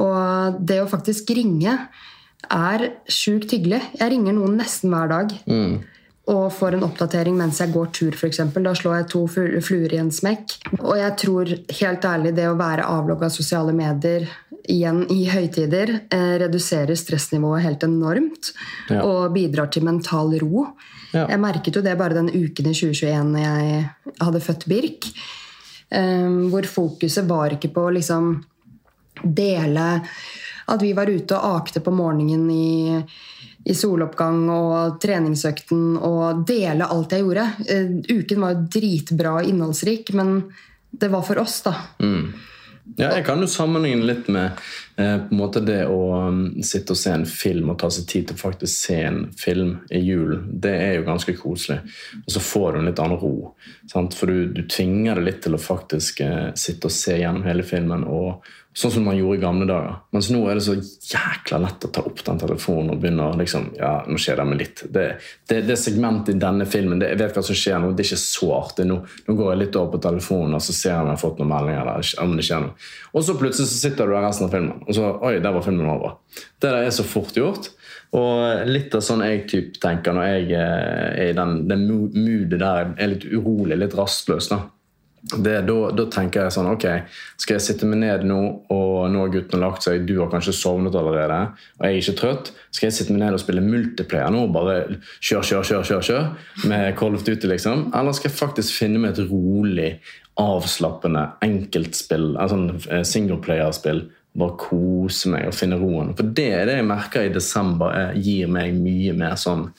Og 0.00 0.60
det 0.66 0.80
å 0.82 0.90
faktisk 0.90 1.30
ringe 1.36 1.78
er 2.52 2.86
sjukt 3.08 3.54
hyggelig. 3.54 3.80
Jeg 4.00 4.12
ringer 4.12 4.36
noen 4.36 4.56
nesten 4.60 4.92
hver 4.92 5.10
dag. 5.12 5.34
Og 6.24 6.46
får 6.56 6.78
en 6.78 6.86
oppdatering 6.86 7.36
mens 7.36 7.58
jeg 7.60 7.72
går 7.74 7.90
tur, 7.92 8.14
f.eks. 8.16 8.40
Da 8.64 8.72
slår 8.76 8.96
jeg 8.96 9.08
to 9.12 9.26
fluer 9.28 9.92
i 9.92 10.00
en 10.00 10.12
smekk. 10.14 10.56
Og 10.78 10.96
jeg 10.96 11.16
tror 11.20 11.52
helt 11.80 12.06
ærlig 12.08 12.32
det 12.36 12.48
å 12.48 12.56
være 12.56 12.86
avlogga 12.88 13.28
sosiale 13.32 13.74
medier 13.76 14.24
igjen 14.72 15.02
i 15.12 15.26
høytider 15.28 15.90
eh, 16.08 16.34
reduserer 16.40 16.96
stressnivået 16.96 17.66
helt 17.66 17.84
enormt. 17.84 18.54
Ja. 18.88 19.02
Og 19.04 19.34
bidrar 19.36 19.68
til 19.72 19.84
mental 19.84 20.32
ro. 20.40 20.70
Ja. 21.12 21.26
Jeg 21.28 21.42
merket 21.42 21.76
jo 21.76 21.84
det 21.84 21.94
bare 22.00 22.16
den 22.16 22.32
uken 22.32 22.70
i 22.70 22.74
2021 22.74 23.34
når 23.34 23.44
jeg 23.44 23.84
hadde 24.24 24.44
født 24.48 24.66
Birk. 24.70 25.10
eh, 25.92 26.32
hvor 26.50 26.66
fokuset 26.66 27.28
var 27.28 27.52
ikke 27.54 27.70
på 27.76 27.84
liksom 27.98 28.32
dele 29.22 29.86
at 30.66 30.82
vi 30.82 30.92
var 30.96 31.10
ute 31.12 31.36
og 31.36 31.58
akte 31.60 31.82
på 31.84 31.92
morgenen 31.94 32.46
i, 32.50 32.96
i 33.64 33.76
soloppgang 33.76 34.46
og 34.52 34.96
treningsøkten 35.02 35.98
og 36.00 36.44
dele 36.48 36.88
alt 36.88 37.12
jeg 37.12 37.26
gjorde. 37.26 37.46
Eh, 37.68 37.92
uken 38.08 38.40
var 38.44 38.56
jo 38.56 38.64
dritbra 38.78 39.36
og 39.40 39.52
innholdsrik, 39.52 40.14
men 40.16 40.38
det 40.94 41.12
var 41.12 41.24
for 41.26 41.42
oss, 41.42 41.60
da. 41.66 41.76
Ja, 42.96 43.14
jeg 43.16 43.24
kan 43.24 43.40
jo 43.40 43.46
sammenligne 43.48 44.04
litt 44.04 44.26
med 44.28 44.58
eh, 45.00 45.16
på 45.16 45.32
en 45.32 45.38
måte 45.38 45.62
det 45.64 45.86
å 45.88 46.28
um, 46.28 46.42
sitte 46.62 46.92
og 46.92 46.98
se 47.00 47.14
en 47.16 47.24
film 47.26 47.70
og 47.72 47.78
ta 47.80 47.88
seg 47.92 48.04
tid 48.10 48.26
til 48.28 48.36
å 48.36 48.42
faktisk 48.42 48.90
se 48.90 48.98
en 49.08 49.22
film 49.40 49.78
i 49.88 50.02
julen. 50.04 50.44
Det 50.60 50.74
er 50.82 50.92
jo 50.98 51.06
ganske 51.06 51.32
koselig. 51.38 51.78
Og 52.26 52.34
så 52.36 52.42
får 52.44 52.74
du 52.74 52.80
en 52.82 52.90
litt 52.90 53.00
annen 53.00 53.20
ro. 53.22 53.54
Sant? 53.90 54.16
For 54.18 54.28
du, 54.28 54.52
du 54.52 54.60
tvinger 54.68 55.16
deg 55.16 55.30
litt 55.30 55.40
til 55.46 55.56
å 55.56 55.62
faktisk 55.62 56.20
eh, 56.26 56.50
sitte 56.60 56.92
og 56.92 56.94
se 56.94 57.16
gjennom 57.22 57.48
hele 57.48 57.64
filmen. 57.66 58.04
og 58.04 58.44
Sånn 58.74 58.90
som 58.90 59.04
man 59.06 59.14
gjorde 59.14 59.38
i 59.38 59.42
gamle 59.42 59.66
dager. 59.70 60.00
Mens 60.10 60.28
nå 60.34 60.40
er 60.50 60.58
det 60.58 60.64
så 60.66 60.72
jækla 60.74 61.60
lett 61.62 61.84
å 61.86 61.90
ta 61.94 62.02
opp 62.08 62.24
den 62.26 62.40
telefonen 62.42 62.90
og 62.90 63.04
begynne 63.04 63.28
å 63.30 63.36
liksom, 63.38 63.68
ja, 63.78 63.92
nå 64.10 64.18
skjer 64.18 64.40
det 64.40 64.46
med 64.50 64.58
litt. 64.58 64.82
Det, 64.90 65.04
det, 65.46 65.60
det 65.68 65.76
segmentet 65.78 66.32
i 66.34 66.40
denne 66.42 66.66
filmen, 66.66 66.98
det, 66.98 67.12
jeg 67.12 67.20
vet 67.20 67.38
hva 67.38 67.44
som 67.46 67.58
skjer 67.60 67.78
nå, 67.78 67.92
det 67.94 68.02
er 68.02 68.10
ikke 68.10 68.18
så 68.24 68.50
artig. 68.56 68.88
Nå, 68.90 68.96
nå 69.28 69.38
går 69.38 69.52
jeg 69.52 69.62
litt 69.62 69.78
over 69.78 69.94
på 69.94 70.02
telefonen 70.08 70.58
og 70.58 70.66
så 70.66 70.74
ser 70.74 70.90
jeg 70.90 71.04
om 71.04 71.12
jeg 71.12 71.14
har 71.14 71.22
fått 71.22 71.38
noen 71.38 71.52
meldinger. 71.54 71.92
der, 71.92 72.10
om 72.26 72.34
det 72.34 72.48
skjer 72.50 72.66
noe. 72.66 72.90
Og 73.14 73.28
så 73.28 73.38
plutselig 73.38 73.70
så 73.70 73.80
sitter 73.84 74.10
du 74.10 74.16
der 74.16 74.26
resten 74.26 74.48
av 74.48 74.58
filmen, 74.58 74.82
og 74.82 74.98
så 74.98 75.14
oi, 75.22 75.34
der 75.38 75.54
var 75.54 75.66
filmen 75.70 75.94
over. 75.94 76.18
Det 76.58 76.66
der 76.66 76.82
er 76.82 76.98
så 76.98 77.06
fort 77.06 77.38
gjort. 77.38 77.70
Og 78.18 78.66
litt 78.66 78.94
av 78.94 79.06
sånn 79.06 79.22
jeg 79.22 79.46
typ 79.50 79.78
tenker 79.82 80.14
når 80.14 80.32
jeg 80.32 80.50
eh, 80.58 81.08
er 81.22 81.30
i 81.30 81.38
den, 81.38 81.60
den 81.70 81.86
moodet 81.86 82.58
der 82.58 82.82
jeg 82.82 82.94
er 82.98 83.14
litt 83.14 83.30
urolig, 83.30 83.78
litt 83.78 83.94
rastløs. 83.98 84.50
da 84.50 84.64
det, 85.32 85.54
da, 85.64 85.76
da, 85.96 86.04
tenker 86.12 86.44
jeg 86.44 86.52
sånn 86.52 86.66
Ok, 86.68 86.84
skal 87.40 87.56
jeg 87.56 87.64
sitte 87.64 87.86
meg 87.88 88.02
ned 88.02 88.26
nå, 88.28 88.40
og 88.74 88.96
nå 89.08 89.22
har 89.22 89.30
gutten 89.32 89.62
lagt 89.62 89.86
seg, 89.86 90.02
du 90.04 90.18
har 90.18 90.28
kanskje 90.32 90.52
sovnet 90.56 90.96
allerede, 91.00 91.38
og 91.78 91.86
jeg 91.86 91.94
er 91.94 92.02
ikke 92.02 92.16
trøtt. 92.18 92.50
Skal 92.68 92.90
jeg 92.90 92.96
sitte 92.98 93.14
meg 93.14 93.22
ned 93.22 93.38
og 93.38 93.40
spille 93.40 93.64
multiplayer 93.64 94.34
nå? 94.34 94.42
Bare 94.52 94.98
kjør, 95.24 95.46
kjør, 95.48 95.64
kjør, 95.70 95.86
kjør, 95.88 96.04
kjør 96.10 96.68
med 96.68 96.90
Call 97.00 97.16
of 97.16 97.24
Duty, 97.24 97.48
liksom? 97.54 97.86
Eller 97.96 98.16
skal 98.16 98.28
jeg 98.30 98.36
faktisk 98.36 98.76
finne 98.76 99.00
meg 99.00 99.14
et 99.14 99.30
rolig, 99.30 99.94
avslappende 100.40 101.24
enkeltspill, 101.46 102.34
en 102.44 102.68
singleplayerspill? 103.08 104.04
Bare 104.34 104.58
kose 104.60 105.30
meg 105.32 105.48
og 105.48 105.56
finne 105.56 105.78
roen. 105.80 106.12
For 106.18 106.36
det 106.36 106.50
er 106.58 106.68
det 106.68 106.76
jeg 106.80 106.90
merker 106.90 107.24
i 107.24 107.32
desember 107.32 108.12
gir 108.18 108.50
meg 108.50 108.76
mye 108.76 109.16
mer 109.16 109.38
sånn 109.40 109.70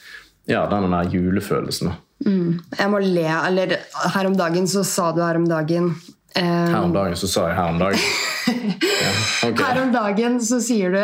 Ja, 0.45 0.67
den 0.69 0.91
der 0.93 1.09
julefølelsen. 1.09 1.93
Mm. 2.23 2.59
Jeg 2.77 2.91
må 2.91 3.01
le. 3.03 3.27
Eller 3.27 3.79
her 4.15 4.29
om 4.29 4.37
dagen 4.37 4.69
så 4.71 4.85
sa 4.87 5.11
du 5.15 5.21
her 5.23 5.39
om 5.39 5.47
dagen 5.49 5.91
um, 5.91 6.39
Her 6.39 6.79
om 6.79 6.93
dagen 6.95 7.17
så 7.19 7.27
sa 7.29 7.49
jeg 7.49 7.57
her 7.57 7.73
om 7.73 7.81
dagen. 7.81 8.05
ja, 8.45 9.11
okay. 9.47 9.59
Her 9.59 9.79
om 9.81 9.91
dagen 9.93 10.37
så 10.43 10.59
sier 10.63 10.93
du 10.93 11.01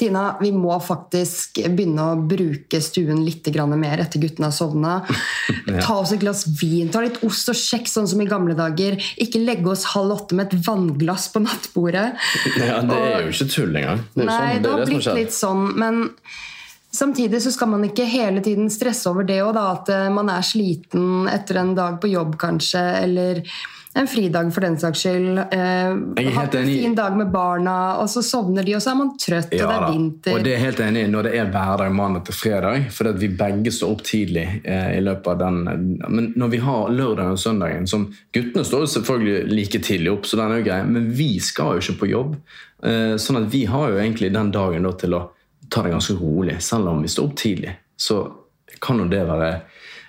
Tina, 0.00 0.24
vi 0.40 0.50
må 0.54 0.76
faktisk 0.82 1.60
begynne 1.62 2.10
å 2.12 2.18
bruke 2.18 2.80
stuen 2.82 3.22
litt 3.26 3.48
mer 3.80 4.02
etter 4.04 4.22
guttene 4.22 4.50
har 4.50 4.56
sovna. 4.56 4.98
ja. 5.66 5.80
Ta 5.80 6.00
oss 6.00 6.12
et 6.16 6.22
glass 6.22 6.46
vin, 6.60 6.90
ta 6.92 7.02
litt 7.04 7.20
ost 7.26 7.52
og 7.52 7.58
kjeks, 7.58 7.96
sånn 7.96 8.08
som 8.10 8.20
i 8.20 8.28
gamle 8.28 8.56
dager. 8.58 8.98
Ikke 9.20 9.42
legge 9.42 9.70
oss 9.72 9.88
halv 9.94 10.16
åtte 10.18 10.38
med 10.38 10.50
et 10.50 10.66
vannglass 10.66 11.30
på 11.34 11.44
nattbordet. 11.44 12.12
Ja, 12.60 12.80
Det 12.84 13.00
er 13.00 13.26
jo 13.26 13.34
ikke 13.34 13.50
tull 13.52 13.74
engang. 13.76 14.06
Det 14.14 14.28
nei, 14.28 14.38
sånn, 14.38 14.62
det, 14.62 14.62
det 14.68 14.76
har 14.76 14.94
blitt 14.94 15.12
litt 15.20 15.36
sånn, 15.36 15.66
men 15.80 16.06
Samtidig 16.92 17.42
så 17.42 17.52
skal 17.54 17.70
man 17.70 17.84
ikke 17.86 18.04
hele 18.10 18.42
tiden 18.42 18.70
stresse 18.70 19.10
over 19.10 19.26
det 19.26 19.40
òg, 19.44 19.58
at 19.58 19.92
eh, 19.94 20.08
man 20.10 20.30
er 20.32 20.46
sliten 20.46 21.28
etter 21.30 21.60
en 21.62 21.76
dag 21.76 22.00
på 22.02 22.10
jobb, 22.10 22.34
kanskje, 22.40 22.82
eller 23.04 23.44
en 23.94 24.06
fridag 24.06 24.54
for 24.54 24.62
den 24.62 24.76
saks 24.78 25.02
skyld. 25.02 25.38
Eh, 25.38 26.26
hatt 26.34 26.54
en 26.54 26.66
fin 26.66 26.94
dag 26.94 27.16
med 27.18 27.30
barna, 27.30 27.76
og 28.02 28.10
så 28.10 28.22
sovner 28.22 28.66
de, 28.66 28.76
og 28.78 28.82
så 28.82 28.92
er 28.92 28.98
man 29.00 29.12
trøtt, 29.18 29.54
ja, 29.54 29.64
og 29.64 29.70
det 29.70 29.78
er 29.78 29.86
vinter. 29.94 30.34
Og 30.34 30.44
det 30.46 30.54
er 30.54 30.62
helt 30.62 30.82
enig 30.84 31.04
når 31.10 31.26
det 31.26 31.32
er 31.38 31.50
hverdag 31.54 31.94
mandag 31.94 32.26
til 32.28 32.38
fredag, 32.38 32.86
for 32.94 33.10
vi 33.18 33.30
begge 33.40 33.74
står 33.74 33.96
opp 33.96 34.04
tidlig 34.06 34.46
eh, 34.62 34.92
i 34.98 35.02
løpet 35.02 35.32
av 35.34 35.40
den 35.42 35.58
Men 36.06 36.30
når 36.38 36.54
vi 36.54 36.62
har 36.62 36.94
lørdag 36.94 37.34
og 37.34 37.42
søndagen 37.42 37.86
som 37.90 38.08
Guttene 38.34 38.66
står 38.66 38.86
selvfølgelig 38.94 39.54
like 39.54 39.82
tidlig 39.86 40.14
opp, 40.14 40.26
så 40.26 40.38
den 40.38 40.54
er 40.54 40.62
jo 40.62 40.70
grei, 40.70 40.80
men 40.86 41.10
vi 41.14 41.32
skal 41.42 41.76
jo 41.76 41.84
ikke 41.84 42.00
på 42.04 42.14
jobb. 42.14 42.38
Eh, 42.86 43.14
sånn 43.20 43.42
at 43.42 43.50
vi 43.52 43.66
har 43.70 43.90
jo 43.90 43.98
egentlig 44.02 44.30
den 44.34 44.54
dagen 44.54 44.86
da 44.86 44.94
til 44.98 45.18
å 45.18 45.26
ta 45.70 45.84
det 45.86 45.94
ganske 45.94 46.16
rolig. 46.18 46.58
Selv 46.62 46.90
om 46.90 47.02
vi 47.02 47.10
står 47.12 47.30
opp 47.30 47.36
tidlig, 47.38 47.76
så 47.96 48.24
kan 48.80 48.98
jo 49.02 49.08
det 49.10 49.22
være 49.28 49.50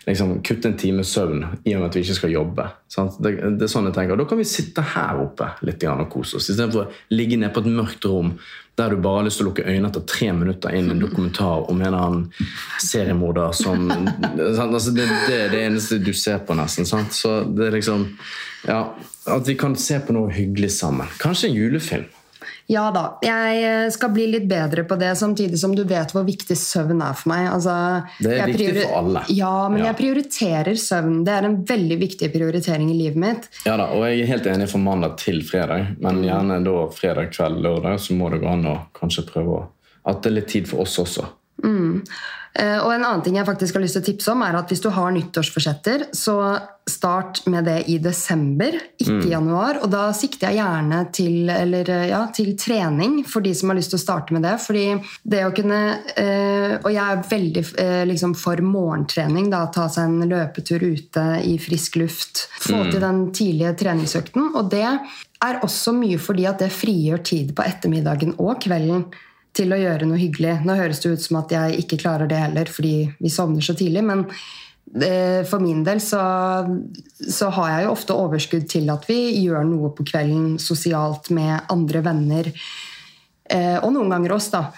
liksom, 0.08 0.41
kutte 0.43 0.71
en 0.71 0.78
time 0.78 1.04
søvn 1.04 1.45
i 1.63 1.76
og 1.76 1.82
med 1.82 1.89
at 1.89 1.97
vi 1.97 2.04
ikke 2.06 2.17
skal 2.17 2.34
jobbe. 2.34 2.67
Det, 2.95 3.32
det, 3.32 3.65
er 3.65 3.71
sånn 3.71 3.89
jeg 3.89 3.95
tenker. 3.97 4.19
Da 4.19 4.28
kan 4.30 4.41
vi 4.41 4.47
sitte 4.47 4.86
her 4.95 5.21
oppe 5.21 5.52
litt 5.67 5.86
og 5.89 6.10
kose 6.12 6.39
oss, 6.39 6.50
istedenfor 6.52 6.88
å 6.88 7.15
ligge 7.15 7.39
nede 7.39 7.54
på 7.56 7.63
et 7.63 7.71
mørkt 7.71 8.08
rom 8.10 8.36
der 8.80 8.93
du 8.95 9.02
bare 9.04 9.19
har 9.19 9.26
lyst 9.28 9.41
til 9.41 9.45
å 9.45 9.50
lukke 9.50 9.65
øynene 9.67 9.89
etter 9.91 10.04
tre 10.08 10.30
minutter 10.34 10.74
inn 10.74 10.88
i 10.88 10.93
en 10.95 11.02
dokumentar 11.02 11.67
om 11.69 11.82
en 11.82 11.88
eller 11.89 12.06
annen 12.06 12.47
seriemorder 12.82 13.52
som 13.58 13.84
altså, 13.91 14.93
det, 14.95 15.10
det, 15.28 15.36
er 15.36 15.52
det 15.52 15.65
eneste 15.67 16.00
du 16.02 16.13
ser 16.17 16.39
på, 16.47 16.56
nesten. 16.58 16.88
Sant? 16.88 17.13
Så 17.13 17.41
det 17.52 17.67
er 17.67 17.76
liksom 17.78 18.08
ja, 18.69 18.86
At 19.30 19.47
vi 19.47 19.58
kan 19.60 19.76
se 19.78 20.00
på 20.02 20.15
noe 20.15 20.32
hyggelig 20.34 20.71
sammen. 20.80 21.10
Kanskje 21.21 21.52
en 21.52 21.60
julefilm. 21.60 22.08
Ja 22.71 22.86
da. 22.95 23.03
Jeg 23.25 23.63
eh, 23.67 23.89
skal 23.91 24.13
bli 24.15 24.27
litt 24.31 24.47
bedre 24.49 24.86
på 24.88 24.95
det, 24.99 25.12
samtidig 25.19 25.60
som 25.60 25.73
du 25.75 25.84
vet 25.88 26.13
hvor 26.15 26.23
viktig 26.27 26.55
søvn 26.57 27.01
er 27.03 27.17
for 27.19 27.31
meg. 27.34 27.49
Altså, 27.51 27.75
det 28.23 28.38
er 28.38 28.51
viktig 28.51 28.69
for 28.77 28.97
alle. 29.01 29.25
Ja, 29.36 29.55
men 29.71 29.84
ja. 29.84 29.89
jeg 29.89 29.99
prioriterer 29.99 30.79
søvn. 30.79 31.21
Det 31.27 31.36
er 31.36 31.49
en 31.49 31.60
veldig 31.67 31.99
viktig 32.01 32.31
prioritering 32.34 32.93
i 32.93 32.97
livet 32.97 33.19
mitt. 33.21 33.49
Ja 33.67 33.75
da, 33.81 33.89
og 33.95 34.05
jeg 34.07 34.23
er 34.23 34.31
helt 34.31 34.47
enig 34.53 34.69
fra 34.71 34.84
mandag 34.84 35.17
til 35.19 35.43
fredag, 35.47 35.93
men 35.99 36.21
mm. 36.21 36.25
gjerne 36.29 36.60
da 36.67 36.77
fredag 36.95 37.34
kveld, 37.36 37.60
lørdag, 37.65 37.99
så 37.99 38.15
må 38.17 38.31
det 38.31 38.41
gå 38.43 38.51
an 38.51 38.67
å 38.71 38.77
kanskje 38.97 39.27
prøve 39.29 39.60
å 39.60 39.69
At 40.07 40.23
det 40.23 40.31
er 40.31 40.34
litt 40.39 40.47
tid 40.49 40.65
for 40.65 40.81
oss 40.81 40.95
også. 40.97 41.27
Mm. 41.62 42.01
Eh, 42.54 42.78
og 42.84 42.92
en 42.92 43.06
annen 43.06 43.22
ting 43.24 43.38
jeg 43.40 43.48
faktisk 43.48 43.78
har 43.78 43.84
lyst 43.86 43.96
til 43.96 44.04
å 44.04 44.08
tipse 44.10 44.32
om 44.34 44.42
er 44.44 44.58
at 44.60 44.72
Hvis 44.72 44.84
du 44.84 44.90
har 44.92 45.12
nyttårsforsetter, 45.16 46.10
så 46.16 46.36
start 46.90 47.46
med 47.48 47.68
det 47.70 47.86
i 47.94 47.98
desember, 48.02 48.74
ikke 49.00 49.14
i 49.14 49.30
mm. 49.30 49.32
januar. 49.32 49.80
Og 49.86 49.92
da 49.94 50.10
sikter 50.18 50.50
jeg 50.50 50.60
gjerne 50.60 51.00
til, 51.16 51.50
eller, 51.54 51.92
eh, 51.94 52.10
ja, 52.12 52.26
til, 52.36 52.52
trening 52.60 53.22
for 53.30 53.46
de 53.46 53.54
som 53.56 53.72
har 53.72 53.80
lyst 53.80 53.94
til 53.94 54.02
å 54.02 54.04
starte 54.04 54.36
med 54.36 54.44
det. 54.44 54.58
fordi 54.60 54.86
det 55.24 55.46
å 55.46 55.54
kunne 55.56 55.82
eh, 56.20 56.76
Og 56.82 56.92
jeg 56.92 57.02
er 57.06 57.24
veldig 57.30 57.64
liksom 58.10 58.36
for 58.36 58.60
morgentrening. 58.66 59.50
da, 59.52 59.66
Ta 59.72 59.88
seg 59.90 60.10
en 60.10 60.30
løpetur 60.30 60.84
ute 60.84 61.26
i 61.48 61.58
frisk 61.62 62.00
luft. 62.02 62.48
Få 62.60 62.84
mm. 62.84 62.92
til 62.92 63.04
den 63.04 63.26
tidlige 63.32 63.76
treningsøkten. 63.86 64.52
Og 64.56 64.72
det 64.72 64.88
er 64.88 65.64
også 65.64 65.94
mye 65.96 66.20
fordi 66.22 66.48
at 66.50 66.62
det 66.62 66.74
frigjør 66.74 67.24
tid 67.24 67.56
på 67.56 67.66
ettermiddagen 67.66 68.36
og 68.40 68.60
kvelden 68.62 69.08
til 69.56 69.74
å 69.74 69.80
gjøre 69.80 70.08
noe 70.08 70.20
hyggelig. 70.20 70.60
Nå 70.66 70.76
høres 70.80 71.02
det 71.04 71.14
ut 71.16 71.24
som 71.24 71.42
at 71.42 71.54
jeg 71.54 71.84
ikke 71.84 72.00
klarer 72.02 72.30
det 72.30 72.40
heller 72.40 72.72
fordi 72.72 72.96
vi 73.20 73.32
sovner 73.32 73.64
så 73.66 73.76
tidlig, 73.78 74.04
men 74.08 74.24
eh, 74.96 75.42
for 75.48 75.64
min 75.64 75.84
del 75.88 76.00
så, 76.04 76.22
så, 77.20 77.52
har 77.58 77.74
jeg 77.74 77.88
jo 77.88 77.96
ofte 77.96 78.18
overskudd 78.18 78.70
til 78.72 78.92
at 78.94 79.08
vi 79.10 79.20
gjør 79.42 79.68
noe 79.68 79.92
på 79.96 80.08
kvelden 80.08 80.56
sosialt 80.62 81.32
med 81.36 81.72
andre 81.74 82.04
venner. 82.06 82.52
Eh, 83.52 83.78
og 83.82 83.92
noen 83.96 84.16
ganger 84.16 84.38
oss, 84.38 84.52
da. 84.54 84.70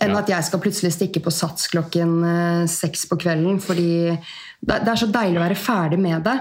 Enn 0.00 0.14
ja. 0.14 0.20
at 0.22 0.30
jeg 0.32 0.46
skal 0.46 0.62
plutselig 0.62 0.94
stikke 0.94 1.20
på 1.24 1.32
Sats 1.34 1.66
klokken 1.72 2.12
eh, 2.24 2.68
seks 2.70 3.08
på 3.10 3.18
kvelden. 3.20 3.58
fordi 3.60 4.14
det 4.60 4.78
er 4.84 5.00
så 5.00 5.10
deilig 5.10 5.40
å 5.40 5.48
være 5.48 5.58
ferdig 5.58 5.98
med 6.00 6.22
det. 6.22 6.36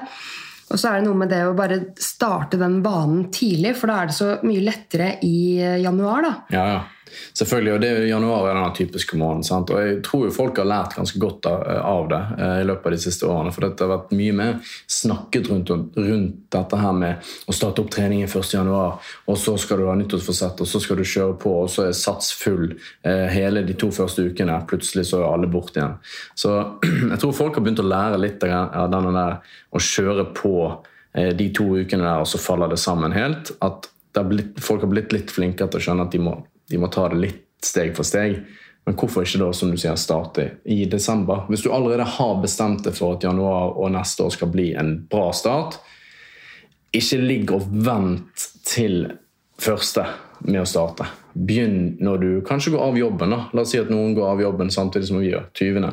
Og 0.70 0.78
så 0.78 0.92
er 0.92 1.00
det 1.00 1.08
noe 1.08 1.18
med 1.18 1.32
det 1.34 1.42
å 1.48 1.58
bare 1.58 1.80
starte 1.98 2.60
den 2.62 2.78
vanen 2.86 3.26
tidlig, 3.34 3.72
for 3.80 3.90
da 3.90 4.04
er 4.04 4.12
det 4.12 4.16
så 4.20 4.36
mye 4.46 4.62
lettere 4.62 5.08
i 5.26 5.58
januar. 5.82 6.28
da. 6.28 6.34
Ja, 6.54 6.66
ja. 6.76 6.82
Selvfølgelig, 7.38 7.74
og 7.74 7.82
det 7.84 7.90
er 7.90 8.06
Januar 8.10 8.48
er 8.50 8.58
den 8.58 8.76
typiske 8.78 9.18
måneden. 9.18 9.46
Sant? 9.48 9.72
og 9.74 9.80
Jeg 9.82 10.00
tror 10.06 10.26
jo 10.28 10.34
folk 10.36 10.60
har 10.62 10.70
lært 10.70 10.96
ganske 10.98 11.20
godt 11.22 11.48
av 11.50 12.10
det 12.12 12.22
eh, 12.38 12.56
i 12.62 12.68
løpet 12.68 12.90
av 12.90 12.96
de 12.96 13.02
siste 13.04 13.28
årene. 13.30 13.54
For 13.56 13.66
det 13.66 13.84
har 13.84 13.92
vært 13.94 14.16
mye 14.20 14.36
mer 14.40 14.74
snakket 14.90 15.50
rundt, 15.52 15.74
rundt 15.98 16.40
dette 16.56 16.82
her 16.82 16.96
med 16.98 17.30
å 17.50 17.56
starte 17.56 17.84
opp 17.84 17.92
treningen 17.94 18.30
1.1., 18.30 18.72
og 19.30 19.38
så 19.40 19.56
skal 19.62 19.82
du 19.82 19.88
ha 19.90 19.96
nyttårsforsett, 20.00 20.64
og 20.64 20.70
så 20.70 20.82
skal 20.84 21.00
du 21.00 21.06
kjøre 21.08 21.38
på, 21.42 21.54
og 21.64 21.70
så 21.72 21.88
er 21.88 21.98
sats 21.98 22.34
full 22.38 22.72
eh, 22.72 23.28
hele 23.34 23.64
de 23.68 23.78
to 23.80 23.92
første 23.96 24.26
ukene. 24.30 24.58
Plutselig 24.70 25.10
så 25.12 25.22
er 25.22 25.30
alle 25.30 25.52
borte 25.52 25.82
igjen. 25.82 25.98
Så 26.38 26.56
jeg 27.14 27.22
tror 27.22 27.38
folk 27.38 27.60
har 27.60 27.66
begynt 27.66 27.84
å 27.84 27.88
lære 27.90 28.22
litt 28.22 28.44
av 28.50 28.90
denne 28.92 29.14
der 29.16 29.40
å 29.76 29.82
kjøre 29.84 30.30
på 30.38 30.56
eh, 31.14 31.32
de 31.38 31.50
to 31.56 31.72
ukene 31.78 32.06
der, 32.06 32.24
og 32.24 32.30
så 32.30 32.42
faller 32.42 32.72
det 32.72 32.82
sammen 32.82 33.16
helt. 33.16 33.54
At 33.66 33.90
har 34.16 34.24
blitt, 34.24 34.60
folk 34.64 34.82
har 34.82 34.92
blitt 34.92 35.14
litt 35.14 35.32
flinkere 35.32 35.70
til 35.70 35.80
å 35.80 35.86
skjønne 35.88 36.08
at 36.08 36.16
de 36.16 36.22
må 36.24 36.38
de 36.70 36.80
må 36.82 36.90
ta 36.94 37.08
det 37.12 37.20
litt 37.20 37.46
steg 37.66 37.96
for 37.98 38.08
steg. 38.08 38.40
Men 38.88 38.96
hvorfor 38.98 39.26
ikke 39.26 39.42
da, 39.42 39.52
som 39.54 39.72
du 39.72 39.78
sier, 39.78 39.98
starte 40.00 40.46
i 40.66 40.84
desember? 40.90 41.44
Hvis 41.50 41.66
du 41.66 41.72
allerede 41.74 42.08
har 42.18 42.40
bestemt 42.42 42.86
deg 42.88 42.96
for 42.98 43.18
at 43.18 43.26
januar 43.28 43.76
og 43.78 43.92
neste 43.94 44.26
år 44.26 44.34
skal 44.34 44.52
bli 44.54 44.72
en 44.80 44.96
bra 45.12 45.28
start, 45.36 45.78
ikke 46.96 47.20
ligg 47.22 47.52
og 47.54 47.68
vent 47.86 48.48
til 48.66 49.04
første 49.60 50.08
med 50.48 50.64
å 50.64 50.70
starte. 50.70 51.06
Begynn 51.34 52.00
når 52.02 52.24
du 52.24 52.30
kanskje 52.48 52.74
går 52.74 52.86
av 52.88 52.98
jobben. 52.98 53.36
da. 53.36 53.44
La 53.54 53.62
oss 53.62 53.76
si 53.76 53.82
at 53.82 53.92
noen 53.92 54.16
går 54.18 54.32
av 54.32 54.42
jobben 54.42 54.72
samtidig 54.74 55.12
som 55.12 55.20
vi 55.20 55.30
gjør. 55.30 55.46
20. 55.60 55.92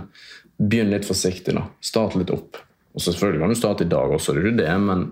Begynn 0.57 0.93
litt 0.95 1.09
forsiktig. 1.09 1.55
da. 1.55 1.67
Start 1.85 2.17
litt 2.17 2.33
opp. 2.33 2.57
Og 2.97 3.03
så 3.03 3.13
selvfølgelig 3.13 3.43
kan 3.43 3.53
du 3.53 3.59
starte 3.59 3.85
i 3.85 3.93
dag 3.93 4.13
også, 4.17 4.33
det 4.33 4.41
er 4.41 4.49
jo 4.49 4.57
det, 4.63 4.75
men 4.81 5.03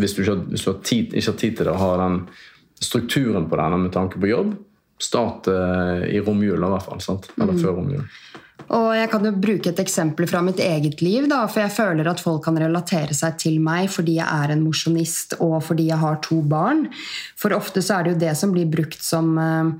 hvis 0.00 0.16
du, 0.16 0.24
ikke, 0.24 0.40
hvis 0.50 0.64
du 0.64 0.70
har 0.72 0.80
tid, 0.82 1.12
ikke 1.14 1.30
har 1.30 1.38
tid 1.38 1.56
til 1.56 1.68
det, 1.68 1.74
å 1.76 1.78
ha 1.80 1.92
den 2.00 2.16
strukturen 2.80 3.46
på 3.48 3.60
denne 3.60 3.78
med 3.84 3.92
tanke 3.94 4.18
på 4.18 4.32
jobb, 4.32 4.56
Start 5.00 5.48
uh, 5.48 6.04
i 6.04 6.20
romjula, 6.20 6.68
i 6.68 6.74
hvert 6.76 6.88
fall. 6.90 7.00
Sant? 7.04 7.30
Eller 7.38 7.56
mm. 7.56 7.62
før 7.62 7.78
romjula. 7.80 8.04
Og 8.70 8.92
jeg 8.94 9.08
kan 9.10 9.24
jo 9.26 9.32
bruke 9.34 9.72
et 9.72 9.80
eksempel 9.82 10.28
fra 10.30 10.42
mitt 10.46 10.60
eget 10.62 11.00
liv, 11.02 11.24
da, 11.30 11.40
for 11.50 11.64
jeg 11.64 11.74
føler 11.74 12.06
at 12.06 12.20
folk 12.22 12.44
kan 12.44 12.58
relatere 12.60 13.16
seg 13.16 13.40
til 13.42 13.58
meg 13.62 13.88
fordi 13.90 14.20
jeg 14.20 14.28
er 14.28 14.54
en 14.54 14.62
mosjonist 14.62 15.34
og 15.40 15.56
fordi 15.66 15.88
jeg 15.88 15.98
har 15.98 16.20
to 16.22 16.38
barn. 16.46 16.84
For 17.38 17.56
ofte 17.56 17.82
så 17.82 17.98
er 17.98 18.06
det 18.06 18.14
jo 18.14 18.20
det 18.22 18.36
som 18.38 18.54
blir 18.54 18.70
brukt 18.70 19.02
som 19.02 19.32
eh, 19.42 19.72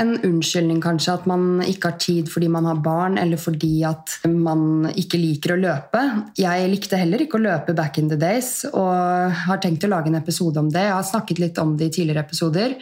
en 0.00 0.12
unnskyldning, 0.26 0.80
kanskje, 0.82 1.14
at 1.18 1.28
man 1.30 1.62
ikke 1.62 1.92
har 1.92 2.02
tid 2.02 2.30
fordi 2.30 2.50
man 2.50 2.66
har 2.66 2.82
barn, 2.82 3.18
eller 3.18 3.38
fordi 3.38 3.84
at 3.86 4.18
man 4.26 4.90
ikke 4.90 5.18
liker 5.18 5.54
å 5.54 5.60
løpe. 5.60 6.02
Jeg 6.38 6.66
likte 6.70 6.98
heller 6.98 7.22
ikke 7.22 7.38
å 7.38 7.46
løpe 7.46 7.74
back 7.78 7.98
in 8.02 8.10
the 8.10 8.18
days, 8.18 8.64
og 8.70 9.38
har 9.46 9.62
tenkt 9.62 9.86
å 9.86 9.90
lage 9.90 10.10
en 10.10 10.18
episode 10.18 10.62
om 10.62 10.70
det. 10.70 10.86
Jeg 10.86 10.98
har 10.98 11.08
snakket 11.14 11.42
litt 11.42 11.62
om 11.62 11.76
det 11.78 11.90
i 11.90 11.96
tidligere 12.00 12.26
episoder. 12.26 12.78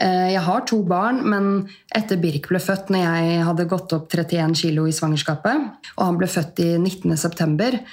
Eh, 0.00 0.30
jeg 0.32 0.40
har 0.46 0.64
to 0.68 0.80
barn, 0.88 1.20
men 1.28 1.50
etter 1.94 2.20
Birk 2.20 2.48
ble 2.48 2.60
født 2.62 2.92
når 2.92 3.04
jeg 3.04 3.44
hadde 3.48 3.68
gått 3.68 3.92
opp 3.96 4.08
31 4.08 4.56
kg 4.56 4.88
i 4.88 4.96
svangerskapet, 4.96 5.68
og 5.98 6.02
han 6.06 6.18
ble 6.20 6.28
født 6.30 6.64
i 6.64 6.70
19.9., 6.80 7.84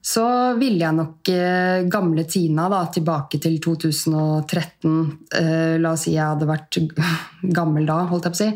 så 0.00 0.24
ville 0.56 0.80
jeg 0.80 0.96
nok 0.96 1.28
eh, 1.28 1.82
gamle 1.92 2.24
Tina 2.24 2.70
da, 2.72 2.86
tilbake 2.88 3.36
til 3.36 3.58
2013 3.60 4.94
eh, 5.36 5.74
La 5.76 5.90
oss 5.92 6.06
si 6.06 6.14
jeg 6.14 6.24
hadde 6.24 6.48
vært 6.48 6.78
gammel 7.58 7.84
da, 7.84 7.98
holdt 8.08 8.30
jeg 8.30 8.32
på 8.32 8.38
å 8.38 8.42
si. 8.46 8.50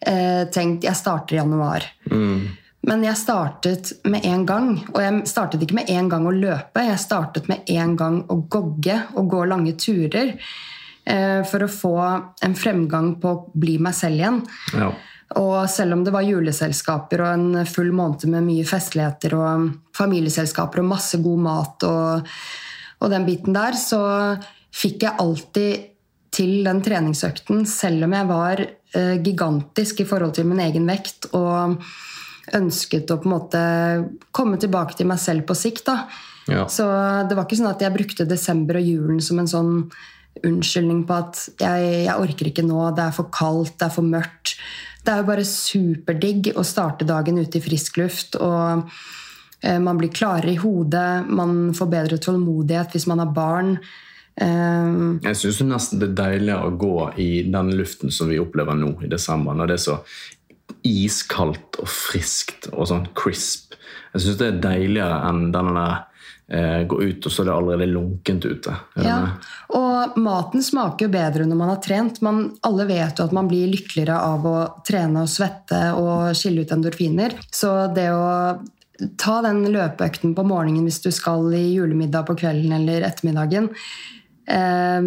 Tenkt 0.00 0.86
jeg 0.88 0.96
starter 0.96 1.36
i 1.36 1.38
januar. 1.42 1.84
Mm. 2.08 2.46
Men 2.88 3.04
jeg 3.04 3.20
startet 3.20 3.90
med 4.08 4.24
en 4.24 4.46
gang. 4.48 4.70
Og 4.94 5.00
jeg 5.04 5.28
startet 5.28 5.66
ikke 5.66 5.76
med 5.82 5.90
en 5.92 6.08
gang 6.08 6.24
å 6.24 6.32
løpe, 6.32 6.86
jeg 6.88 7.02
startet 7.02 7.50
med 7.52 7.68
en 7.76 7.92
gang 8.00 8.22
å 8.32 8.38
gogge 8.48 8.96
og 9.20 9.28
gå 9.34 9.44
lange 9.50 9.76
turer. 9.76 10.32
Eh, 11.10 11.42
for 11.48 11.64
å 11.64 11.70
få 11.70 11.94
en 12.44 12.54
fremgang 12.54 13.14
på 13.20 13.30
å 13.30 13.38
bli 13.58 13.78
meg 13.82 13.96
selv 13.98 14.20
igjen. 14.20 14.40
Ja. 14.76 14.90
Og 15.40 15.56
selv 15.70 15.94
om 15.94 16.02
det 16.06 16.12
var 16.14 16.26
juleselskaper 16.26 17.22
og 17.24 17.30
en 17.30 17.66
full 17.70 17.92
måned 17.94 18.26
med 18.32 18.46
mye 18.46 18.66
festligheter 18.66 19.36
og 19.38 19.68
familieselskaper 19.96 20.82
og 20.82 20.90
masse 20.90 21.20
god 21.22 21.44
mat 21.44 21.86
og, 21.86 22.32
og 22.98 23.12
den 23.12 23.26
biten 23.28 23.54
der, 23.54 23.78
så 23.78 24.00
fikk 24.74 25.06
jeg 25.06 25.18
alltid 25.22 25.86
til 26.34 26.60
den 26.66 26.82
treningsøkten, 26.82 27.64
selv 27.66 28.06
om 28.06 28.14
jeg 28.14 28.28
var 28.28 28.62
eh, 28.62 29.16
gigantisk 29.22 30.02
i 30.02 30.06
forhold 30.06 30.36
til 30.36 30.46
min 30.50 30.62
egen 30.62 30.86
vekt 30.90 31.30
og 31.34 31.80
ønsket 32.54 33.10
å 33.10 33.18
på 33.22 33.28
en 33.28 33.34
måte 33.34 33.64
komme 34.34 34.58
tilbake 34.62 34.98
til 34.98 35.10
meg 35.10 35.18
selv 35.22 35.46
på 35.46 35.58
sikt. 35.58 35.86
da. 35.90 36.04
Ja. 36.50 36.66
Så 36.70 36.86
det 37.26 37.38
var 37.38 37.46
ikke 37.46 37.58
sånn 37.58 37.70
at 37.70 37.82
jeg 37.82 37.94
brukte 37.94 38.30
desember 38.30 38.78
og 38.78 38.86
julen 38.86 39.20
som 39.22 39.42
en 39.42 39.50
sånn 39.50 39.74
unnskyldning 40.46 41.04
på 41.08 41.16
at 41.16 41.40
jeg, 41.60 41.88
jeg 42.06 42.16
orker 42.16 42.50
ikke 42.50 42.66
nå, 42.66 42.82
det 42.96 43.06
er 43.06 43.16
for 43.16 43.30
kaldt, 43.34 43.76
det 43.80 43.88
er 43.88 43.94
for 43.94 44.06
mørkt. 44.06 44.54
Det 45.00 45.12
er 45.12 45.22
jo 45.22 45.30
bare 45.30 45.46
superdigg 45.48 46.52
å 46.60 46.64
starte 46.66 47.08
dagen 47.08 47.40
ute 47.40 47.60
i 47.60 47.64
frisk 47.64 48.00
luft. 48.00 48.36
og 48.36 48.84
eh, 49.64 49.78
Man 49.80 50.00
blir 50.00 50.12
klarere 50.12 50.54
i 50.54 50.60
hodet, 50.60 51.26
man 51.28 51.72
får 51.76 51.92
bedre 51.92 52.20
tålmodighet 52.20 52.96
hvis 52.96 53.08
man 53.10 53.24
har 53.24 53.32
barn. 53.36 53.78
Eh, 54.40 55.00
Jeg 55.24 55.40
syns 55.40 55.62
nesten 55.68 56.02
det 56.02 56.12
er 56.12 56.20
deiligere 56.24 56.68
å 56.68 56.76
gå 56.76 56.94
i 57.20 57.30
den 57.48 57.72
luften 57.78 58.12
som 58.12 58.30
vi 58.30 58.40
opplever 58.42 58.76
nå 58.78 58.94
i 59.04 59.10
desember, 59.10 59.56
når 59.56 59.72
det 59.72 59.80
er 59.80 59.86
så 59.88 59.98
iskaldt 60.86 61.80
og 61.82 61.88
friskt 61.90 62.70
og 62.72 62.86
sånn 62.88 63.08
crisp. 63.16 63.74
Jeg 64.14 64.24
syns 64.24 64.38
det 64.40 64.46
er 64.48 64.62
deiligere 64.62 65.18
enn 65.28 65.50
denne 65.54 65.74
der 65.80 66.06
gå 66.50 66.96
ut, 67.02 67.26
og 67.26 67.32
så 67.32 67.42
er 67.42 67.46
det 67.46 67.52
allerede 67.54 67.86
lunkent 67.92 68.44
ute. 68.44 68.72
Ja. 68.98 69.18
Og 69.78 70.16
maten 70.18 70.64
smaker 70.66 71.06
jo 71.06 71.12
bedre 71.12 71.46
når 71.46 71.60
man 71.60 71.70
har 71.70 71.78
trent. 71.84 72.18
Man, 72.26 72.40
alle 72.66 72.88
vet 72.88 73.20
jo 73.20 73.28
at 73.28 73.36
man 73.36 73.46
blir 73.50 73.70
lykkeligere 73.70 74.16
av 74.18 74.48
å 74.50 74.56
trene 74.86 75.22
og 75.22 75.30
svette 75.30 75.80
og 75.94 76.34
skille 76.34 76.64
ut 76.64 76.74
endorfiner. 76.74 77.36
Så 77.54 77.70
det 77.94 78.08
å 78.10 78.58
ta 79.20 79.38
den 79.46 79.62
løpeøkten 79.72 80.34
på 80.36 80.44
morgenen 80.48 80.88
hvis 80.88 81.02
du 81.04 81.10
skal 81.14 81.46
i 81.56 81.70
julemiddag 81.76 82.26
på 82.28 82.36
kvelden 82.42 82.74
eller 82.76 83.06
ettermiddagen 83.06 83.70
eh, 84.50 85.06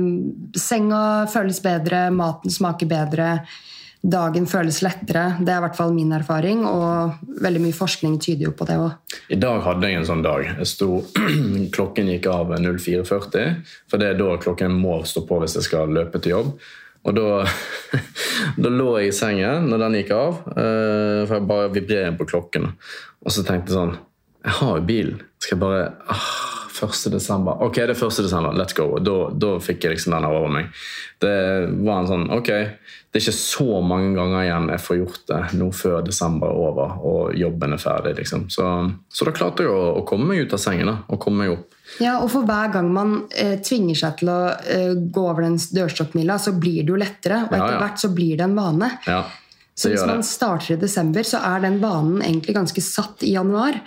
Senga 0.60 1.04
føles 1.32 1.62
bedre, 1.64 2.08
maten 2.14 2.54
smaker 2.54 2.89
bedre. 2.89 3.36
Dagen 4.04 4.43
føles 4.51 4.82
lettere. 4.84 5.38
Det 5.39 5.47
er 5.47 5.62
i 5.62 5.64
hvert 5.64 5.78
fall 5.78 5.93
min 5.95 6.12
erfaring, 6.12 6.66
og 6.68 7.22
veldig 7.39 7.62
mye 7.64 7.76
forskning 7.78 8.18
tyder 8.20 8.49
jo 8.49 8.51
på 8.60 8.68
det 8.68 8.76
òg. 8.76 9.16
I 9.32 9.39
dag 9.39 9.62
hadde 9.64 9.88
jeg 9.88 10.01
en 10.01 10.08
sånn 10.10 10.24
dag. 10.26 10.49
Sto, 10.68 10.97
klokken 11.76 12.12
gikk 12.12 12.28
av 12.34 12.51
04.40, 12.51 13.62
for 13.88 14.04
det 14.04 14.10
er 14.12 14.20
da 14.20 14.34
klokken 14.43 14.76
må 14.76 14.99
stå 15.08 15.24
på 15.30 15.39
hvis 15.39 15.56
jeg 15.56 15.70
skal 15.70 15.95
løpe 15.95 16.20
til 16.20 16.36
jobb. 16.36 16.51
Og 17.08 17.16
da, 17.16 17.45
da 18.64 18.74
lå 18.76 18.89
jeg 18.99 19.14
i 19.14 19.16
sengen 19.16 19.70
når 19.72 19.86
den 19.86 19.97
gikk 20.01 20.12
av, 20.18 20.43
eh, 20.51 21.24
for 21.24 21.38
jeg 21.38 21.47
bare 21.54 21.72
vibrerer 21.72 22.20
på 22.20 22.28
klokken. 22.28 22.74
Og 23.24 23.32
så 23.32 23.47
tenkte 23.47 23.72
jeg 23.72 23.80
sånn 23.80 23.95
Jeg 24.43 24.58
har 24.60 24.76
jo 24.82 24.88
bil. 24.88 25.16
Skal 25.39 25.56
jeg 25.56 25.64
bare 25.64 25.88
ah, 26.12 26.62
1. 26.84 27.12
desember. 27.14 27.62
Ok, 27.66 27.76
det 27.82 27.96
er 27.96 28.00
1. 28.08 28.20
desember. 28.26 28.54
Let's 28.58 28.76
go. 28.78 28.88
Da, 29.00 29.16
da 29.34 29.56
fikk 29.64 29.84
jeg 29.88 29.96
liksom 29.98 30.16
den 30.16 30.28
over 30.30 30.52
meg. 30.52 30.70
Det 31.24 31.34
var 31.86 32.02
en 32.02 32.10
sånn 32.10 32.26
Ok, 32.36 32.50
det 32.50 33.20
er 33.20 33.24
ikke 33.24 33.36
så 33.38 33.80
mange 33.86 34.10
ganger 34.18 34.42
igjen 34.44 34.72
jeg 34.74 34.82
får 34.84 34.98
gjort 35.00 35.22
det 35.30 35.42
nå 35.60 35.68
før 35.78 36.00
desember 36.08 36.50
er 36.50 36.64
over 36.66 36.96
og 37.06 37.36
jobben 37.38 37.76
er 37.76 37.82
ferdig. 37.84 38.16
liksom. 38.18 38.48
Så, 38.52 38.66
så 39.14 39.28
da 39.30 39.36
klarte 39.38 39.64
jeg 39.68 39.72
å, 39.72 39.84
å 40.00 40.04
komme 40.10 40.32
meg 40.32 40.44
ut 40.48 40.56
av 40.58 40.62
sengen 40.64 40.90
da, 40.90 40.96
og 41.08 41.22
komme 41.22 41.44
meg 41.46 41.54
opp. 41.54 41.70
Ja, 42.02 42.16
og 42.24 42.32
for 42.34 42.48
hver 42.48 42.72
gang 42.74 42.90
man 42.96 43.14
eh, 43.38 43.60
tvinger 43.62 43.98
seg 44.00 44.18
til 44.24 44.32
å 44.34 44.40
eh, 44.56 44.96
gå 45.14 45.24
over 45.30 45.46
den 45.46 45.60
dørstokkmila, 45.60 46.40
så 46.42 46.56
blir 46.58 46.82
det 46.82 46.94
jo 46.96 46.98
lettere. 47.00 47.44
Og 47.46 47.54
Ja, 47.54 47.60
etter 47.60 47.76
ja. 47.78 47.82
hvert 47.84 48.02
så 48.02 48.10
blir 48.16 48.40
det 48.40 48.48
en 48.48 48.56
vane. 48.58 48.90
Ja, 49.06 49.20
Så 49.76 49.90
hvis 49.90 50.06
man 50.06 50.22
starter 50.26 50.76
i 50.76 50.82
desember, 50.82 51.26
så 51.26 51.42
er 51.42 51.64
den 51.64 51.80
vanen 51.82 52.22
egentlig 52.22 52.56
ganske 52.56 52.84
satt 52.86 53.24
i 53.26 53.34
januar. 53.34 53.80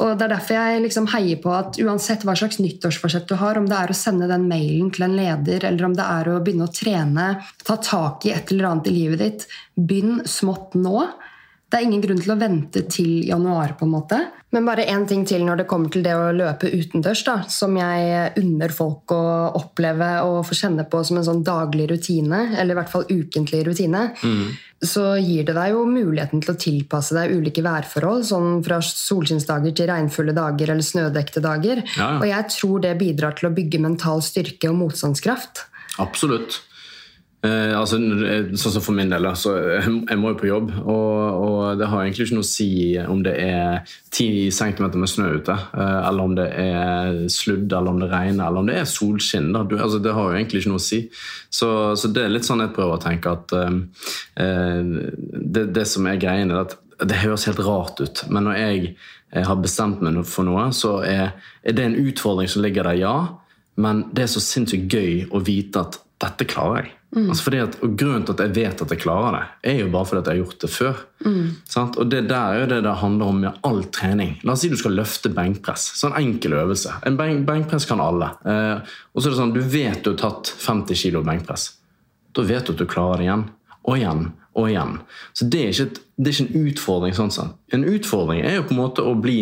Og 0.00 0.18
Det 0.18 0.26
er 0.26 0.32
derfor 0.34 0.56
jeg 0.58 0.80
liksom 0.84 1.06
heier 1.08 1.38
på 1.40 1.52
at 1.56 1.78
uansett 1.80 2.24
hva 2.28 2.34
slags 2.36 2.58
nyttårsforsett 2.60 3.28
du 3.28 3.36
har, 3.40 3.56
om 3.56 3.68
det 3.68 3.76
er 3.78 3.92
å 3.92 3.96
sende 3.96 4.28
den 4.28 4.44
mailen 4.48 4.90
til 4.92 5.06
en 5.06 5.16
leder, 5.16 5.64
eller 5.64 5.88
om 5.88 5.94
det 5.96 6.04
er 6.04 6.28
å 6.28 6.40
begynne 6.44 6.68
å 6.68 6.72
trene, 6.72 7.28
ta 7.64 7.78
tak 7.80 8.26
i 8.28 8.34
et 8.36 8.52
eller 8.52 8.70
annet 8.70 8.90
i 8.90 8.96
livet 8.96 9.24
ditt, 9.24 9.46
begynn 9.76 10.20
smått 10.28 10.76
nå. 10.76 11.06
Det 11.66 11.80
er 11.80 11.86
ingen 11.88 12.04
grunn 12.04 12.20
til 12.22 12.34
å 12.36 12.38
vente 12.38 12.84
til 12.92 13.24
januar. 13.26 13.72
på 13.78 13.88
en 13.88 13.94
måte. 13.96 14.20
Men 14.54 14.64
bare 14.64 14.84
én 14.86 15.06
ting 15.08 15.24
til 15.26 15.42
når 15.44 15.56
det 15.58 15.66
kommer 15.66 15.90
til 15.90 16.04
det 16.04 16.12
å 16.14 16.30
løpe 16.32 16.70
utendørs, 16.70 17.24
da, 17.26 17.42
som 17.50 17.74
jeg 17.76 18.30
unner 18.38 18.68
folk 18.72 19.10
å 19.12 19.24
oppleve 19.58 20.10
og 20.22 20.46
få 20.46 20.54
kjenne 20.54 20.86
på 20.88 21.02
som 21.04 21.18
en 21.18 21.26
sånn 21.26 21.42
daglig 21.44 21.90
rutine, 21.90 22.54
eller 22.56 22.76
i 22.76 22.78
hvert 22.78 22.92
fall 22.92 23.08
ukentlig 23.10 23.64
rutine. 23.66 24.04
Så 24.84 25.14
gir 25.16 25.46
det 25.48 25.54
deg 25.56 25.72
jo 25.72 25.86
muligheten 25.88 26.42
til 26.44 26.52
å 26.52 26.58
tilpasse 26.60 27.16
deg 27.16 27.32
ulike 27.32 27.64
værforhold, 27.64 28.26
sånn 28.28 28.60
fra 28.66 28.82
solskinnsdager 28.84 29.72
til 29.72 29.88
regnfulle 29.88 30.34
dager 30.36 30.74
eller 30.74 30.84
snødekte 30.84 31.40
dager. 31.44 31.80
Ja, 31.96 32.10
ja. 32.10 32.18
Og 32.20 32.26
jeg 32.28 32.50
tror 32.52 32.84
det 32.84 32.92
bidrar 33.00 33.38
til 33.38 33.48
å 33.48 33.54
bygge 33.56 33.80
mental 33.80 34.20
styrke 34.24 34.68
og 34.68 34.76
motstandskraft. 34.82 35.64
Absolutt. 36.02 36.60
Eh, 37.44 37.72
altså, 37.76 37.98
sånn 38.56 38.72
som 38.74 38.82
For 38.82 38.96
min 38.96 39.10
del, 39.12 39.26
da, 39.28 39.34
så 39.38 39.52
jeg, 39.58 39.90
jeg 40.08 40.18
må 40.20 40.32
jo 40.32 40.38
på 40.40 40.48
jobb. 40.48 40.70
Og, 40.82 41.18
og 41.46 41.80
det 41.80 41.88
har 41.90 42.04
egentlig 42.04 42.26
ikke 42.26 42.38
noe 42.38 42.46
å 42.46 42.48
si 42.48 42.70
om 43.02 43.20
det 43.26 43.34
er 43.42 43.82
10 44.14 44.54
cm 44.56 44.86
med 44.96 45.10
snø 45.10 45.28
ute, 45.36 45.56
eh, 45.76 45.98
eller 46.08 46.30
om 46.30 46.36
det 46.38 46.46
er 46.62 47.20
sludd, 47.32 47.68
eller 47.68 47.92
om 47.92 48.00
det 48.02 48.10
regner, 48.12 48.48
eller 48.48 48.62
om 48.62 48.70
det 48.70 48.80
er 48.80 48.88
solskinn. 48.90 49.52
Du, 49.68 49.76
altså, 49.76 50.00
det 50.02 50.16
har 50.16 50.30
jo 50.30 50.38
egentlig 50.40 50.64
ikke 50.64 50.72
noe 50.72 50.82
å 50.82 50.86
si. 50.86 51.02
Så, 51.52 51.68
så 51.98 52.10
det 52.12 52.24
er 52.24 52.34
litt 52.34 52.48
sånn 52.48 52.64
jeg 52.64 52.74
prøver 52.76 52.96
å 52.96 53.04
tenke 53.04 53.36
at 53.36 53.56
eh, 53.60 53.78
eh, 54.42 54.96
det, 55.36 55.68
det 55.76 55.86
som 55.90 56.08
er 56.08 56.20
greien, 56.22 56.52
er 56.52 56.64
at 56.64 56.78
det 57.04 57.20
høres 57.20 57.44
helt 57.44 57.60
rart 57.60 58.00
ut, 58.00 58.22
men 58.32 58.46
når 58.48 58.60
jeg 58.62 58.84
eh, 58.88 59.44
har 59.44 59.60
bestemt 59.60 60.00
meg 60.04 60.22
for 60.28 60.48
noe, 60.48 60.70
så 60.72 60.98
er, 61.04 61.34
er 61.60 61.76
det 61.76 61.84
en 61.84 61.98
utfordring 62.06 62.48
som 62.48 62.64
ligger 62.64 62.88
der, 62.88 63.02
ja. 63.04 63.16
Men 63.76 64.06
det 64.16 64.24
er 64.24 64.32
så 64.32 64.40
sinnssykt 64.40 64.88
gøy 64.88 65.26
å 65.36 65.42
vite 65.44 65.82
at 65.84 66.00
dette 66.24 66.48
klarer 66.48 66.86
jeg. 66.86 66.95
Altså 67.16 67.46
fordi 67.46 67.58
at, 67.62 67.76
og 67.86 67.92
Grunnen 67.96 68.24
til 68.26 68.34
at 68.34 68.40
jeg 68.44 68.54
vet 68.56 68.80
at 68.82 68.90
jeg 68.92 69.00
klarer 69.00 69.36
det, 69.36 69.42
er 69.70 69.78
jo 69.78 69.86
bare 69.92 70.08
fordi 70.08 70.20
at 70.20 70.26
jeg 70.26 70.34
har 70.36 70.42
gjort 70.42 70.64
det 70.64 70.70
før. 70.74 70.98
Sant? 71.70 71.96
Og 72.02 72.10
Det 72.10 72.22
der 72.28 72.52
er 72.52 72.60
jo 72.60 72.66
det 72.74 72.80
det 72.84 72.94
handler 73.00 73.26
om 73.26 73.38
med 73.40 73.60
all 73.64 73.84
trening. 73.94 74.34
La 74.44 74.52
oss 74.52 74.64
si 74.66 74.68
du 74.68 74.76
skal 74.76 74.96
løfte 74.98 75.30
benkpress. 75.32 75.86
Sånn 76.00 76.16
enkel 76.18 76.58
øvelse. 76.58 76.92
En 77.08 77.16
benk, 77.16 77.46
benkpress 77.48 77.86
kan 77.88 78.02
alle. 78.04 78.32
Eh, 78.44 78.96
og 79.14 79.22
så 79.22 79.28
er 79.28 79.32
det 79.32 79.40
sånn, 79.40 79.54
Du 79.54 79.62
vet 79.62 80.02
du 80.04 80.10
har 80.12 80.18
tatt 80.20 80.52
50 80.66 80.98
kg 81.06 81.22
benkpress. 81.24 81.70
Da 82.36 82.42
vet 82.44 82.66
du 82.66 82.74
at 82.74 82.82
du 82.82 82.86
klarer 82.90 83.22
det 83.22 83.30
igjen. 83.30 83.46
Og 83.86 83.96
igjen 83.96 84.26
og 84.56 84.70
igjen. 84.70 84.96
Så 85.36 85.46
det 85.52 85.60
er 85.62 85.72
ikke, 85.72 85.86
et, 85.90 85.98
det 86.16 86.30
er 86.30 86.34
ikke 86.34 86.46
en 86.46 86.66
utfordring. 86.70 87.14
sånn 87.16 87.32
sett. 87.34 87.52
En 87.76 87.84
utfordring 87.84 88.40
er 88.40 88.56
jo 88.56 88.64
på 88.68 88.74
en 88.74 88.80
måte 88.80 89.04
å 89.04 89.12
bli, 89.20 89.36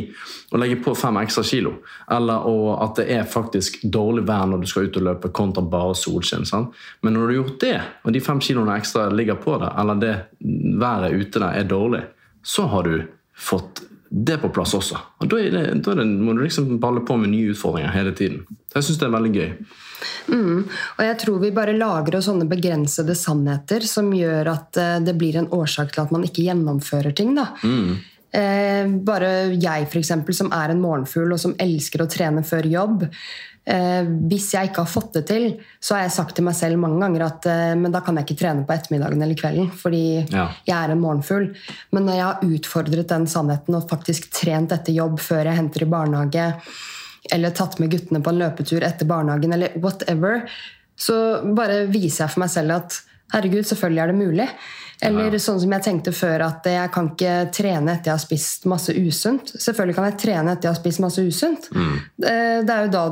å 0.51 0.61
legge 0.61 0.81
på 0.83 0.97
fem 0.99 1.21
ekstra 1.23 1.45
kilo. 1.47 1.77
Eller 2.13 2.49
å, 2.51 2.75
at 2.83 2.99
det 2.99 3.07
er 3.15 3.31
faktisk 3.31 3.81
dårlig 3.85 4.27
vær 4.29 4.49
når 4.51 4.65
du 4.65 4.69
skal 4.71 4.89
ut 4.89 4.99
og 4.99 5.07
løpe, 5.09 5.33
kontra 5.35 5.63
bare 5.63 5.95
solskinn. 5.99 6.47
sant? 6.49 6.75
Men 7.03 7.15
når 7.15 7.23
du 7.23 7.27
har 7.29 7.39
gjort 7.39 7.61
det, 7.63 7.79
og 8.03 8.17
de 8.17 8.25
fem 8.27 8.43
kiloene 8.43 8.79
ekstra 8.81 9.07
ligger 9.15 9.39
på 9.41 9.57
deg, 9.63 9.71
eller 9.81 10.03
det 10.03 10.15
været 10.83 11.15
ute 11.15 11.43
der 11.43 11.61
er 11.63 11.71
dårlig, 11.71 12.05
så 12.45 12.67
har 12.75 12.91
du 12.91 12.97
fått 13.35 13.85
det 14.15 14.37
på 14.39 14.49
plass 14.55 14.75
også. 14.79 14.99
Og 15.21 15.29
Da, 15.31 15.39
er 15.43 15.51
det, 15.51 15.65
da 15.83 15.91
er 15.91 16.03
det, 16.03 16.07
må 16.07 16.37
du 16.37 16.45
liksom 16.45 16.77
balle 16.83 17.03
på 17.07 17.17
med 17.19 17.33
nye 17.33 17.51
utfordringer 17.51 17.91
hele 17.91 18.13
tiden. 18.15 18.45
Jeg 18.75 18.87
syns 18.87 19.01
det 19.01 19.09
er 19.09 19.15
veldig 19.17 19.33
gøy. 19.35 19.49
Mm. 20.29 20.61
Og 20.69 21.03
jeg 21.03 21.17
tror 21.23 21.41
vi 21.43 21.51
bare 21.57 21.75
lager 21.75 22.19
oss 22.19 22.29
sånne 22.31 22.47
begrensede 22.49 23.17
sannheter 23.19 23.87
som 23.89 24.13
gjør 24.15 24.53
at 24.53 24.81
eh, 24.81 24.99
det 25.03 25.17
blir 25.19 25.41
en 25.41 25.51
årsak 25.55 25.95
til 25.95 26.05
at 26.05 26.13
man 26.15 26.27
ikke 26.29 26.47
gjennomfører 26.47 27.17
ting. 27.17 27.35
da. 27.35 27.49
Mm. 27.65 27.97
Eh, 28.35 28.95
bare 29.07 29.33
jeg, 29.55 29.89
for 29.91 30.01
eksempel, 30.01 30.37
som 30.37 30.53
er 30.55 30.73
en 30.73 30.83
morgenfugl 30.83 31.35
og 31.35 31.43
som 31.43 31.57
elsker 31.59 32.03
å 32.05 32.11
trene 32.11 32.47
før 32.47 32.71
jobb. 32.71 33.09
Eh, 33.67 34.05
hvis 34.29 34.51
jeg 34.53 34.69
ikke 34.69 34.83
har 34.85 34.91
fått 34.93 35.15
det 35.17 35.23
til, 35.31 35.45
så 35.81 35.95
har 35.97 36.03
jeg 36.05 36.13
sagt 36.19 36.35
til 36.37 36.45
meg 36.45 36.53
selv 36.59 36.77
mange 36.83 36.99
ganger 37.01 37.23
at 37.25 37.47
eh, 37.49 37.71
men 37.81 37.95
da 37.95 38.03
kan 38.05 38.19
jeg 38.21 38.27
ikke 38.27 38.37
trene 38.43 38.67
på 38.69 38.75
ettermiddagen 38.75 39.23
eller 39.25 39.39
kvelden, 39.41 39.71
fordi 39.73 40.03
Ja. 40.31 40.51
jeg 40.69 40.77
er 40.77 40.93
en 40.93 41.01
morgenfugl. 41.01 41.47
Men 41.97 42.05
når 42.05 42.15
jeg 42.19 42.25
har 42.29 42.45
utfordret 42.59 43.09
den 43.09 43.25
sannheten 43.27 43.75
og 43.79 43.89
faktisk 43.89 44.29
trent 44.37 44.73
etter 44.77 44.93
jobb 44.93 45.17
før 45.19 45.45
jeg 45.49 45.57
henter 45.57 45.87
i 45.87 45.91
barnehage, 45.97 46.55
eller 47.33 47.51
tatt 47.57 47.79
med 47.81 47.91
guttene 47.91 48.21
på 48.23 48.35
en 48.35 48.43
løpetur 48.43 48.85
etter 48.85 49.09
barnehagen, 49.09 49.53
eller 49.57 49.73
whatever, 49.81 50.43
så 50.97 51.17
bare 51.57 51.87
viser 51.89 52.27
jeg 52.27 52.35
for 52.35 52.45
meg 52.45 52.51
selv 52.53 52.77
at 52.77 53.01
herregud, 53.33 53.65
selvfølgelig 53.65 54.03
er 54.03 54.13
det 54.13 54.21
mulig. 54.21 54.49
Eller 55.05 55.39
sånn 55.43 55.61
som 55.63 55.75
jeg 55.77 55.85
tenkte 55.85 56.15
før, 56.17 56.47
at 56.49 56.67
jeg 56.69 56.93
kan 56.95 57.13
ikke 57.13 57.35
trene 57.55 57.97
etter 57.97 58.13
jeg 58.13 58.17
har 58.17 58.25
spist 58.25 58.69
masse 58.71 58.95
usunt. 58.95 59.55
Selvfølgelig 59.55 59.99
kan 59.99 60.09
jeg 60.11 60.19
trene 60.25 60.55
etter 60.55 60.71
jeg 60.71 60.77
har 60.77 60.81
spist 60.81 61.05
masse 61.05 61.25
usunt. 61.25 61.71
Det 62.17 62.35
det 62.65 62.75
er 62.75 62.87
jo 62.87 62.91
da 62.93 63.03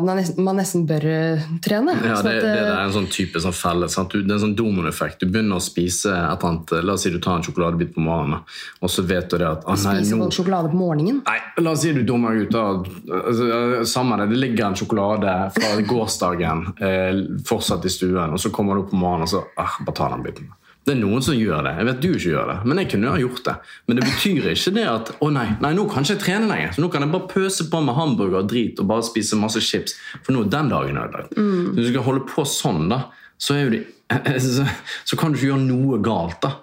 man 0.43 0.59
nesten, 0.59 0.85
bør 0.89 1.05
eh, 1.09 1.45
trene. 1.65 1.95
Ja, 2.03 2.17
Sånn 2.19 2.29
det, 2.29 2.35
det 2.45 2.53
eh, 2.53 2.69
er 2.69 2.85
en 2.85 2.95
sånn 2.95 3.09
type 3.13 3.43
sånn 3.43 3.57
felle. 3.57 3.89
Sant? 3.93 4.15
Det 4.15 4.25
er 4.27 4.37
en 4.37 4.45
sånn 4.47 4.57
dominoeffekt. 4.59 5.23
Du 5.23 5.33
begynner 5.33 5.59
å 5.59 5.65
spise 5.65 6.13
et 6.13 6.23
eller 6.23 6.49
annet 6.51 6.75
La 6.83 6.97
oss 6.97 7.05
si 7.07 7.13
du 7.13 7.19
tar 7.23 7.39
en 7.39 7.47
sjokoladebit 7.47 7.95
på 7.97 8.05
morgenen, 8.05 8.43
og 8.81 8.93
så 8.93 9.05
vet 9.07 9.29
du 9.31 9.39
det 9.41 9.49
at 9.49 9.67
ah, 9.67 9.77
nei, 9.77 9.99
Spiser 10.01 10.23
folk 10.23 10.37
sjokolade 10.37 10.73
på 10.73 10.81
morgenen? 10.81 11.21
Nei, 11.27 11.39
la 11.63 11.75
oss 11.75 11.85
si 11.85 11.93
du 11.95 12.03
dummer 12.07 12.41
ut 12.43 12.57
av 12.59 12.83
altså, 12.87 13.85
Samme 13.89 14.19
det, 14.23 14.31
det 14.33 14.41
ligger 14.41 14.71
en 14.71 14.79
sjokolade 14.79 15.37
fra 15.57 15.75
gårsdagen 15.93 16.67
eh, 16.83 17.23
fortsatt 17.49 17.87
i 17.89 17.93
stuen, 17.93 18.35
og 18.35 18.43
så 18.43 18.53
kommer 18.55 18.79
du 18.79 18.87
opp 18.87 18.93
på 18.93 19.01
morgenen 19.01 19.29
og 19.29 19.33
så 19.33 19.45
ah, 19.61 19.79
bare 19.87 19.99
ta 19.99 20.11
den 20.15 20.27
biten. 20.27 20.51
Det 20.83 20.97
er 20.97 20.99
noen 20.99 21.23
som 21.23 21.37
gjør 21.39 21.63
det. 21.67 21.73
Jeg 21.79 21.87
vet 21.89 22.01
du 22.03 22.09
ikke 22.11 22.33
gjør 22.33 22.49
det, 22.51 22.57
men 22.67 22.81
jeg 22.83 22.91
kunne 22.91 23.13
ha 23.15 23.21
gjort 23.23 23.45
det. 23.47 23.55
Men 23.87 23.99
det 23.99 24.07
betyr 24.09 24.49
ikke 24.51 24.75
det 24.75 24.87
at 24.91 25.13
å 25.23 25.29
nei, 25.31 25.47
nei, 25.63 25.71
nå 25.79 25.85
kan 25.91 26.03
ikke 26.03 26.17
jeg 26.17 26.23
trene 26.25 26.51
lenger. 26.51 26.75
Så 26.75 26.83
nå 26.83 26.91
kan 26.91 27.07
jeg 27.07 27.15
bare 27.15 27.31
pøse 27.31 27.69
på 27.71 27.83
med 27.87 27.99
hamburger 27.99 28.41
og 28.41 28.51
drit 28.51 28.83
og 28.83 28.91
bare 28.91 29.07
spise 29.07 29.39
masse 29.39 29.63
chips. 29.63 29.95
For 30.25 30.35
nå 30.35 30.43
er 30.43 30.51
den 30.57 30.73
dagen 30.73 30.99
ødelagt. 30.99 31.39
Mm. 31.39 31.71
Hvis 31.77 31.87
du 31.87 31.93
skal 31.93 32.07
holde 32.09 32.27
på 32.33 32.47
sånn, 32.51 32.89
da, 32.91 33.05
så, 33.39 33.61
det, 33.71 33.85
så, 34.43 34.67
så 35.07 35.21
kan 35.21 35.31
du 35.31 35.39
ikke 35.39 35.53
gjøre 35.53 35.67
noe 35.71 36.03
galt. 36.03 36.43
da 36.43 36.57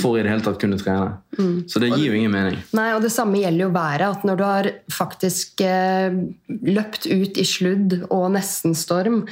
for 0.00 0.16
i 0.16 0.22
det 0.24 0.30
hele 0.32 0.44
tatt 0.44 0.56
kunne 0.60 0.78
trene. 0.80 1.18
Så 1.68 1.80
det 1.82 1.90
gir 1.92 2.08
jo 2.08 2.16
ingen 2.16 2.32
mening. 2.32 2.56
Nei, 2.76 2.88
og 2.96 3.02
Det 3.04 3.12
samme 3.12 3.42
gjelder 3.42 3.66
jo 3.66 3.72
været. 3.74 4.08
at 4.08 4.24
Når 4.24 4.36
du 4.36 4.44
har 4.44 4.70
faktisk 4.88 5.60
eh, 5.60 6.16
løpt 6.48 7.06
ut 7.06 7.36
i 7.36 7.44
sludd 7.44 8.06
og 8.08 8.30
nesten 8.32 8.74
storm, 8.74 9.26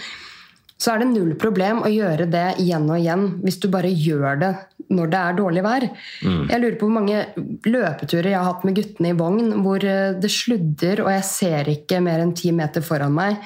så 0.85 0.93
er 0.93 1.01
det 1.01 1.13
null 1.15 1.33
problem 1.41 1.81
å 1.87 1.91
gjøre 1.91 2.27
det 2.29 2.47
igjen 2.61 2.85
og 2.91 3.01
igjen 3.01 3.27
hvis 3.45 3.57
du 3.63 3.71
bare 3.73 3.89
gjør 3.89 4.41
det 4.43 4.53
når 4.95 5.11
det 5.11 5.21
er 5.21 5.37
dårlig 5.39 5.63
vær. 5.65 5.85
Jeg 6.51 6.61
lurer 6.61 6.77
på 6.77 6.89
hvor 6.89 6.97
mange 6.99 7.23
løpeturer 7.65 8.29
jeg 8.35 8.37
har 8.37 8.51
hatt 8.51 8.67
med 8.69 8.77
guttene 8.77 9.13
i 9.15 9.17
vogn 9.17 9.55
hvor 9.65 9.87
eh, 9.89 10.17
det 10.21 10.31
sludder 10.33 11.01
og 11.07 11.13
jeg 11.15 11.25
ser 11.31 11.71
ikke 11.73 12.03
mer 12.05 12.21
enn 12.21 12.35
ti 12.37 12.53
meter 12.53 12.85
foran 12.85 13.15
meg. 13.17 13.39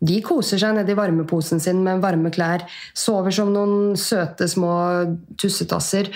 De 0.00 0.18
koser 0.24 0.60
seg 0.60 0.74
nedi 0.76 0.92
varmeposen 0.96 1.60
sin 1.62 1.80
med 1.84 2.02
varme 2.02 2.28
klær, 2.34 2.66
sover 2.96 3.32
som 3.32 3.52
noen 3.54 3.96
søte 3.96 4.48
små 4.50 4.72
tussetasser. 5.40 6.10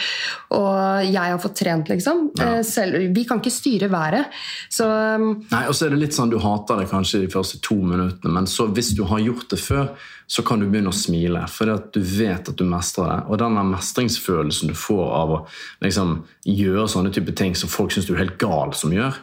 Og 0.56 1.06
jeg 1.08 1.32
har 1.32 1.40
fått 1.40 1.56
trent, 1.62 1.88
liksom. 1.88 2.26
Ja. 2.36 2.58
Eh, 2.58 2.62
Selv, 2.66 3.10
vi 3.16 3.24
kan 3.28 3.40
ikke 3.40 3.52
styre 3.54 3.88
været. 3.92 4.28
Så 4.68 4.84
um, 4.86 5.32
Nei, 5.50 5.64
og 5.66 5.76
så 5.76 5.86
er 5.86 5.94
det 5.94 6.02
litt 6.02 6.16
sånn 6.16 6.32
Du 6.32 6.38
hater 6.42 6.82
det 6.82 6.90
kanskje 6.90 7.22
de 7.24 7.30
første 7.32 7.60
to 7.64 7.78
minuttene, 7.80 8.32
men 8.36 8.48
så 8.50 8.68
hvis 8.68 8.92
du 8.98 9.04
har 9.08 9.22
gjort 9.24 9.48
det 9.52 9.60
før, 9.62 9.88
så 10.30 10.44
kan 10.46 10.60
du 10.60 10.68
begynne 10.68 10.92
å 10.92 10.94
smile. 10.94 11.42
Fordi 11.50 11.78
du 11.96 12.04
vet 12.04 12.52
at 12.52 12.58
du 12.58 12.66
mestrer 12.68 13.08
det. 13.10 13.18
Og 13.32 13.40
den 13.40 13.56
mestringsfølelsen 13.72 14.70
du 14.70 14.76
får 14.78 15.02
av 15.16 15.34
å 15.34 15.40
liksom, 15.82 16.20
gjøre 16.46 16.86
sånne 16.92 17.10
type 17.16 17.34
ting 17.38 17.56
som 17.58 17.72
folk 17.72 17.94
syns 17.94 18.06
du 18.06 18.14
er 18.14 18.26
helt 18.26 18.38
gal 18.42 18.76
som 18.76 18.94
gjør, 18.94 19.18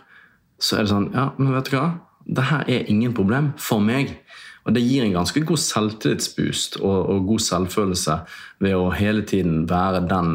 så 0.60 0.78
er 0.78 0.86
det 0.86 0.92
sånn 0.92 1.12
Ja, 1.14 1.30
men 1.38 1.54
vet 1.54 1.70
du 1.70 1.78
hva? 1.78 1.88
Det 2.28 2.44
her 2.50 2.68
er 2.68 2.90
ingen 2.92 3.14
problem 3.16 3.54
for 3.62 3.80
meg. 3.80 4.18
Og 4.68 4.76
det 4.76 4.84
gir 4.84 5.06
en 5.06 5.16
ganske 5.16 5.44
god 5.48 5.62
selvtillitsboost 5.64 6.82
og, 6.82 6.98
og 7.14 7.30
god 7.30 7.46
selvfølelse 7.46 8.20
ved 8.64 8.76
å 8.76 8.92
hele 8.92 9.24
tiden 9.28 9.62
være 9.70 10.04
den 10.10 10.34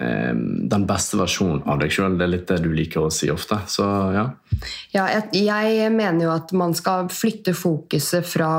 eh, 0.00 0.32
den 0.72 0.86
beste 0.88 1.20
versjonen 1.20 1.62
av 1.70 1.78
deg 1.82 1.94
sjøl. 1.94 2.18
Det 2.18 2.26
er 2.26 2.32
litt 2.34 2.48
det 2.50 2.60
du 2.64 2.70
liker 2.74 3.06
å 3.06 3.12
si 3.14 3.30
ofte. 3.30 3.60
Så 3.70 3.86
ja. 4.16 4.26
ja, 4.96 5.06
jeg, 5.14 5.44
jeg 5.46 5.92
mener 5.94 6.26
jo 6.26 6.34
at 6.34 6.54
man 6.58 6.74
skal 6.74 7.10
flytte 7.12 7.54
fokuset 7.54 8.26
fra 8.26 8.52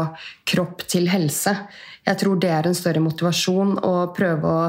kropp 0.47 0.87
til 0.87 1.11
helse. 1.11 1.57
Jeg 2.03 2.19
tror 2.19 2.39
det 2.39 2.51
er 2.51 2.67
en 2.67 2.77
større 2.77 3.03
motivasjon 3.03 3.77
å 3.83 3.95
prøve 4.15 4.55
å 4.55 4.63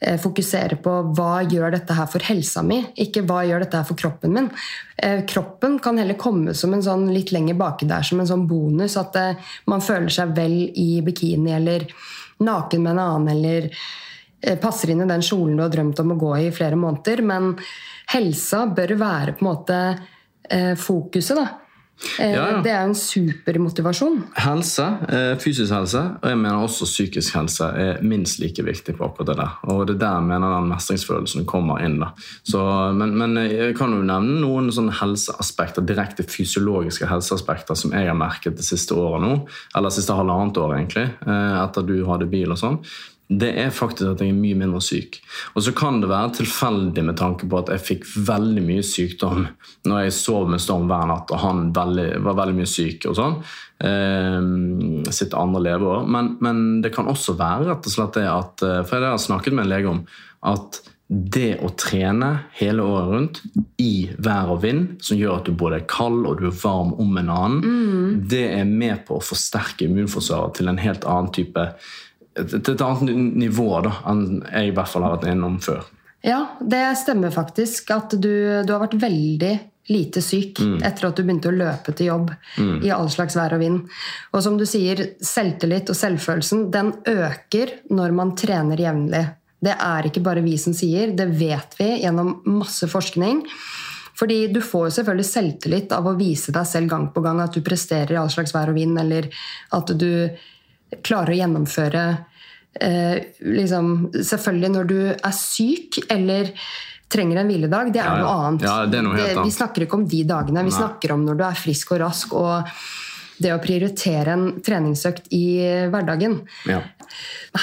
fokusere 0.00 0.78
på 0.80 0.92
hva 1.12 1.42
gjør 1.44 1.74
dette 1.74 1.94
her 1.96 2.06
for 2.08 2.24
helsa 2.24 2.62
mi, 2.64 2.78
ikke 3.04 3.22
hva 3.28 3.42
gjør 3.44 3.64
dette 3.64 3.76
her 3.76 3.88
for 3.88 4.00
kroppen 4.00 4.32
min. 4.32 4.48
Eh, 4.96 5.24
kroppen 5.28 5.78
kan 5.82 6.00
heller 6.00 6.16
komme 6.20 6.54
som 6.56 6.72
en 6.74 6.84
sånn 6.84 7.10
litt 7.12 7.34
lenger 7.36 7.58
baki 7.60 7.88
der, 7.90 8.06
som 8.06 8.22
en 8.22 8.30
sånn 8.30 8.46
bonus. 8.48 8.96
At 9.00 9.16
eh, 9.20 9.50
man 9.68 9.84
føler 9.84 10.08
seg 10.14 10.32
vel 10.36 10.56
i 10.72 11.02
bikini 11.04 11.52
eller 11.56 11.84
naken 12.40 12.84
med 12.84 12.94
en 12.94 13.02
annen, 13.04 13.32
eller 13.34 13.68
eh, 13.68 14.56
passer 14.60 14.94
inn 14.94 15.04
i 15.04 15.10
den 15.10 15.24
kjolen 15.24 15.58
du 15.58 15.66
har 15.66 15.72
drømt 15.72 16.00
om 16.00 16.14
å 16.14 16.20
gå 16.20 16.36
i 16.38 16.46
i 16.48 16.54
flere 16.54 16.80
måneder. 16.80 17.24
Men 17.26 17.52
helsa 18.14 18.64
bør 18.72 18.96
være 19.00 19.36
på 19.36 19.44
en 19.44 19.50
måte 19.50 19.80
eh, 20.48 20.72
fokuset, 20.80 21.36
da. 21.36 21.69
Eh, 22.18 22.32
Ja. 22.32 22.60
Det 22.62 22.70
er 22.72 22.84
en 22.86 22.94
supermotivasjon. 22.94 24.22
Helse, 24.36 24.84
eh, 25.08 25.34
fysisk 25.38 25.72
helse, 25.72 26.00
og 26.22 26.28
jeg 26.30 26.38
mener 26.38 26.62
også 26.64 26.84
psykisk 26.88 27.34
helse, 27.36 27.64
er 27.76 27.98
minst 28.02 28.38
like 28.40 28.62
viktig 28.64 28.96
på 28.96 29.04
akkurat 29.04 29.26
det 29.26 29.36
der. 29.36 29.50
Og 29.68 29.86
det 29.86 29.94
er 29.96 29.98
der 30.06 30.14
jeg 30.20 30.28
mener 30.30 30.54
den 30.56 30.68
mestringsfølelsen 30.72 31.44
kommer 31.46 31.82
inn. 31.84 31.98
da. 32.00 32.12
Så, 32.44 32.92
men, 32.96 33.16
men 33.18 33.36
jeg 33.36 33.76
kan 33.76 33.92
jo 33.92 34.00
nevne 34.02 34.40
noen 34.40 34.70
sånne 34.72 34.92
helseaspekter, 35.00 35.84
direkte 35.86 36.22
fysiologiske 36.24 37.06
helseaspekter 37.10 37.74
som 37.76 37.92
jeg 37.92 38.06
har 38.08 38.16
merket 38.16 38.56
det 38.56 38.64
siste 38.64 38.94
året 38.96 39.20
nå, 39.22 39.46
eller 39.76 39.90
siste 39.90 40.16
halvannet 40.16 40.56
år 40.56 40.76
egentlig, 40.78 41.08
eh, 41.26 41.56
etter 41.64 41.86
du 41.86 41.98
hadde 42.08 42.30
bil 42.30 42.50
og 42.50 42.58
sånn. 42.60 42.80
Det 43.30 43.50
er 43.62 43.70
faktisk 43.70 44.08
at 44.10 44.22
jeg 44.24 44.32
er 44.32 44.38
mye 44.38 44.58
mindre 44.58 44.80
syk. 44.82 45.20
Og 45.54 45.62
så 45.62 45.74
kan 45.76 46.00
det 46.02 46.10
være 46.10 46.32
tilfeldig 46.40 47.04
med 47.06 47.18
tanke 47.20 47.46
på 47.46 47.60
at 47.60 47.70
jeg 47.70 47.84
fikk 47.86 48.06
veldig 48.26 48.64
mye 48.66 48.84
sykdom 48.86 49.44
når 49.86 50.04
jeg 50.04 50.16
sov 50.18 50.50
med 50.50 50.62
Storm 50.62 50.88
hver 50.90 51.06
natt, 51.06 51.30
og 51.30 51.42
han 51.44 51.68
veldig, 51.76 52.08
var 52.26 52.38
veldig 52.42 52.58
mye 52.58 52.70
syk 52.70 53.06
og 53.10 53.18
sånn. 53.20 53.38
Eh, 53.86 55.10
sitt 55.14 55.36
andre 55.38 55.62
leveår. 55.68 56.08
Men, 56.10 56.34
men 56.42 56.64
det 56.82 56.90
kan 56.96 57.10
også 57.10 57.38
være 57.38 57.70
rett 57.70 57.86
og 57.86 57.94
slett 57.94 58.18
det 58.18 58.26
at 58.28 58.66
eh, 58.66 58.80
For 58.82 58.98
jeg 58.98 59.14
har 59.14 59.22
snakket 59.22 59.56
med 59.56 59.68
en 59.68 59.74
lege 59.76 59.94
om 59.94 60.02
at 60.50 60.82
det 61.10 61.56
å 61.66 61.72
trene 61.74 62.28
hele 62.54 62.84
året 62.86 63.08
rundt 63.10 63.40
i 63.82 64.10
vær 64.22 64.52
og 64.54 64.60
vind, 64.62 64.92
som 65.02 65.18
gjør 65.18 65.40
at 65.40 65.48
du 65.48 65.56
både 65.58 65.80
er 65.80 65.88
kald 65.90 66.22
og 66.22 66.38
du 66.38 66.46
er 66.46 66.60
varm 66.60 66.92
om 67.02 67.18
en 67.18 67.32
annen, 67.34 68.20
det 68.30 68.44
er 68.52 68.68
med 68.68 69.02
på 69.08 69.18
å 69.18 69.24
forsterke 69.24 69.88
immunforsvaret 69.88 70.60
til 70.60 70.70
en 70.70 70.78
helt 70.78 71.06
annen 71.10 71.32
type 71.34 71.66
til 72.48 72.74
et 72.74 72.84
annet 72.84 73.16
nivå 73.40 73.68
da, 73.84 73.96
enn 74.10 74.42
jeg 74.46 74.70
i 74.70 74.76
hvert 74.76 74.92
fall 74.92 75.06
har 75.06 75.16
vært 75.16 75.32
innom 75.32 75.58
før. 75.64 75.82
Ja, 76.26 76.44
det 76.60 76.82
stemmer 77.00 77.32
faktisk. 77.32 77.90
At 77.94 78.12
du, 78.12 78.32
du 78.66 78.72
har 78.74 78.82
vært 78.82 78.98
veldig 79.00 79.54
lite 79.90 80.22
syk 80.22 80.60
etter 80.84 81.08
at 81.08 81.18
du 81.18 81.24
begynte 81.24 81.50
å 81.50 81.56
løpe 81.56 81.92
til 81.96 82.10
jobb 82.12 82.28
i 82.84 82.92
all 82.94 83.08
slags 83.10 83.34
vær 83.38 83.56
og 83.56 83.62
vind. 83.62 83.80
Og 84.30 84.44
som 84.44 84.58
du 84.60 84.66
sier, 84.68 85.00
selvtillit 85.24 85.90
og 85.90 85.98
selvfølelsen 85.98 86.68
den 86.70 86.92
øker 87.10 87.74
når 87.90 88.14
man 88.14 88.34
trener 88.38 88.80
jevnlig. 88.80 89.24
Det 89.60 89.74
er 89.74 90.08
ikke 90.08 90.22
bare 90.24 90.44
vi 90.44 90.54
som 90.60 90.76
sier, 90.76 91.12
det 91.16 91.26
vet 91.36 91.74
vi 91.80 91.90
gjennom 92.04 92.38
masse 92.48 92.86
forskning. 92.88 93.42
Fordi 94.20 94.38
du 94.52 94.60
får 94.64 94.86
jo 94.86 94.94
selvfølgelig 94.98 95.26
selvtillit 95.26 95.92
av 95.96 96.06
å 96.06 96.16
vise 96.16 96.52
deg 96.52 96.68
selv 96.68 96.92
gang 96.92 97.08
på 97.12 97.22
gang 97.24 97.40
at 97.42 97.56
du 97.56 97.64
presterer 97.64 98.14
i 98.14 98.20
all 98.20 98.30
slags 98.32 98.52
vær 98.56 98.72
og 98.72 98.76
vind, 98.76 98.98
eller 99.00 99.30
at 99.76 99.92
du 99.96 100.10
klarer 101.06 101.32
å 101.32 101.38
gjennomføre 101.40 102.04
eh, 102.80 103.18
liksom, 103.40 104.10
Selvfølgelig 104.14 104.70
når 104.76 104.88
du 104.90 104.98
er 105.10 105.34
syk 105.36 105.98
eller 106.10 106.52
trenger 107.10 107.40
en 107.40 107.48
hviledag, 107.50 107.92
det 107.92 107.98
er 107.98 108.06
Ja, 108.06 108.16
ja. 108.16 108.22
noe 108.22 108.46
annet. 108.46 108.62
Ja, 108.62 108.86
det 108.86 108.98
er 109.00 109.02
noe 109.02 109.16
helt 109.18 109.32
annet. 109.34 109.46
Vi 109.50 109.56
snakker 109.58 109.82
ikke 109.82 109.98
om 109.98 110.06
de 110.06 110.24
dagene, 110.24 110.62
vi 110.62 110.70
Nei. 110.70 110.78
snakker 110.78 111.12
om 111.16 111.24
når 111.26 111.38
du 111.40 111.44
er 111.48 111.58
frisk 111.58 111.92
og 111.96 112.00
rask. 112.04 112.34
og 112.34 112.70
det 113.40 113.54
å 113.54 113.58
prioritere 113.58 114.34
en 114.36 114.60
treningsøkt 114.60 115.30
i 115.32 115.88
hverdagen. 115.88 116.34
Ja. 116.68 116.82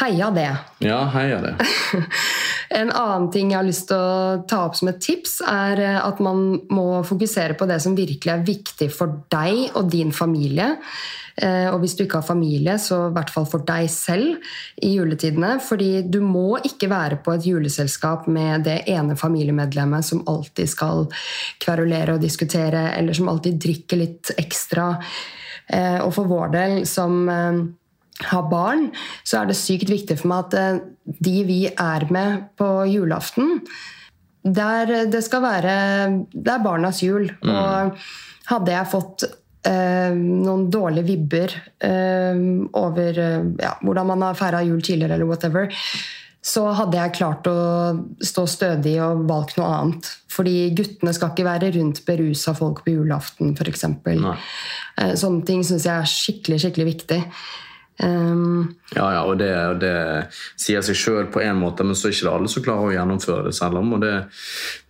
Heia 0.02 0.32
det. 0.36 0.52
Ja, 0.84 1.04
heia 1.16 1.42
det. 1.44 1.56
En 2.70 2.90
annen 2.92 3.30
ting 3.32 3.54
jeg 3.54 3.62
har 3.62 3.68
lyst 3.68 3.86
til 3.88 3.96
å 3.96 4.42
ta 4.50 4.66
opp 4.68 4.76
som 4.76 4.90
et 4.92 5.00
tips, 5.04 5.38
er 5.48 5.80
eh, 5.80 6.00
at 6.02 6.20
man 6.24 6.50
må 6.74 7.00
fokusere 7.08 7.56
på 7.56 7.68
det 7.70 7.80
som 7.84 7.96
virkelig 7.96 8.34
er 8.34 8.44
viktig 8.48 8.90
for 8.92 9.22
deg 9.32 9.78
og 9.78 9.88
din 9.94 10.12
familie. 10.16 10.74
Eh, 11.38 11.68
og 11.70 11.80
hvis 11.84 11.94
du 11.96 12.04
ikke 12.04 12.20
har 12.20 12.28
familie, 12.28 12.76
så 12.82 13.06
i 13.08 13.16
hvert 13.16 13.32
fall 13.32 13.46
for 13.50 13.66
deg 13.66 13.88
selv 13.94 14.44
i 14.84 14.96
juletidene. 14.96 15.56
Fordi 15.64 16.04
du 16.10 16.20
må 16.26 16.60
ikke 16.66 16.90
være 16.92 17.22
på 17.24 17.38
et 17.38 17.48
juleselskap 17.48 18.28
med 18.28 18.68
det 18.68 18.82
ene 18.92 19.18
familiemedlemmet 19.20 20.06
som 20.06 20.26
alltid 20.28 20.72
skal 20.74 21.06
kverulere 21.64 22.18
og 22.18 22.24
diskutere, 22.24 22.90
eller 22.98 23.18
som 23.18 23.30
alltid 23.32 23.62
drikker 23.64 24.02
litt 24.02 24.34
ekstra. 24.38 24.96
Eh, 25.68 26.00
og 26.02 26.12
for 26.16 26.30
vår 26.30 26.56
del, 26.58 26.80
som 26.90 27.22
har 28.26 28.48
barn, 28.50 28.90
så 29.28 29.42
er 29.42 29.50
det 29.50 29.60
sykt 29.60 29.92
viktig 29.92 30.18
for 30.22 30.32
meg 30.32 30.48
at 30.48 30.58
eh, 30.58 30.80
de 31.24 31.36
vi 31.48 31.62
er 31.70 32.08
med 32.14 32.50
på 32.60 32.72
julaften 32.90 33.62
der 34.48 35.10
det 35.12 35.24
skal 35.26 35.44
være 35.44 35.74
Det 36.32 36.52
er 36.54 36.64
barnas 36.64 37.02
jul. 37.04 37.28
Mm. 37.44 37.50
Og 37.52 38.06
hadde 38.48 38.72
jeg 38.72 38.92
fått 38.92 39.26
eh, 39.68 40.14
noen 40.16 40.70
dårlige 40.72 41.08
vibber 41.10 41.56
eh, 41.84 42.38
over 42.80 43.20
eh, 43.24 43.50
ja, 43.60 43.74
hvordan 43.82 44.08
man 44.14 44.24
har 44.30 44.40
feira 44.40 44.64
jul 44.64 44.80
tidligere, 44.82 45.18
eller 45.18 45.28
whatever, 45.28 45.68
så 46.48 46.64
hadde 46.78 46.96
jeg 46.96 47.16
klart 47.18 47.48
å 47.52 47.58
stå 48.24 48.46
stødig 48.48 48.96
og 49.04 49.26
valgt 49.28 49.58
noe 49.60 49.68
annet. 49.68 50.12
Fordi 50.32 50.70
guttene 50.78 51.12
skal 51.16 51.34
ikke 51.34 51.48
være 51.48 51.74
rundt 51.76 52.04
berusa 52.08 52.54
folk 52.56 52.86
på 52.86 52.94
julaften, 52.96 53.52
f.eks. 53.58 53.84
Eh, 53.84 55.14
sånne 55.20 55.44
ting 55.48 55.66
syns 55.68 55.90
jeg 55.90 55.96
er 55.98 56.12
skikkelig, 56.12 56.62
skikkelig 56.64 56.92
viktig. 56.94 57.22
Um, 57.98 58.76
ja, 58.94 59.06
ja, 59.16 59.22
og 59.26 59.40
det, 59.42 59.50
det 59.82 59.94
sier 60.60 60.84
seg 60.86 60.98
sjøl 61.00 61.30
på 61.34 61.42
en 61.42 61.58
måte, 61.58 61.84
men 61.84 61.98
så 61.98 62.08
er 62.08 62.14
ikke 62.14 62.28
det 62.28 62.34
alle 62.36 62.52
som 62.52 62.64
klarer 62.66 62.92
å 62.92 62.94
gjennomføre 62.94 63.46
det 63.48 63.54
selv 63.58 63.80
om. 63.82 63.96
og 63.98 64.04
Det, 64.04 64.14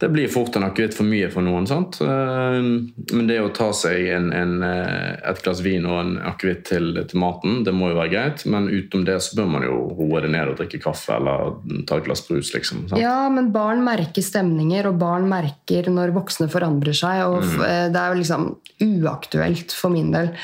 det 0.03 0.09
blir 0.11 0.31
fort 0.31 0.57
en 0.59 0.67
akevitt 0.67 0.97
for 0.97 1.07
mye 1.07 1.29
for 1.31 1.45
noen. 1.45 1.67
sant? 1.69 2.01
Um, 2.03 2.89
men 3.13 3.29
det 3.29 3.39
å 3.41 3.53
ta 3.55 3.69
seg 3.75 4.09
en, 4.11 4.29
en, 4.35 4.57
eh, 4.65 5.15
et 5.31 5.41
glass 5.43 5.63
vin 5.65 5.87
og 5.87 6.01
en 6.01 6.13
akevitt 6.33 6.65
til, 6.67 6.91
til, 6.99 7.21
maten, 7.21 7.61
det 7.67 7.73
må 7.75 7.93
jo 7.93 7.99
være 8.01 8.13
greit. 8.13 8.43
Men 8.49 8.67
utenom 8.67 9.07
det 9.07 9.19
så 9.23 9.39
bør 9.39 9.51
man 9.55 9.67
jo 9.67 9.79
roe 9.97 10.23
det 10.25 10.33
ned 10.35 10.51
og 10.51 10.59
drikke 10.59 10.81
kaffe 10.83 11.15
eller 11.15 11.55
ta 11.87 12.01
et 12.01 12.09
glass 12.09 12.25
brus. 12.27 12.51
liksom. 12.53 12.89
Sant? 12.89 12.99
Ja, 13.01 13.21
men 13.33 13.53
barn 13.55 13.85
merker 13.87 14.25
stemninger, 14.25 14.91
og 14.91 14.99
barn 14.99 15.29
merker 15.31 15.87
når 15.93 16.15
voksne 16.17 16.49
forandrer 16.51 16.97
seg. 16.97 17.23
og 17.29 17.39
mm. 17.47 17.63
Eh, 17.67 17.85
det 17.93 18.03
er 18.03 18.11
jo 18.11 18.19
liksom 18.19 18.49
uaktuelt 18.83 19.73
for 19.75 19.95
min 19.95 20.11
del. 20.11 20.35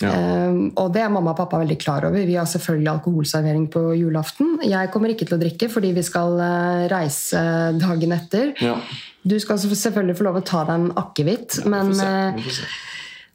Ja. 0.00 0.12
Um, 0.48 0.70
og 0.80 0.92
det 0.94 1.02
er 1.04 1.12
mamma 1.12 1.34
og 1.34 1.40
pappa 1.40 1.60
veldig 1.60 1.76
klar 1.80 2.06
over. 2.08 2.24
Vi 2.26 2.36
har 2.38 2.48
selvfølgelig 2.48 2.92
alkoholservering 2.94 3.66
på 3.72 3.82
julaften. 3.98 4.58
Jeg 4.66 4.90
kommer 4.94 5.12
ikke 5.12 5.28
til 5.28 5.36
å 5.36 5.40
drikke 5.42 5.70
fordi 5.72 5.92
vi 5.96 6.04
skal 6.06 6.36
uh, 6.40 6.84
reise 6.92 7.42
dagen 7.80 8.14
etter. 8.16 8.54
Ja. 8.64 8.78
Du 9.22 9.36
skal 9.42 9.60
selvfølgelig 9.60 10.16
få 10.16 10.30
lov 10.30 10.40
å 10.40 10.46
ta 10.46 10.64
deg 10.68 10.78
en 10.78 10.94
akevitt, 11.00 11.58
men, 11.68 11.92
uh, 12.00 12.54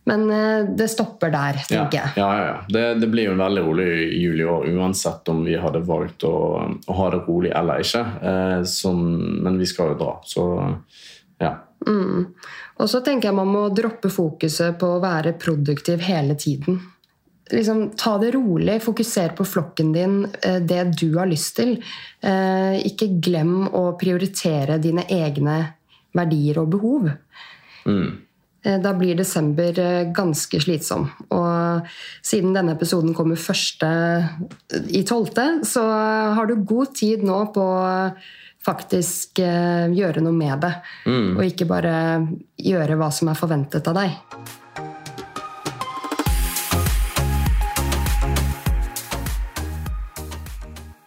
men 0.10 0.26
det 0.78 0.88
stopper 0.90 1.34
der, 1.34 1.62
tenker 1.70 2.00
jeg. 2.00 2.14
Ja, 2.18 2.30
ja, 2.40 2.48
ja. 2.50 2.58
Det, 2.70 2.86
det, 3.04 3.10
blir 3.14 3.30
jo 3.30 3.36
en 3.36 3.46
veldig 3.46 3.66
rolig 3.68 3.90
jul 4.18 4.42
i 4.42 4.50
år, 4.50 4.70
uansett 4.74 5.30
om 5.34 5.44
vi 5.46 5.58
hadde 5.62 5.84
valgt 5.86 6.26
å, 6.26 6.36
å 6.66 6.98
ha 6.98 7.12
det 7.14 7.22
rolig 7.28 7.54
eller 7.54 7.86
ikke. 7.86 8.04
Som, 8.70 9.06
men 9.46 9.62
vi 9.62 9.70
skal 9.70 9.94
jo 9.94 10.00
dra, 10.02 10.18
så 10.26 10.48
ja. 11.42 11.56
Mm. 11.86 12.34
Og 12.76 12.92
så 12.92 13.00
tenker 13.04 13.30
jeg 13.30 13.38
man 13.38 13.52
må 13.52 13.68
droppe 13.76 14.12
fokuset 14.12 14.76
på 14.80 14.96
å 14.96 15.02
være 15.04 15.36
produktiv 15.40 16.04
hele 16.04 16.36
tiden. 16.40 16.82
Liksom, 17.52 17.92
ta 17.98 18.18
det 18.18 18.32
rolig, 18.34 18.80
fokuser 18.82 19.36
på 19.38 19.46
flokken 19.46 19.94
din, 19.94 20.26
eh, 20.42 20.60
det 20.60 20.84
du 21.00 21.18
har 21.18 21.30
lyst 21.30 21.56
til. 21.60 21.78
Eh, 22.22 22.82
ikke 22.90 23.22
glem 23.22 23.68
å 23.70 23.92
prioritere 24.00 24.80
dine 24.82 25.06
egne 25.06 25.60
verdier 26.16 26.58
og 26.64 26.72
behov. 26.74 27.12
Mm. 27.86 28.18
Eh, 28.66 28.80
da 28.82 28.94
blir 28.98 29.16
desember 29.16 29.78
ganske 30.12 30.60
slitsom. 30.60 31.06
Og 31.30 31.86
siden 32.26 32.56
denne 32.58 32.74
episoden 32.74 33.14
kommer 33.14 33.36
første 33.36 33.92
i 34.90 35.04
tolvte, 35.06 35.62
så 35.64 35.86
har 36.34 36.48
du 36.48 36.56
god 36.66 36.96
tid 36.96 37.24
nå 37.24 37.54
på 37.54 37.68
faktisk 38.66 39.40
eh, 39.46 39.88
gjøre 39.94 40.24
noe 40.26 40.36
med 40.36 40.60
det. 40.66 40.74
Mm. 41.06 41.34
Og 41.38 41.44
ikke 41.46 41.70
bare 41.70 41.96
gjøre 42.58 43.00
hva 43.00 43.12
som 43.14 43.32
er 43.32 43.40
forventet 43.40 43.92
av 43.92 44.00
deg. 44.02 44.22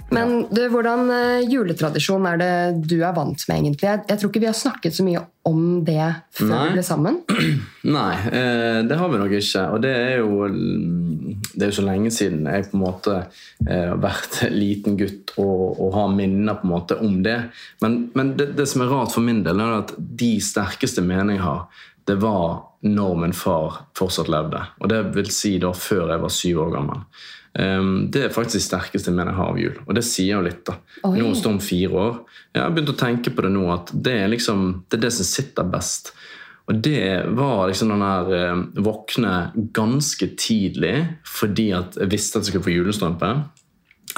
Men 0.08 0.46
du, 0.50 0.62
hvordan 0.72 1.10
uh, 1.12 1.40
juletradisjon 1.44 2.26
er 2.30 2.38
det 2.40 2.52
du 2.88 2.96
er 3.02 3.12
vant 3.16 3.42
med, 3.50 3.58
egentlig? 3.58 3.84
Jeg, 3.84 4.04
jeg, 4.08 4.20
tror 4.20 4.30
ikke 4.32 4.42
vi 4.42 4.48
har 4.48 4.56
snakket 4.56 4.96
så 4.96 5.04
mye 5.04 5.20
om 5.48 5.60
det 5.84 6.06
før 6.38 6.48
Nei. 6.48 6.62
vi 6.64 6.78
ble 6.78 6.84
sammen. 6.86 7.18
Nei, 7.98 8.14
eh, 8.32 8.80
det 8.88 8.98
har 9.00 9.12
vi 9.12 9.20
nok 9.20 9.34
ikke. 9.38 9.66
Og 9.76 9.84
det 9.84 9.92
er 9.92 10.14
jo 10.22 10.48
det 11.54 11.64
er 11.64 11.70
jo 11.72 11.78
så 11.78 11.86
lenge 11.86 12.10
siden 12.14 12.46
jeg 12.48 12.68
på 12.70 12.76
en 12.78 12.84
måte 12.84 13.14
eh, 13.18 13.88
har 13.90 14.00
vært 14.02 14.40
liten 14.52 14.98
gutt 15.00 15.34
og, 15.36 15.78
og, 15.78 15.88
har 15.96 16.12
minner 16.14 16.58
på 16.58 16.68
en 16.68 16.74
måte 16.74 16.98
om 17.04 17.20
det. 17.24 17.38
Men, 17.84 18.00
men 18.18 18.34
det, 18.38 18.52
det, 18.58 18.68
som 18.70 18.84
er 18.84 18.92
rart 18.92 19.14
for 19.14 19.24
min 19.24 19.44
del, 19.46 19.62
er 19.62 19.80
at 19.80 19.94
de 19.96 20.32
sterkeste 20.44 21.04
meningene 21.04 21.38
jeg 21.38 21.46
har, 21.46 21.84
det 22.08 22.16
var 22.22 22.62
når 22.88 23.16
min 23.20 23.34
far 23.36 23.82
fortsatt 23.98 24.30
levde. 24.32 24.60
Og 24.80 24.92
det 24.92 25.02
vil 25.16 25.32
si 25.34 25.56
da 25.60 25.74
før 25.76 26.14
jeg 26.14 26.22
var 26.22 26.32
syv 26.32 26.62
år 26.64 26.72
gammel. 26.76 27.02
Um, 27.58 28.06
det 28.12 28.22
er 28.22 28.32
faktisk 28.32 28.60
det 28.60 28.66
sterkeste 28.68 29.12
med 29.14 29.26
jeg 29.26 29.38
har 29.38 29.52
av 29.52 29.58
jul. 29.60 29.78
Og 29.86 29.96
det 29.98 30.04
sier 30.06 30.36
jo 30.36 30.44
litt. 30.46 30.62
da. 30.68 30.78
Oi. 31.08 31.16
Nå 31.18 31.32
står 31.36 31.56
om 31.56 31.62
fire 31.64 32.04
år. 32.04 32.18
Jeg 32.54 32.62
har 32.62 32.74
begynt 32.74 32.92
å 32.94 32.98
tenke 33.00 33.32
på 33.34 33.44
det 33.44 33.52
nå, 33.54 33.64
at 33.74 33.92
det 33.92 34.14
er 34.22 34.30
liksom, 34.30 34.68
det, 34.86 35.00
er 35.00 35.06
det 35.08 35.14
som 35.18 35.28
sitter 35.28 35.72
best. 35.72 36.12
Og 36.68 36.82
det 36.84 37.24
var 37.36 37.68
liksom 37.68 37.94
den 37.94 38.04
der 38.04 38.34
eh, 38.36 38.64
våkne 38.84 39.36
ganske 39.76 40.28
tidlig 40.36 40.96
fordi 41.26 41.70
at 41.76 41.96
jeg 41.96 42.12
visste 42.12 42.38
at 42.38 42.44
jeg 42.44 42.52
skulle 42.52 42.68
få 42.68 42.76
julestrømpe. 42.76 43.32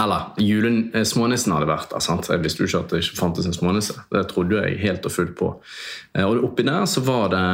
Eller 0.00 0.32
julen, 0.38 0.90
eh, 0.94 1.04
smånissen 1.06 1.52
hadde 1.54 1.68
vært 1.70 1.92
der. 1.92 2.02
sant? 2.02 2.28
Jeg 2.30 2.42
visste 2.42 2.62
jo 2.62 2.68
ikke 2.68 2.80
at 2.84 2.92
det 2.94 3.02
ikke 3.04 3.20
fantes 3.20 3.46
en 3.46 3.54
smånisse. 3.54 3.96
Det 4.10 4.24
trodde 4.30 4.62
jeg 4.62 4.80
helt 4.82 5.06
og 5.06 5.12
fullt 5.12 5.36
på. 5.38 5.50
Eh, 6.14 6.24
og 6.24 6.44
oppi 6.48 6.66
der 6.66 6.86
så 6.90 7.02
var 7.06 7.30
det 7.34 7.44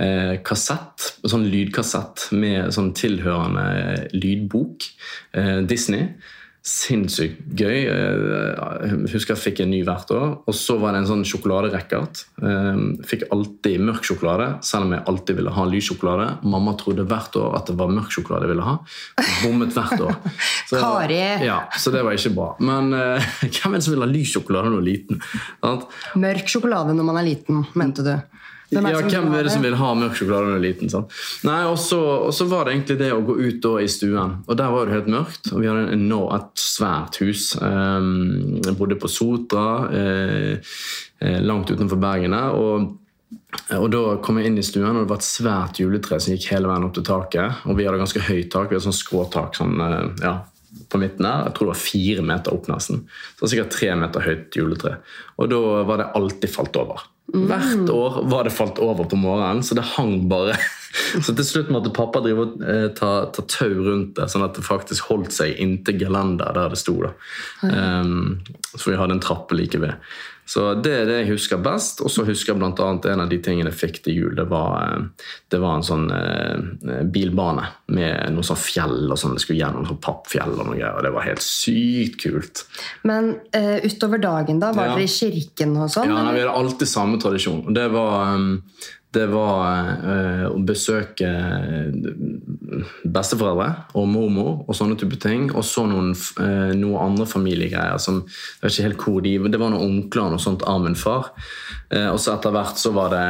eh, 0.00 0.36
kassett, 0.44 1.10
sånn 1.24 1.48
lydkassett 1.50 2.30
med 2.32 2.72
sånn 2.74 2.92
tilhørende 2.96 4.08
lydbok. 4.16 4.88
Eh, 5.36 5.60
Disney 5.68 6.14
sinnssykt 6.64 7.42
gøy. 7.60 7.74
Jeg 7.84 8.84
eh, 8.88 8.92
husker 9.12 9.34
jeg 9.34 9.42
fikk 9.42 9.58
en 9.60 9.70
ny 9.74 9.82
hvert 9.84 10.08
år. 10.16 10.30
Og 10.48 10.56
så 10.56 10.78
var 10.80 10.94
det 10.94 11.02
en 11.02 11.08
sånn 11.10 11.24
sjokoladerekkert. 11.28 12.22
Eh, 12.40 12.78
fikk 13.04 13.26
alltid 13.34 13.84
mørk 13.84 14.08
sjokolade, 14.08 14.46
selv 14.64 14.88
om 14.88 14.94
jeg 14.96 15.04
alltid 15.12 15.40
ville 15.40 15.52
ha 15.52 15.66
lys 15.68 15.90
sjokolade. 15.90 16.30
Mamma 16.48 16.72
trodde 16.80 17.04
hvert 17.10 17.36
år 17.40 17.58
at 17.58 17.68
det 17.68 17.76
var 17.80 17.92
mørk 17.92 18.14
sjokolade 18.16 18.48
jeg 18.48 18.54
ville 18.54 18.68
ha. 18.68 18.78
Bommet 19.42 19.76
hvert 19.76 20.06
år. 20.06 20.16
Så, 20.70 20.80
Kari! 20.80 21.20
Ja, 21.44 21.58
så 21.76 21.92
det 21.92 22.00
var 22.06 22.16
ikke 22.16 22.32
bra. 22.32 22.46
Men 22.64 22.88
uh, 22.96 23.34
hvem 23.52 23.74
er 23.74 23.76
det 23.76 23.84
som 23.84 23.92
vil 23.92 24.04
ha 24.06 24.08
lys 24.08 24.32
sjokolade 24.32 24.70
når 24.70 24.78
man 24.78 24.86
er 24.86 24.88
liten? 24.88 25.20
Mørk 26.24 26.48
sjokolade 26.48 26.94
når 26.96 27.06
man 27.10 27.20
er 27.20 27.28
liten, 27.28 27.60
mente 27.76 28.04
du? 28.06 28.14
Hvem 28.74 28.88
ja, 28.90 29.02
hvem 29.06 29.34
er 29.38 29.46
det 29.46 29.52
som 29.54 29.64
vil 29.64 29.76
ha 29.78 29.90
mørk 29.98 30.16
sjokolade 30.18 30.48
når 30.48 30.56
du 30.56 30.58
er 30.58 30.64
liten? 30.64 30.90
Sånn. 30.92 31.06
Nei, 31.46 31.60
og 31.70 31.78
så 31.78 32.48
var 32.50 32.66
det 32.66 32.74
egentlig 32.74 32.98
det 33.00 33.12
å 33.14 33.22
gå 33.24 33.36
ut 33.38 33.60
da 33.64 33.76
i 33.82 33.88
stuen. 33.90 34.36
Og 34.48 34.58
Der 34.58 34.74
var 34.74 34.86
det 34.86 34.96
helt 34.96 35.12
mørkt. 35.14 35.52
og 35.52 35.62
Vi 35.62 35.70
hadde 35.70 35.94
en, 35.94 36.06
et 36.38 36.64
svært 36.64 37.20
hus. 37.22 37.46
Um, 37.60 38.60
jeg 38.64 38.76
bodde 38.78 38.98
på 39.00 39.10
Sotra, 39.10 39.66
eh, 39.94 40.74
eh, 41.20 41.40
langt 41.44 41.70
utenfor 41.70 42.00
Bergen 42.00 42.36
der. 42.36 42.58
Og, 42.58 42.96
og 43.78 43.86
Da 43.94 44.02
kom 44.24 44.40
jeg 44.40 44.50
inn 44.50 44.58
i 44.58 44.66
stuen, 44.66 44.96
og 44.96 45.04
det 45.04 45.12
var 45.12 45.22
et 45.22 45.28
svært 45.28 45.80
juletre 45.82 46.20
som 46.20 46.34
gikk 46.34 46.50
hele 46.54 46.70
veien 46.70 46.88
opp 46.88 46.96
til 46.98 47.06
taket. 47.06 47.64
Og 47.68 47.78
vi 47.78 47.86
hadde 47.86 48.02
ganske 48.02 48.26
høyt 48.26 48.50
tak. 48.52 48.68
Vi 48.68 48.78
hadde 48.78 48.88
sånn 48.88 49.00
skråtak 49.00 49.56
sånn, 49.58 49.78
eh, 49.80 50.12
ja, 50.24 50.36
på 50.90 51.00
midten 51.02 51.26
her. 51.28 51.48
Jeg 51.48 51.56
tror 51.56 51.68
det 51.68 51.74
var 51.74 51.82
fire 51.84 52.28
meter 52.34 52.54
opp 52.54 52.70
nesten. 52.70 53.04
Så 53.06 53.38
det 53.38 53.46
var 53.46 53.54
sikkert 53.54 53.76
tre 53.78 53.90
meter 53.98 54.28
høyt 54.28 54.58
juletre. 54.58 54.96
Og 55.38 55.50
da 55.50 55.60
var 55.86 56.00
det 56.00 56.12
alltid 56.18 56.50
falt 56.50 56.76
over. 56.80 57.08
Hvert 57.32 57.88
år 57.90 58.18
var 58.28 58.44
det 58.44 58.52
falt 58.52 58.78
over 58.84 59.06
på 59.08 59.16
morgenen, 59.16 59.62
så 59.64 59.76
det 59.78 59.86
hang 59.96 60.26
bare. 60.28 60.58
Så 60.94 61.32
til 61.34 61.42
slutt 61.42 61.70
måtte 61.74 61.90
pappa 61.90 62.20
drive 62.22 62.44
og 62.44 62.60
eh, 62.62 62.84
ta, 62.94 63.24
ta, 63.34 63.42
tau 63.50 63.80
rundt 63.82 64.12
det, 64.14 64.28
sånn 64.30 64.44
at 64.46 64.54
det 64.54 64.62
faktisk 64.62 65.08
holdt 65.08 65.34
seg 65.34 65.56
inntil 65.58 65.96
gelenderet 66.04 66.54
der 66.54 66.70
det 66.70 66.78
sto. 66.78 66.94
da. 67.02 67.10
Um, 67.66 68.36
så 68.76 68.92
vi 68.92 68.98
hadde 69.00 69.16
en 69.16 69.24
trappe 69.24 69.58
like 69.58 69.80
ved. 69.82 69.96
Så 70.46 70.74
Det 70.74 70.92
er 70.92 71.06
det 71.08 71.18
jeg 71.22 71.30
husker 71.32 71.60
best. 71.62 72.02
Og 72.04 72.12
så 72.12 72.24
husker 72.26 72.52
jeg 72.52 72.62
annet 72.62 73.08
en 73.10 73.24
av 73.24 73.30
de 73.30 73.38
tingene 73.42 73.70
jeg 73.72 73.80
fikk 73.80 74.00
til 74.04 74.18
jul. 74.18 74.34
Det 74.36 74.46
var, 74.50 74.74
eh, 74.82 75.28
det 75.50 75.60
var 75.62 75.78
en 75.78 75.86
sånn 75.86 76.06
eh, 76.12 77.04
bilbane 77.04 77.66
med 77.96 78.34
noe 78.34 78.46
sånn 78.46 78.60
fjell 78.60 79.08
og 79.08 79.18
sånn. 79.20 79.36
Det 79.38 79.44
skulle 79.44 79.62
gjennom 79.62 79.86
sånn 79.88 80.02
pappfjell 80.04 80.56
og 80.58 80.66
noe 80.66 80.76
greier. 80.76 80.98
Og 80.98 81.06
det 81.06 81.14
var 81.14 81.28
helt 81.28 81.44
sykt 81.44 82.20
kult. 82.24 82.66
Men 83.08 83.34
eh, 83.56 83.80
utover 83.84 84.20
dagen, 84.22 84.60
da? 84.60 84.72
Var 84.76 84.92
ja. 84.92 84.98
dere 84.98 85.08
i 85.08 85.14
kirken 85.14 85.78
og 85.78 85.88
sånn? 85.92 86.12
Ja, 86.12 86.20
nei, 86.26 86.36
vi 86.36 86.44
hadde 86.44 86.58
alltid 86.60 86.90
samme 86.90 87.20
tradisjon. 87.22 87.64
Det 87.74 87.88
var 87.94 88.36
um, 88.36 88.52
det 89.14 89.24
var 89.30 89.88
eh, 89.94 90.44
å 90.50 90.58
besøke 90.66 91.28
besteforeldre 93.04 93.68
og 93.94 94.08
mormor 94.10 94.64
og 94.64 94.76
sånne 94.76 94.98
type 95.00 95.18
ting. 95.22 95.48
Og 95.54 95.64
så 95.66 95.86
noen, 95.88 96.12
eh, 96.42 96.74
noen 96.78 97.00
andre 97.02 97.26
familiegreier 97.30 98.00
som 98.02 98.22
jeg 98.24 98.62
vet 98.64 98.74
ikke 98.74 98.88
helt 98.88 99.04
hvor 99.06 99.24
de, 99.24 99.34
Det 99.54 99.60
var 99.60 99.74
noen 99.74 99.98
onkler 99.98 100.26
og 100.26 100.34
noe 100.34 100.44
sånt 100.44 100.66
av 100.66 100.82
min 100.84 100.98
far. 100.98 101.32
Eh, 101.90 102.08
og 102.10 102.18
så 102.18 102.34
etter 102.34 102.54
hvert 102.54 102.80
så 102.80 102.94
var 102.96 103.14
det 103.14 103.26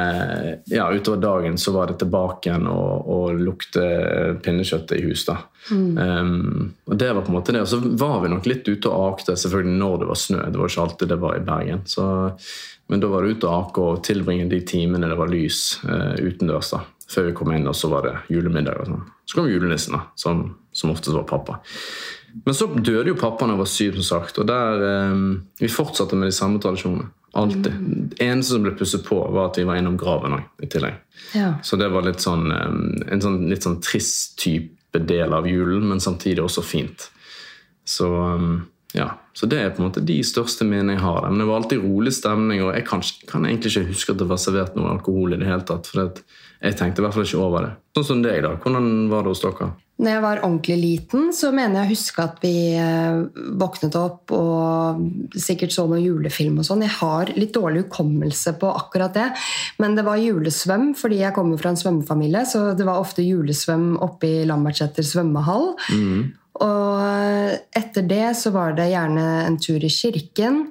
ja, 0.73 0.89
utover 0.91 1.21
dagen 1.21 1.59
så 1.61 1.75
var 1.77 1.91
det 1.91 2.01
tilbake 2.03 2.49
igjen 2.49 2.69
og, 2.71 3.11
og 3.11 3.41
lukte 3.41 3.85
pinnekjøttet 4.45 4.99
i 4.99 5.05
hus. 5.09 5.27
da. 5.29 5.43
Um, 5.73 6.75
og 6.85 6.99
det 7.01 7.09
var 7.15 7.25
på 7.25 7.33
en 7.33 7.39
måte 7.39 7.55
det. 7.55 7.63
Og 7.65 7.71
så 7.71 7.81
var 7.81 8.21
vi 8.23 8.33
nok 8.33 8.47
litt 8.49 8.69
ute 8.69 8.91
og 8.91 9.15
akte 9.15 9.37
selvfølgelig 9.39 9.79
når 9.81 9.99
det 10.03 10.09
var 10.11 10.21
snø. 10.21 10.43
Det 10.45 10.61
var 10.61 10.73
ikke 10.73 10.87
alltid 10.87 11.13
det 11.13 11.21
var 11.23 11.39
i 11.39 11.45
Bergen. 11.45 11.85
Så, 11.89 12.07
men 12.87 13.01
da 13.01 13.09
var 13.09 13.25
det 13.25 13.37
ute 13.37 13.49
og 13.49 13.55
ake 13.55 13.85
og 13.85 14.03
tilbringe 14.05 14.49
de 14.51 14.61
timene 14.67 15.09
det 15.09 15.17
var 15.19 15.31
lys 15.33 15.81
uh, 15.87 16.15
utendørs. 16.21 16.75
da. 16.75 16.83
Før 17.11 17.29
vi 17.29 17.37
kom 17.37 17.53
inn, 17.55 17.69
og 17.69 17.77
så 17.77 17.89
var 17.93 18.07
det 18.07 18.15
julemiddag. 18.33 18.81
og 18.83 18.91
sånn. 18.91 19.09
Så 19.25 19.39
kom 19.39 19.49
julenissen, 19.49 19.97
da, 19.97 20.07
som, 20.21 20.45
som 20.73 20.93
oftest 20.93 21.17
var 21.17 21.27
pappa. 21.29 21.59
Men 22.45 22.57
så 22.57 22.67
døde 22.67 23.13
jo 23.13 23.19
pappa 23.19 23.47
da 23.47 23.55
jeg 23.55 23.63
var 23.63 23.71
syv, 23.71 23.99
som 24.01 24.09
sagt. 24.09 24.41
Og 24.43 24.49
der, 24.49 24.85
um, 25.13 25.45
vi 25.61 25.71
fortsatte 25.71 26.19
med 26.19 26.33
de 26.33 26.37
samme 26.37 26.61
tradisjonene. 26.63 27.09
Alltid. 27.35 27.73
Det 28.13 28.23
eneste 28.23 28.55
som 28.55 28.63
ble 28.63 28.75
pusset 28.79 29.03
på, 29.07 29.17
var 29.35 29.49
at 29.49 29.59
vi 29.59 29.67
var 29.67 29.81
innom 29.81 29.97
graven 29.99 30.37
òg, 30.37 30.45
i 30.63 30.69
tillegg. 30.71 31.01
Ja. 31.35 31.57
Så 31.67 31.79
det 31.81 31.89
var 31.91 32.07
litt 32.07 32.23
sånn, 32.23 32.47
um, 32.53 32.79
en 33.11 33.25
sånn, 33.25 33.41
litt 33.51 33.67
sånn 33.67 33.81
trist 33.83 34.37
type 34.43 35.01
del 35.03 35.35
av 35.35 35.49
julen, 35.51 35.89
men 35.91 36.03
samtidig 36.03 36.45
også 36.45 36.63
fint. 36.63 37.09
Så 37.85 38.07
um, 38.07 38.61
ja, 38.95 39.09
så 39.35 39.49
det 39.51 39.59
er 39.61 39.73
på 39.75 39.83
en 39.83 39.89
måte 39.89 40.05
de 40.07 40.21
største 40.23 40.67
minnene 40.67 40.95
jeg 40.95 41.03
har. 41.03 41.27
Men 41.27 41.43
det 41.43 41.49
var 41.49 41.63
alltid 41.63 41.83
rolig 41.83 42.15
stemning, 42.15 42.63
og 42.63 42.75
jeg 42.77 42.87
kan, 42.87 43.03
kan 43.31 43.47
egentlig 43.49 43.73
ikke 43.75 43.89
huske 43.91 44.15
at 44.15 44.21
det 44.23 44.31
var 44.31 44.39
servert 44.39 44.77
noe 44.79 44.93
alkohol 44.95 45.35
i 45.35 45.41
det 45.41 45.49
hele 45.49 45.67
tatt. 45.67 45.91
for 45.91 46.07
jeg 46.65 46.77
tenkte 46.79 47.03
i 47.03 47.05
hvert 47.05 47.17
fall 47.17 47.27
ikke 47.27 47.41
over 47.43 47.67
det. 47.67 47.73
Sånn 47.97 48.07
som 48.09 48.21
deg, 48.25 48.45
da. 48.45 48.55
Hvordan 48.63 49.09
var 49.11 49.27
det 49.27 49.35
hos 49.35 49.43
dere? 49.43 49.75
Når 49.95 50.11
jeg 50.11 50.23
var 50.25 50.41
ordentlig 50.43 50.77
liten, 50.81 51.27
så 51.37 51.53
mener 51.55 51.79
jeg 51.79 51.87
å 51.87 51.93
huske 51.93 52.23
at 52.25 52.41
vi 52.43 52.55
eh, 52.75 53.19
våknet 53.61 53.95
opp 53.99 54.33
og 54.35 55.37
sikkert 55.39 55.75
så 55.75 55.85
noe 55.87 56.01
julefilm 56.03 56.57
og 56.59 56.67
sånn. 56.67 56.83
Jeg 56.83 56.97
har 56.97 57.31
litt 57.39 57.55
dårlig 57.55 57.85
hukommelse 57.85 58.57
på 58.59 58.73
akkurat 58.75 59.15
det. 59.15 59.29
Men 59.83 59.95
det 59.95 60.07
var 60.07 60.23
julesvøm, 60.23 60.93
fordi 60.99 61.21
jeg 61.23 61.37
kommer 61.37 61.61
fra 61.61 61.75
en 61.75 61.79
svømmefamilie, 61.79 62.43
så 62.51 62.73
det 62.75 62.87
var 62.89 63.03
ofte 63.03 63.27
julesvøm 63.27 63.93
oppe 64.03 64.31
i 64.31 64.49
Lambertseter 64.51 65.07
svømmehall. 65.07 65.75
Og 66.63 67.79
etter 67.79 68.05
det 68.07 68.29
så 68.39 68.53
var 68.55 68.77
det 68.77 68.93
gjerne 68.93 69.25
en 69.45 69.59
tur 69.59 69.83
i 69.83 69.91
kirken. 69.91 70.67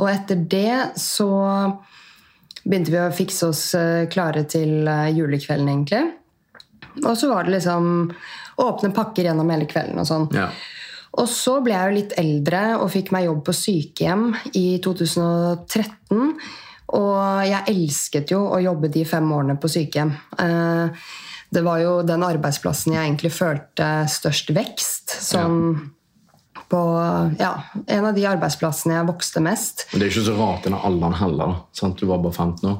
Og 0.00 0.08
etter 0.08 0.40
det 0.50 1.00
så 1.00 1.28
begynte 2.62 2.94
vi 2.94 3.00
å 3.02 3.12
fikse 3.14 3.50
oss 3.50 3.64
eh, 3.76 4.06
klare 4.12 4.44
til 4.48 4.86
eh, 4.88 5.10
julekvelden, 5.12 5.68
egentlig. 5.68 6.04
Og 7.02 7.16
så 7.18 7.28
var 7.32 7.44
det 7.44 7.56
liksom 7.56 8.12
åpne 8.62 8.92
pakker 8.94 9.26
gjennom 9.26 9.50
hele 9.52 9.66
kvelden 9.68 9.98
og 10.00 10.08
sånn. 10.08 10.28
Ja. 10.36 10.48
Og 11.20 11.28
så 11.28 11.58
ble 11.64 11.74
jeg 11.74 11.88
jo 11.88 11.96
litt 11.98 12.14
eldre 12.20 12.60
og 12.78 12.88
fikk 12.92 13.10
meg 13.12 13.26
jobb 13.26 13.42
på 13.48 13.54
sykehjem 13.56 14.28
i 14.56 14.66
2013. 14.84 16.30
Og 16.96 17.18
jeg 17.48 17.72
elsket 17.72 18.32
jo 18.32 18.44
å 18.52 18.60
jobbe 18.62 18.88
de 18.92 19.04
fem 19.08 19.28
årene 19.34 19.58
på 19.60 19.70
sykehjem. 19.72 20.14
Eh, 20.40 21.10
Det 21.52 21.62
var 21.64 21.82
jo 21.82 21.96
den 22.06 22.24
arbeidsplassen 22.24 22.94
jeg 22.94 23.04
egentlig 23.04 23.32
følte 23.34 23.88
størst 24.08 24.54
vekst. 24.56 25.18
Sånn 25.20 25.58
på 26.72 26.80
Ja, 27.38 27.52
en 27.86 28.06
av 28.08 28.16
de 28.16 28.24
arbeidsplassene 28.28 28.96
jeg 28.96 29.08
vokste 29.10 29.42
mest. 29.44 29.86
Men 29.92 30.00
det 30.00 30.06
er 30.06 30.14
ikke 30.14 30.28
så 30.30 30.36
rart 30.38 30.64
en 30.64 30.72
den 30.72 30.78
alderen 30.88 31.18
heller. 31.20 31.58
Sant? 31.76 32.00
Du 32.00 32.08
var 32.08 32.22
bare 32.24 32.32
15 32.32 32.70
år. 32.70 32.78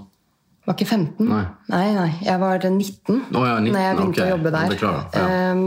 Var 0.62 0.76
ikke 0.76 0.86
15? 0.86 1.26
Nei. 1.26 1.42
nei, 1.72 1.86
nei. 1.96 2.10
Jeg 2.22 2.38
var 2.38 2.62
19 2.62 3.16
oh, 3.34 3.42
ja, 3.42 3.56
19, 3.58 3.72
når 3.74 3.80
jeg 3.82 3.96
begynte 3.98 4.12
okay. 4.12 4.26
å 4.28 4.34
jobbe 4.36 4.52
der. 4.54 4.74
Ja. 4.78 5.24
um, 5.50 5.64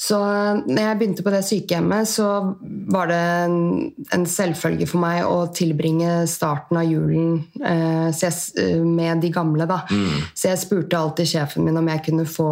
så 0.00 0.20
når 0.64 0.80
jeg 0.80 0.98
begynte 1.02 1.24
på 1.26 1.34
det 1.34 1.42
sykehjemmet, 1.46 2.08
så 2.08 2.28
var 2.96 3.12
det 3.12 3.20
en, 3.42 3.58
en 4.16 4.24
selvfølge 4.26 4.88
for 4.88 5.04
meg 5.04 5.28
å 5.28 5.36
tilbringe 5.52 6.22
starten 6.32 6.80
av 6.80 6.88
julen 6.88 7.42
uh, 7.60 8.08
jeg, 8.08 8.80
med 8.88 9.20
de 9.20 9.30
gamle. 9.36 9.68
Da. 9.68 9.82
Mm. 9.92 10.24
Så 10.32 10.48
jeg 10.48 10.64
spurte 10.64 10.98
alltid 10.98 11.28
sjefen 11.34 11.68
min 11.68 11.76
om 11.82 11.92
jeg 11.92 12.06
kunne 12.08 12.24
få 12.24 12.50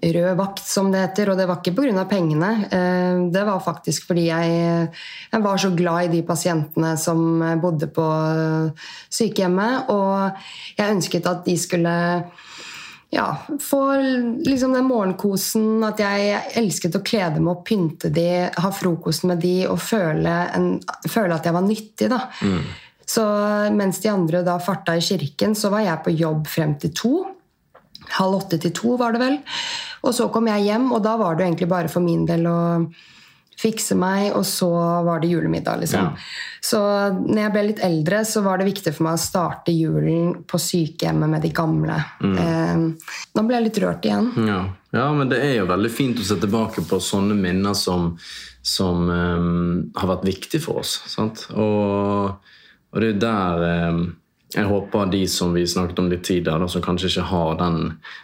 rød 0.00 0.36
vakt, 0.38 0.64
som 0.66 0.90
det 0.92 1.02
heter. 1.02 1.30
Og 1.32 1.38
det 1.38 1.46
var 1.50 1.60
ikke 1.60 1.74
pga. 1.76 2.04
pengene. 2.08 2.52
Eh, 2.70 3.30
Det 3.32 3.44
var 3.44 3.60
faktisk 3.60 4.06
fordi 4.08 4.26
jeg, 4.28 4.88
jeg 5.32 5.42
var 5.42 5.56
så 5.58 5.70
glad 5.76 6.04
i 6.04 6.12
de 6.16 6.22
pasientene 6.22 6.96
som 6.96 7.42
bodde 7.60 7.86
på 7.86 8.06
sykehjemmet. 9.10 9.90
Og 9.90 10.32
jeg 10.78 10.96
ønsket 10.96 11.26
at 11.26 11.44
de 11.44 11.56
skulle 11.56 12.24
ja, 13.12 13.26
få 13.60 13.80
liksom 14.46 14.72
den 14.72 14.88
morgenkosen. 14.88 15.82
At 15.84 16.00
jeg 16.00 16.40
elsket 16.56 16.96
å 16.96 17.04
kle 17.04 17.28
dem 17.34 17.50
opp, 17.52 17.66
pynte 17.68 18.08
de, 18.12 18.48
ha 18.56 18.70
frokost 18.72 19.26
med 19.28 19.42
de 19.44 19.66
og 19.68 19.78
føle, 19.84 20.38
en, 20.56 20.72
føle 21.08 21.36
at 21.36 21.44
jeg 21.44 21.56
var 21.58 21.66
nyttig. 21.66 22.08
da. 22.12 22.22
Så 23.12 23.24
mens 23.74 24.00
de 24.00 24.08
andre 24.08 24.40
da 24.46 24.56
farta 24.62 24.94
i 24.96 25.04
kirken, 25.04 25.54
så 25.58 25.68
var 25.74 25.84
jeg 25.84 26.04
på 26.06 26.16
jobb 26.16 26.46
frem 26.48 26.74
til 26.80 26.94
to. 26.96 27.14
Halv 28.18 28.42
åtte 28.42 28.60
til 28.62 28.74
to, 28.76 28.96
var 29.00 29.16
det 29.16 29.22
vel. 29.22 29.40
Og 30.02 30.14
så 30.16 30.28
kom 30.34 30.50
jeg 30.50 30.68
hjem, 30.68 30.90
og 30.92 31.02
da 31.04 31.16
var 31.20 31.36
det 31.36 31.44
jo 31.44 31.50
egentlig 31.52 31.70
bare 31.70 31.90
for 31.92 32.04
min 32.04 32.26
del 32.28 32.46
å 32.50 32.60
fikse 33.62 33.96
meg, 33.98 34.32
og 34.34 34.44
så 34.46 34.68
var 35.06 35.22
det 35.22 35.30
julemiddag, 35.30 35.82
liksom. 35.82 36.08
Ja. 36.08 36.60
Så 36.62 36.80
når 37.12 37.40
jeg 37.44 37.52
ble 37.54 37.64
litt 37.68 37.82
eldre, 37.84 38.22
så 38.26 38.42
var 38.44 38.58
det 38.58 38.68
viktig 38.70 38.94
for 38.94 39.06
meg 39.06 39.18
å 39.18 39.22
starte 39.22 39.74
julen 39.74 40.32
på 40.48 40.60
sykehjemmet 40.62 41.30
med 41.30 41.44
de 41.44 41.50
gamle. 41.54 41.98
Eh, 42.22 43.12
nå 43.36 43.44
ble 43.46 43.58
jeg 43.58 43.66
litt 43.68 43.82
rørt 43.84 44.08
igjen. 44.08 44.30
Ja. 44.48 44.60
ja, 44.94 45.06
men 45.14 45.30
det 45.30 45.42
er 45.44 45.56
jo 45.60 45.68
veldig 45.70 45.92
fint 45.92 46.22
å 46.22 46.26
se 46.26 46.38
tilbake 46.42 46.84
på 46.88 47.00
sånne 47.02 47.36
minner 47.38 47.76
som, 47.78 48.12
som 48.66 49.06
um, 49.10 49.92
har 49.98 50.10
vært 50.14 50.26
viktige 50.32 50.62
for 50.64 50.82
oss. 50.82 50.96
Sant? 51.10 51.46
Og, 51.54 52.50
og 52.92 52.98
det 52.98 53.10
er 53.10 53.14
jo 53.14 53.22
der 53.26 53.66
ehm, 53.68 54.02
jeg 54.54 54.66
håper 54.68 55.10
de 55.12 55.22
som 55.30 55.52
vi 55.56 55.62
snakket 55.66 55.98
om 56.02 56.10
litt 56.12 56.24
tidligere, 56.28 56.66
som 56.68 56.82
kanskje 56.84 57.08
ikke 57.08 57.28
har 57.30 57.54
den, 57.60 57.78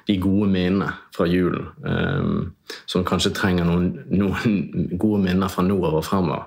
de 0.09 0.17
gode 0.21 0.49
minnene 0.53 0.91
fra 1.17 1.27
julen, 1.31 1.69
ehm, 1.89 2.51
som 2.87 3.05
kanskje 3.09 3.33
trenger 3.37 3.65
noen, 3.65 3.87
noen 4.13 4.59
gode 5.01 5.23
minner 5.25 5.49
fra 5.53 5.65
nå 5.65 5.79
og 5.89 6.03
fremover, 6.05 6.45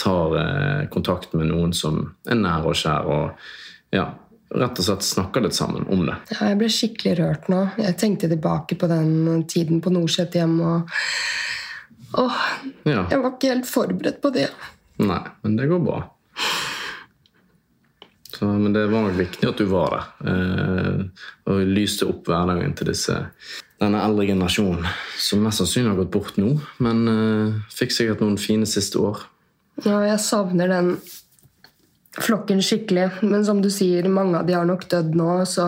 tar 0.00 0.34
eh, 0.40 0.82
kontakt 0.90 1.34
med 1.36 1.50
noen 1.52 1.72
som 1.76 2.02
er 2.26 2.40
nær 2.40 2.66
og 2.66 2.74
kjær, 2.80 3.06
og 3.06 3.94
ja, 3.94 4.08
rett 4.50 4.78
og 4.82 4.86
slett 4.86 5.06
snakker 5.06 5.44
litt 5.44 5.54
sammen 5.54 5.86
om 5.92 6.02
det. 6.08 6.16
Ja, 6.34 6.50
jeg 6.50 6.58
ble 6.58 6.70
skikkelig 6.74 7.12
rørt 7.20 7.50
nå. 7.52 7.60
Jeg 7.78 7.98
tenkte 8.02 8.30
tilbake 8.32 8.74
på 8.80 8.88
den 8.90 9.44
tiden 9.50 9.82
på 9.84 9.92
Nordseth-hjem, 9.94 10.56
og 10.60 10.90
Åh, 12.18 12.38
Ja. 12.90 13.04
jeg 13.06 13.20
var 13.22 13.30
ikke 13.36 13.52
helt 13.52 13.68
forberedt 13.70 14.16
på 14.20 14.32
det. 14.34 14.48
Nei, 14.98 15.20
men 15.44 15.54
det 15.56 15.68
går 15.70 15.78
bra. 15.84 16.00
Så, 18.40 18.46
men 18.48 18.72
det 18.72 18.86
var 18.88 19.10
viktig 19.12 19.44
at 19.44 19.58
du 19.60 19.66
var 19.68 19.92
der. 19.92 20.04
Eh, 20.32 21.24
og 21.52 21.58
lyste 21.68 22.06
opp 22.08 22.30
hverdagen 22.30 22.72
til 22.78 22.88
disse, 22.88 23.18
denne 23.80 24.00
eldre 24.00 24.24
generasjonen, 24.30 24.86
som 25.20 25.42
mest 25.44 25.60
sannsynlig 25.60 25.92
har 25.92 25.98
gått 25.98 26.14
bort 26.14 26.38
nå, 26.40 26.54
men 26.80 27.02
eh, 27.12 27.58
fikk 27.76 27.92
sikkert 27.92 28.24
noen 28.24 28.40
fine 28.40 28.68
siste 28.68 28.96
år. 28.96 29.20
Ja, 29.84 29.98
jeg 30.08 30.22
savner 30.24 30.72
den 30.72 30.94
flokken 32.16 32.62
skikkelig. 32.64 33.10
Men 33.20 33.44
som 33.44 33.60
du 33.60 33.68
sier, 33.72 34.08
mange 34.08 34.40
av 34.40 34.48
de 34.48 34.56
har 34.56 34.64
nok 34.68 34.88
dødd 34.88 35.12
nå, 35.20 35.32
så 35.48 35.66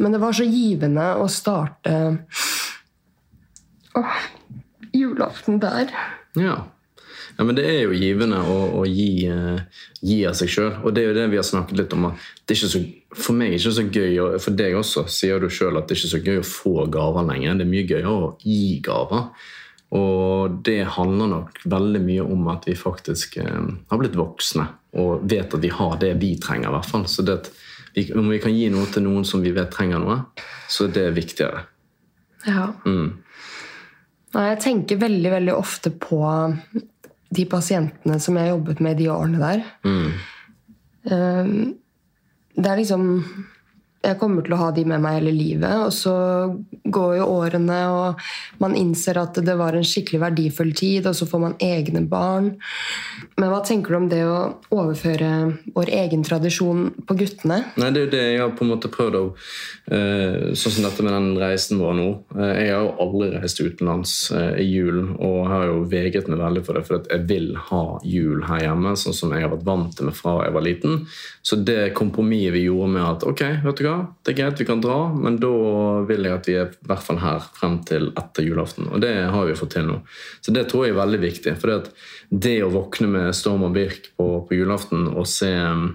Men 0.00 0.12
det 0.12 0.20
var 0.20 0.32
så 0.32 0.44
givende 0.48 1.06
å 1.20 1.26
starte 1.28 1.96
Åh, 3.96 4.20
julaften 4.92 5.58
der. 5.60 5.90
Ja. 6.38 6.60
Ja, 7.40 7.44
men 7.48 7.56
det 7.56 7.62
er 7.64 7.86
jo 7.86 7.96
givende 7.96 8.36
å, 8.44 8.56
å 8.76 8.82
gi, 8.84 9.24
uh, 9.32 9.86
gi 10.04 10.18
av 10.28 10.34
seg 10.36 10.50
sjøl. 10.52 10.74
Og 10.84 10.92
det 10.92 11.00
er 11.00 11.06
jo 11.08 11.14
det 11.16 11.22
vi 11.32 11.38
har 11.40 11.46
snakket 11.48 11.78
litt 11.78 11.94
om. 11.96 12.10
det 12.12 12.52
er 12.52 12.58
ikke 12.58 12.68
så, 12.68 12.80
For 13.16 13.38
meg 13.38 13.48
er 13.48 13.54
det 13.54 13.60
ikke 13.62 13.72
så 13.78 13.84
gøy, 13.86 14.18
og 14.20 14.34
for 14.44 14.58
deg 14.58 14.76
også, 14.76 15.06
sier 15.08 15.40
du 15.40 15.46
sjøl 15.48 15.80
at 15.80 15.88
det 15.88 15.96
er 15.96 16.02
ikke 16.02 16.10
så 16.10 16.20
gøy 16.26 16.42
å 16.42 16.50
få 16.50 16.84
gaver 16.92 17.24
lenger. 17.30 17.56
Det 17.56 17.64
er 17.64 17.70
mye 17.70 17.86
gøyere 17.88 18.12
å 18.12 18.28
gi 18.44 18.66
gaver. 18.84 19.48
Og 19.96 20.60
det 20.68 20.82
handler 20.98 21.32
nok 21.32 21.64
veldig 21.64 22.04
mye 22.04 22.28
om 22.36 22.52
at 22.52 22.68
vi 22.68 22.76
faktisk 22.76 23.40
uh, 23.40 23.72
har 23.88 24.02
blitt 24.04 24.20
voksne 24.20 24.68
og 25.00 25.24
vet 25.32 25.56
at 25.56 25.64
vi 25.64 25.72
har 25.72 25.96
det 26.04 26.12
vi 26.20 26.34
trenger. 26.44 26.68
i 26.68 26.76
hvert 26.76 26.92
fall. 26.92 27.08
Så 27.08 27.24
det 27.24 27.38
at 27.40 27.50
vi, 27.96 28.04
Om 28.12 28.28
vi 28.28 28.42
kan 28.44 28.52
gi 28.52 28.68
noe 28.68 28.84
til 28.92 29.08
noen 29.08 29.24
som 29.24 29.40
vi 29.40 29.56
vet 29.56 29.72
trenger 29.72 30.04
noe, 30.04 30.20
så 30.68 30.90
er 30.90 30.94
det 30.94 31.08
viktigere. 31.16 31.64
Ja. 32.44 32.68
Mm. 32.84 33.16
Nei, 34.36 34.46
jeg 34.52 34.60
tenker 34.62 35.00
veldig, 35.00 35.30
veldig 35.40 35.56
ofte 35.56 35.90
på 35.90 36.20
de 37.30 37.44
pasientene 37.46 38.18
som 38.20 38.36
jeg 38.36 38.48
har 38.48 38.54
jobbet 38.56 38.80
med 38.80 38.98
de 38.98 39.10
årene 39.12 39.40
der. 39.42 39.62
Mm. 39.84 40.10
Um, 41.10 41.76
Det 42.60 42.66
er 42.66 42.76
liksom 42.76 43.24
jeg 44.00 44.16
kommer 44.20 44.44
til 44.44 44.54
å 44.56 44.60
ha 44.62 44.70
de 44.72 44.84
med 44.88 45.02
meg 45.04 45.18
hele 45.18 45.32
livet. 45.34 45.74
Og 45.84 45.92
så 45.92 46.14
går 46.90 47.18
jo 47.18 47.26
årene, 47.34 47.80
og 47.92 48.62
man 48.62 48.76
innser 48.78 49.20
at 49.20 49.36
det 49.44 49.56
var 49.60 49.76
en 49.76 49.86
skikkelig 49.86 50.22
verdifull 50.22 50.72
tid, 50.76 51.08
og 51.10 51.16
så 51.18 51.28
får 51.28 51.42
man 51.42 51.56
egne 51.60 52.02
barn. 52.08 52.54
Men 53.36 53.52
hva 53.52 53.60
tenker 53.66 53.92
du 53.92 53.98
om 53.98 54.08
det 54.10 54.22
å 54.24 54.38
overføre 54.72 55.30
vår 55.76 55.92
egen 56.00 56.24
tradisjon 56.26 56.88
på 57.06 57.18
guttene? 57.20 57.60
Nei, 57.76 57.90
Det 57.90 58.00
er 58.00 58.06
jo 58.06 58.12
det 58.14 58.22
jeg 58.24 58.40
har 58.40 58.54
på 58.56 58.64
en 58.64 58.72
måte 58.72 58.92
prøvd 58.92 59.18
å 59.20 59.24
eh, 59.90 60.48
Sånn 60.60 60.74
som 60.74 60.86
dette 60.86 61.04
med 61.04 61.14
den 61.14 61.30
reisen 61.40 61.80
vår 61.80 61.94
nå. 61.98 62.08
Eh, 62.36 62.54
jeg 62.64 62.72
har 62.74 62.86
jo 62.86 62.94
aldri 63.04 63.30
reist 63.36 63.60
utenlands 63.60 64.14
eh, 64.36 64.62
i 64.64 64.66
julen, 64.70 65.12
og 65.20 65.50
har 65.50 65.68
jo 65.68 65.84
veget 65.90 66.28
meg 66.30 66.40
veldig 66.40 66.64
for 66.66 66.78
det, 66.78 66.84
for 66.88 67.10
jeg 67.10 67.26
vil 67.28 67.52
ha 67.68 67.84
jul 68.06 68.44
her 68.48 68.64
hjemme, 68.64 68.96
sånn 68.98 69.16
som 69.16 69.34
jeg 69.34 69.44
har 69.44 69.52
vært 69.52 69.68
vant 69.68 69.92
til 69.96 70.08
meg 70.08 70.16
fra 70.16 70.38
jeg 70.46 70.56
var 70.56 70.66
liten. 70.66 71.00
Så 71.44 71.60
det 71.60 71.92
kompromisset 71.98 72.54
vi 72.54 72.66
gjorde 72.66 72.92
med 72.94 73.04
at 73.04 73.24
ok, 73.26 73.42
vet 73.64 73.80
du 73.80 73.86
hva, 73.86 73.89
det 74.24 74.32
er 74.32 74.38
greit 74.38 74.60
vi 74.60 74.66
kan 74.68 74.82
dra, 74.82 74.98
men 75.12 75.38
da 75.40 75.50
vil 76.08 76.26
jeg 76.26 76.36
at 76.36 76.48
vi 76.48 76.56
er 76.58 76.68
i 76.72 76.88
hvert 76.90 77.04
fall 77.04 77.20
her 77.22 77.42
frem 77.56 77.78
til 77.88 78.10
etter 78.18 78.46
julaften. 78.46 78.88
Og 78.90 79.02
det 79.02 79.12
har 79.32 79.48
vi 79.48 79.56
fått 79.58 79.74
til 79.76 79.88
nå. 79.88 79.98
Så 80.44 80.54
det 80.54 80.66
tror 80.70 80.86
jeg 80.86 80.94
er 80.94 81.00
veldig 81.00 81.20
viktig. 81.22 81.56
For 81.60 81.72
det, 82.30 82.54
å 82.64 82.70
våkne 82.74 83.10
med 83.14 83.36
Storm 83.36 83.66
og 83.68 83.74
Birk 83.76 84.12
på, 84.16 84.28
på 84.46 84.58
julaften 84.58 85.08
og 85.10 85.28
se 85.30 85.50
um, 85.50 85.86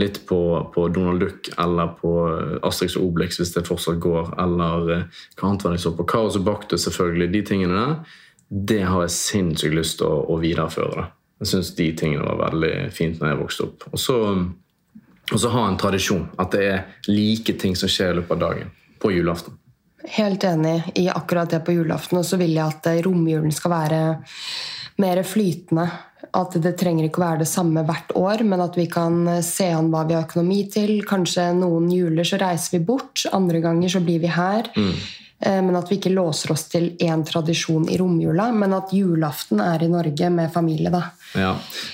litt 0.00 0.22
på, 0.28 0.40
på, 0.74 0.88
Donald 0.92 1.24
Duck 1.24 1.50
eller 1.62 1.94
på 2.00 2.12
Asterix 2.66 2.98
og 2.98 3.08
Obelix 3.10 3.40
hvis 3.40 3.54
det 3.56 3.66
fortsatt 3.68 4.00
går, 4.02 4.34
eller 4.42 4.92
uh, 4.92 5.24
hva 5.38 5.50
annet 5.50 5.66
var 5.66 5.74
det 5.74 5.80
jeg 5.80 5.86
så 5.86 5.96
på, 5.96 6.08
Kaos 6.12 6.38
og 6.40 6.46
Baktus, 6.48 6.84
selvfølgelig, 6.88 7.32
de 7.32 7.44
tingene 7.52 7.80
der, 7.80 8.20
det 8.46 8.82
har 8.86 9.06
jeg 9.06 9.16
sinnssykt 9.16 9.74
lyst 9.74 10.00
til 10.00 10.10
å, 10.10 10.20
å 10.30 10.40
videreføre. 10.42 10.92
det. 10.94 11.08
Jeg 11.42 11.52
syns 11.52 11.74
de 11.76 11.90
tingene 11.98 12.28
var 12.28 12.46
veldig 12.48 12.76
fint 12.96 13.18
når 13.20 13.32
jeg 13.32 13.40
vokste 13.42 13.66
opp. 13.66 13.90
Og 13.92 14.00
så 14.00 14.20
um, 14.32 14.46
og 15.32 15.40
så 15.40 15.50
ha 15.50 15.66
en 15.68 15.78
tradisjon. 15.80 16.28
At 16.38 16.54
det 16.54 16.64
er 16.70 16.82
like 17.10 17.56
ting 17.60 17.76
som 17.78 17.90
skjer 17.90 18.14
i 18.14 18.18
løpet 18.20 18.36
av 18.36 18.42
dagen 18.44 18.74
på 19.02 19.12
julaften. 19.14 19.56
Helt 20.06 20.44
enig 20.46 20.92
i 20.94 21.08
akkurat 21.10 21.50
det 21.50 21.64
på 21.66 21.74
julaften. 21.74 22.20
Og 22.20 22.26
så 22.26 22.38
vil 22.38 22.54
jeg 22.54 22.66
at 22.66 22.86
romjulen 23.06 23.54
skal 23.54 23.74
være 23.74 24.02
mer 25.02 25.22
flytende. 25.26 25.88
At 26.36 26.56
det 26.62 26.76
trenger 26.78 27.06
ikke 27.06 27.20
å 27.20 27.26
være 27.26 27.42
det 27.42 27.50
samme 27.50 27.82
hvert 27.86 28.14
år, 28.18 28.42
men 28.46 28.62
at 28.62 28.76
vi 28.78 28.86
kan 28.90 29.18
se 29.44 29.68
an 29.72 29.90
hva 29.92 30.04
vi 30.06 30.16
har 30.16 30.26
økonomi 30.26 30.62
til. 30.72 30.98
Kanskje 31.06 31.50
noen 31.58 31.90
juler 31.92 32.26
så 32.26 32.38
reiser 32.40 32.78
vi 32.78 32.84
bort, 32.86 33.26
andre 33.36 33.62
ganger 33.64 33.96
så 33.96 34.02
blir 34.04 34.22
vi 34.22 34.30
her. 34.32 34.70
Mm. 34.76 34.94
Eh, 35.40 35.62
men 35.62 35.76
at 35.76 35.90
vi 35.90 35.98
ikke 35.98 36.14
låser 36.14 36.52
oss 36.54 36.64
til 36.72 36.92
én 37.02 37.24
tradisjon 37.26 37.88
i 37.92 37.98
romjula, 38.00 38.48
men 38.56 38.72
at 38.76 38.92
julaften 38.96 39.60
er 39.60 39.84
i 39.84 39.90
Norge 39.92 40.30
med 40.32 40.52
familie. 40.52 40.90
da. 40.90 41.02
Ja, 41.34 41.52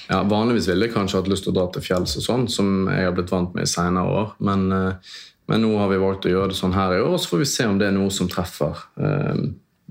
ja 0.09 0.23
Vanligvis 0.23 0.69
ville 0.71 0.87
jeg 0.87 0.95
kanskje 0.95 1.23
hatt 1.23 1.31
lyst 1.33 1.49
til 1.49 1.55
å 1.55 1.59
dra 1.59 1.67
til 1.73 1.83
fjells, 1.83 2.15
og 2.21 2.27
sånn, 2.27 2.47
som 2.49 2.87
jeg 2.93 3.09
har 3.09 3.17
blitt 3.17 3.33
vant 3.35 3.55
med 3.57 3.67
i 3.67 3.73
senere 3.73 4.07
år. 4.21 4.37
Men, 4.39 4.71
eh, 4.73 5.19
men, 5.51 5.67
nå 5.67 5.75
har 5.79 5.91
vi 5.91 5.99
valgt 6.05 6.29
å 6.31 6.35
gjøre 6.35 6.53
det 6.53 6.61
sånn 6.61 6.77
her 6.77 6.95
i 6.95 7.03
år, 7.03 7.17
og 7.17 7.21
så 7.21 7.35
får 7.35 7.43
vi 7.43 7.51
se 7.51 7.67
om 7.67 7.79
det 7.79 7.89
er 7.89 7.99
noe 7.99 8.11
som 8.15 8.31
treffer 8.31 8.87
eh, 9.03 9.43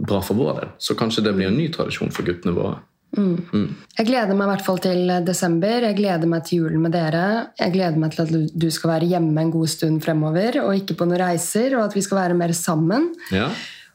bra 0.02 0.22
for 0.24 0.40
vår 0.40 0.54
del. 0.62 0.72
Så 0.80 0.96
kanskje 0.96 1.26
det 1.28 1.36
blir 1.36 1.52
en 1.52 1.60
ny 1.60 1.68
tradisjon 1.74 2.12
for 2.16 2.24
guttene 2.24 2.56
våre. 2.56 2.80
Mm. 3.18 3.44
Mm. 3.52 3.68
Jeg 3.98 4.08
gleder 4.08 4.38
meg 4.38 4.46
i 4.46 4.52
hvert 4.54 4.66
fall 4.66 4.80
til 4.84 5.12
desember. 5.28 5.84
Jeg 5.84 5.98
gleder 5.98 6.30
meg 6.32 6.46
til 6.48 6.64
julen 6.64 6.86
med 6.86 6.96
dere. 6.96 7.26
Jeg 7.60 7.76
gleder 7.76 8.00
meg 8.00 8.16
til 8.16 8.24
at 8.24 8.58
du 8.64 8.68
skal 8.72 8.94
være 8.96 9.12
hjemme 9.12 9.44
en 9.44 9.54
god 9.54 9.72
stund 9.74 10.00
fremover 10.06 10.62
og 10.64 10.74
ikke 10.80 10.96
på 11.00 11.08
noen 11.10 11.24
reiser, 11.26 11.76
og 11.78 11.90
at 11.90 11.98
vi 11.98 12.04
skal 12.06 12.22
være 12.22 12.40
mer 12.40 12.56
sammen. 12.56 13.12
Ja. 13.36 13.50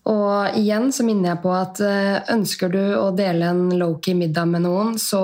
Og 0.07 0.59
igjen 0.61 0.93
så 0.95 1.07
minner 1.07 1.33
jeg 1.33 1.43
på 1.43 1.53
at 1.57 1.83
eh, 1.83 2.19
ønsker 2.37 2.71
du 2.71 2.83
å 3.01 3.09
dele 3.17 3.51
en 3.51 3.65
low-key 3.75 4.15
middag 4.15 4.47
med 4.53 4.63
noen, 4.69 4.95
så 5.03 5.23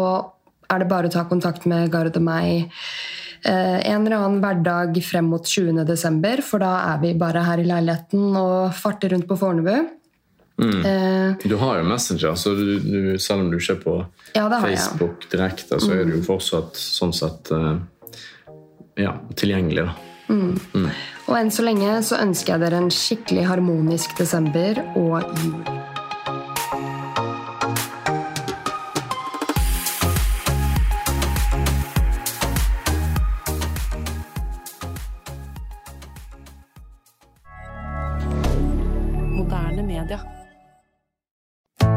er 0.72 0.82
det 0.82 0.90
bare 0.90 1.10
å 1.10 1.12
ta 1.12 1.26
kontakt 1.28 1.68
med 1.70 1.90
Gard 1.92 2.16
og 2.18 2.24
meg 2.24 2.64
eh, 3.46 3.78
en 3.78 4.02
eller 4.02 4.16
annen 4.16 4.40
hverdag 4.42 4.98
frem 5.06 5.30
mot 5.30 5.46
20.12., 5.46 6.42
for 6.48 6.64
da 6.64 6.72
er 6.94 7.02
vi 7.04 7.12
bare 7.18 7.44
her 7.46 7.62
i 7.62 7.68
leiligheten 7.68 8.32
og 8.40 8.72
farter 8.74 9.14
rundt 9.14 9.28
på 9.30 9.38
Fornebu. 9.38 9.92
Mm. 10.62 10.84
Eh, 10.86 11.48
du 11.48 11.56
har 11.60 11.80
jo 11.80 11.86
Messenger, 11.88 12.34
så 12.38 12.54
du, 12.54 12.78
du, 12.78 13.18
selv 13.18 13.44
om 13.44 13.50
du 13.50 13.58
ikke 13.58 13.76
er 13.76 13.82
på 13.82 13.96
ja, 14.36 14.46
Facebook 14.62 15.26
direkte, 15.32 15.80
så 15.82 15.92
er 15.96 16.04
du 16.06 16.16
jo 16.16 16.22
mm. 16.22 16.26
fortsatt 16.28 16.78
sånn 16.78 17.14
sett 17.16 17.50
uh, 17.50 17.76
ja, 19.00 19.16
tilgjengelig. 19.36 19.88
da. 19.90 19.96
Mm. 20.32 20.56
Mm. 20.74 20.90
Og 21.28 21.38
enn 21.38 21.52
så 21.54 21.64
lenge 21.66 21.98
så 22.06 22.20
ønsker 22.22 22.54
jeg 22.54 22.64
dere 22.64 22.82
en 22.82 22.92
skikkelig 22.94 23.46
harmonisk 23.50 24.16
desember 24.18 24.84
og 24.94 25.26
jul. 25.42 25.81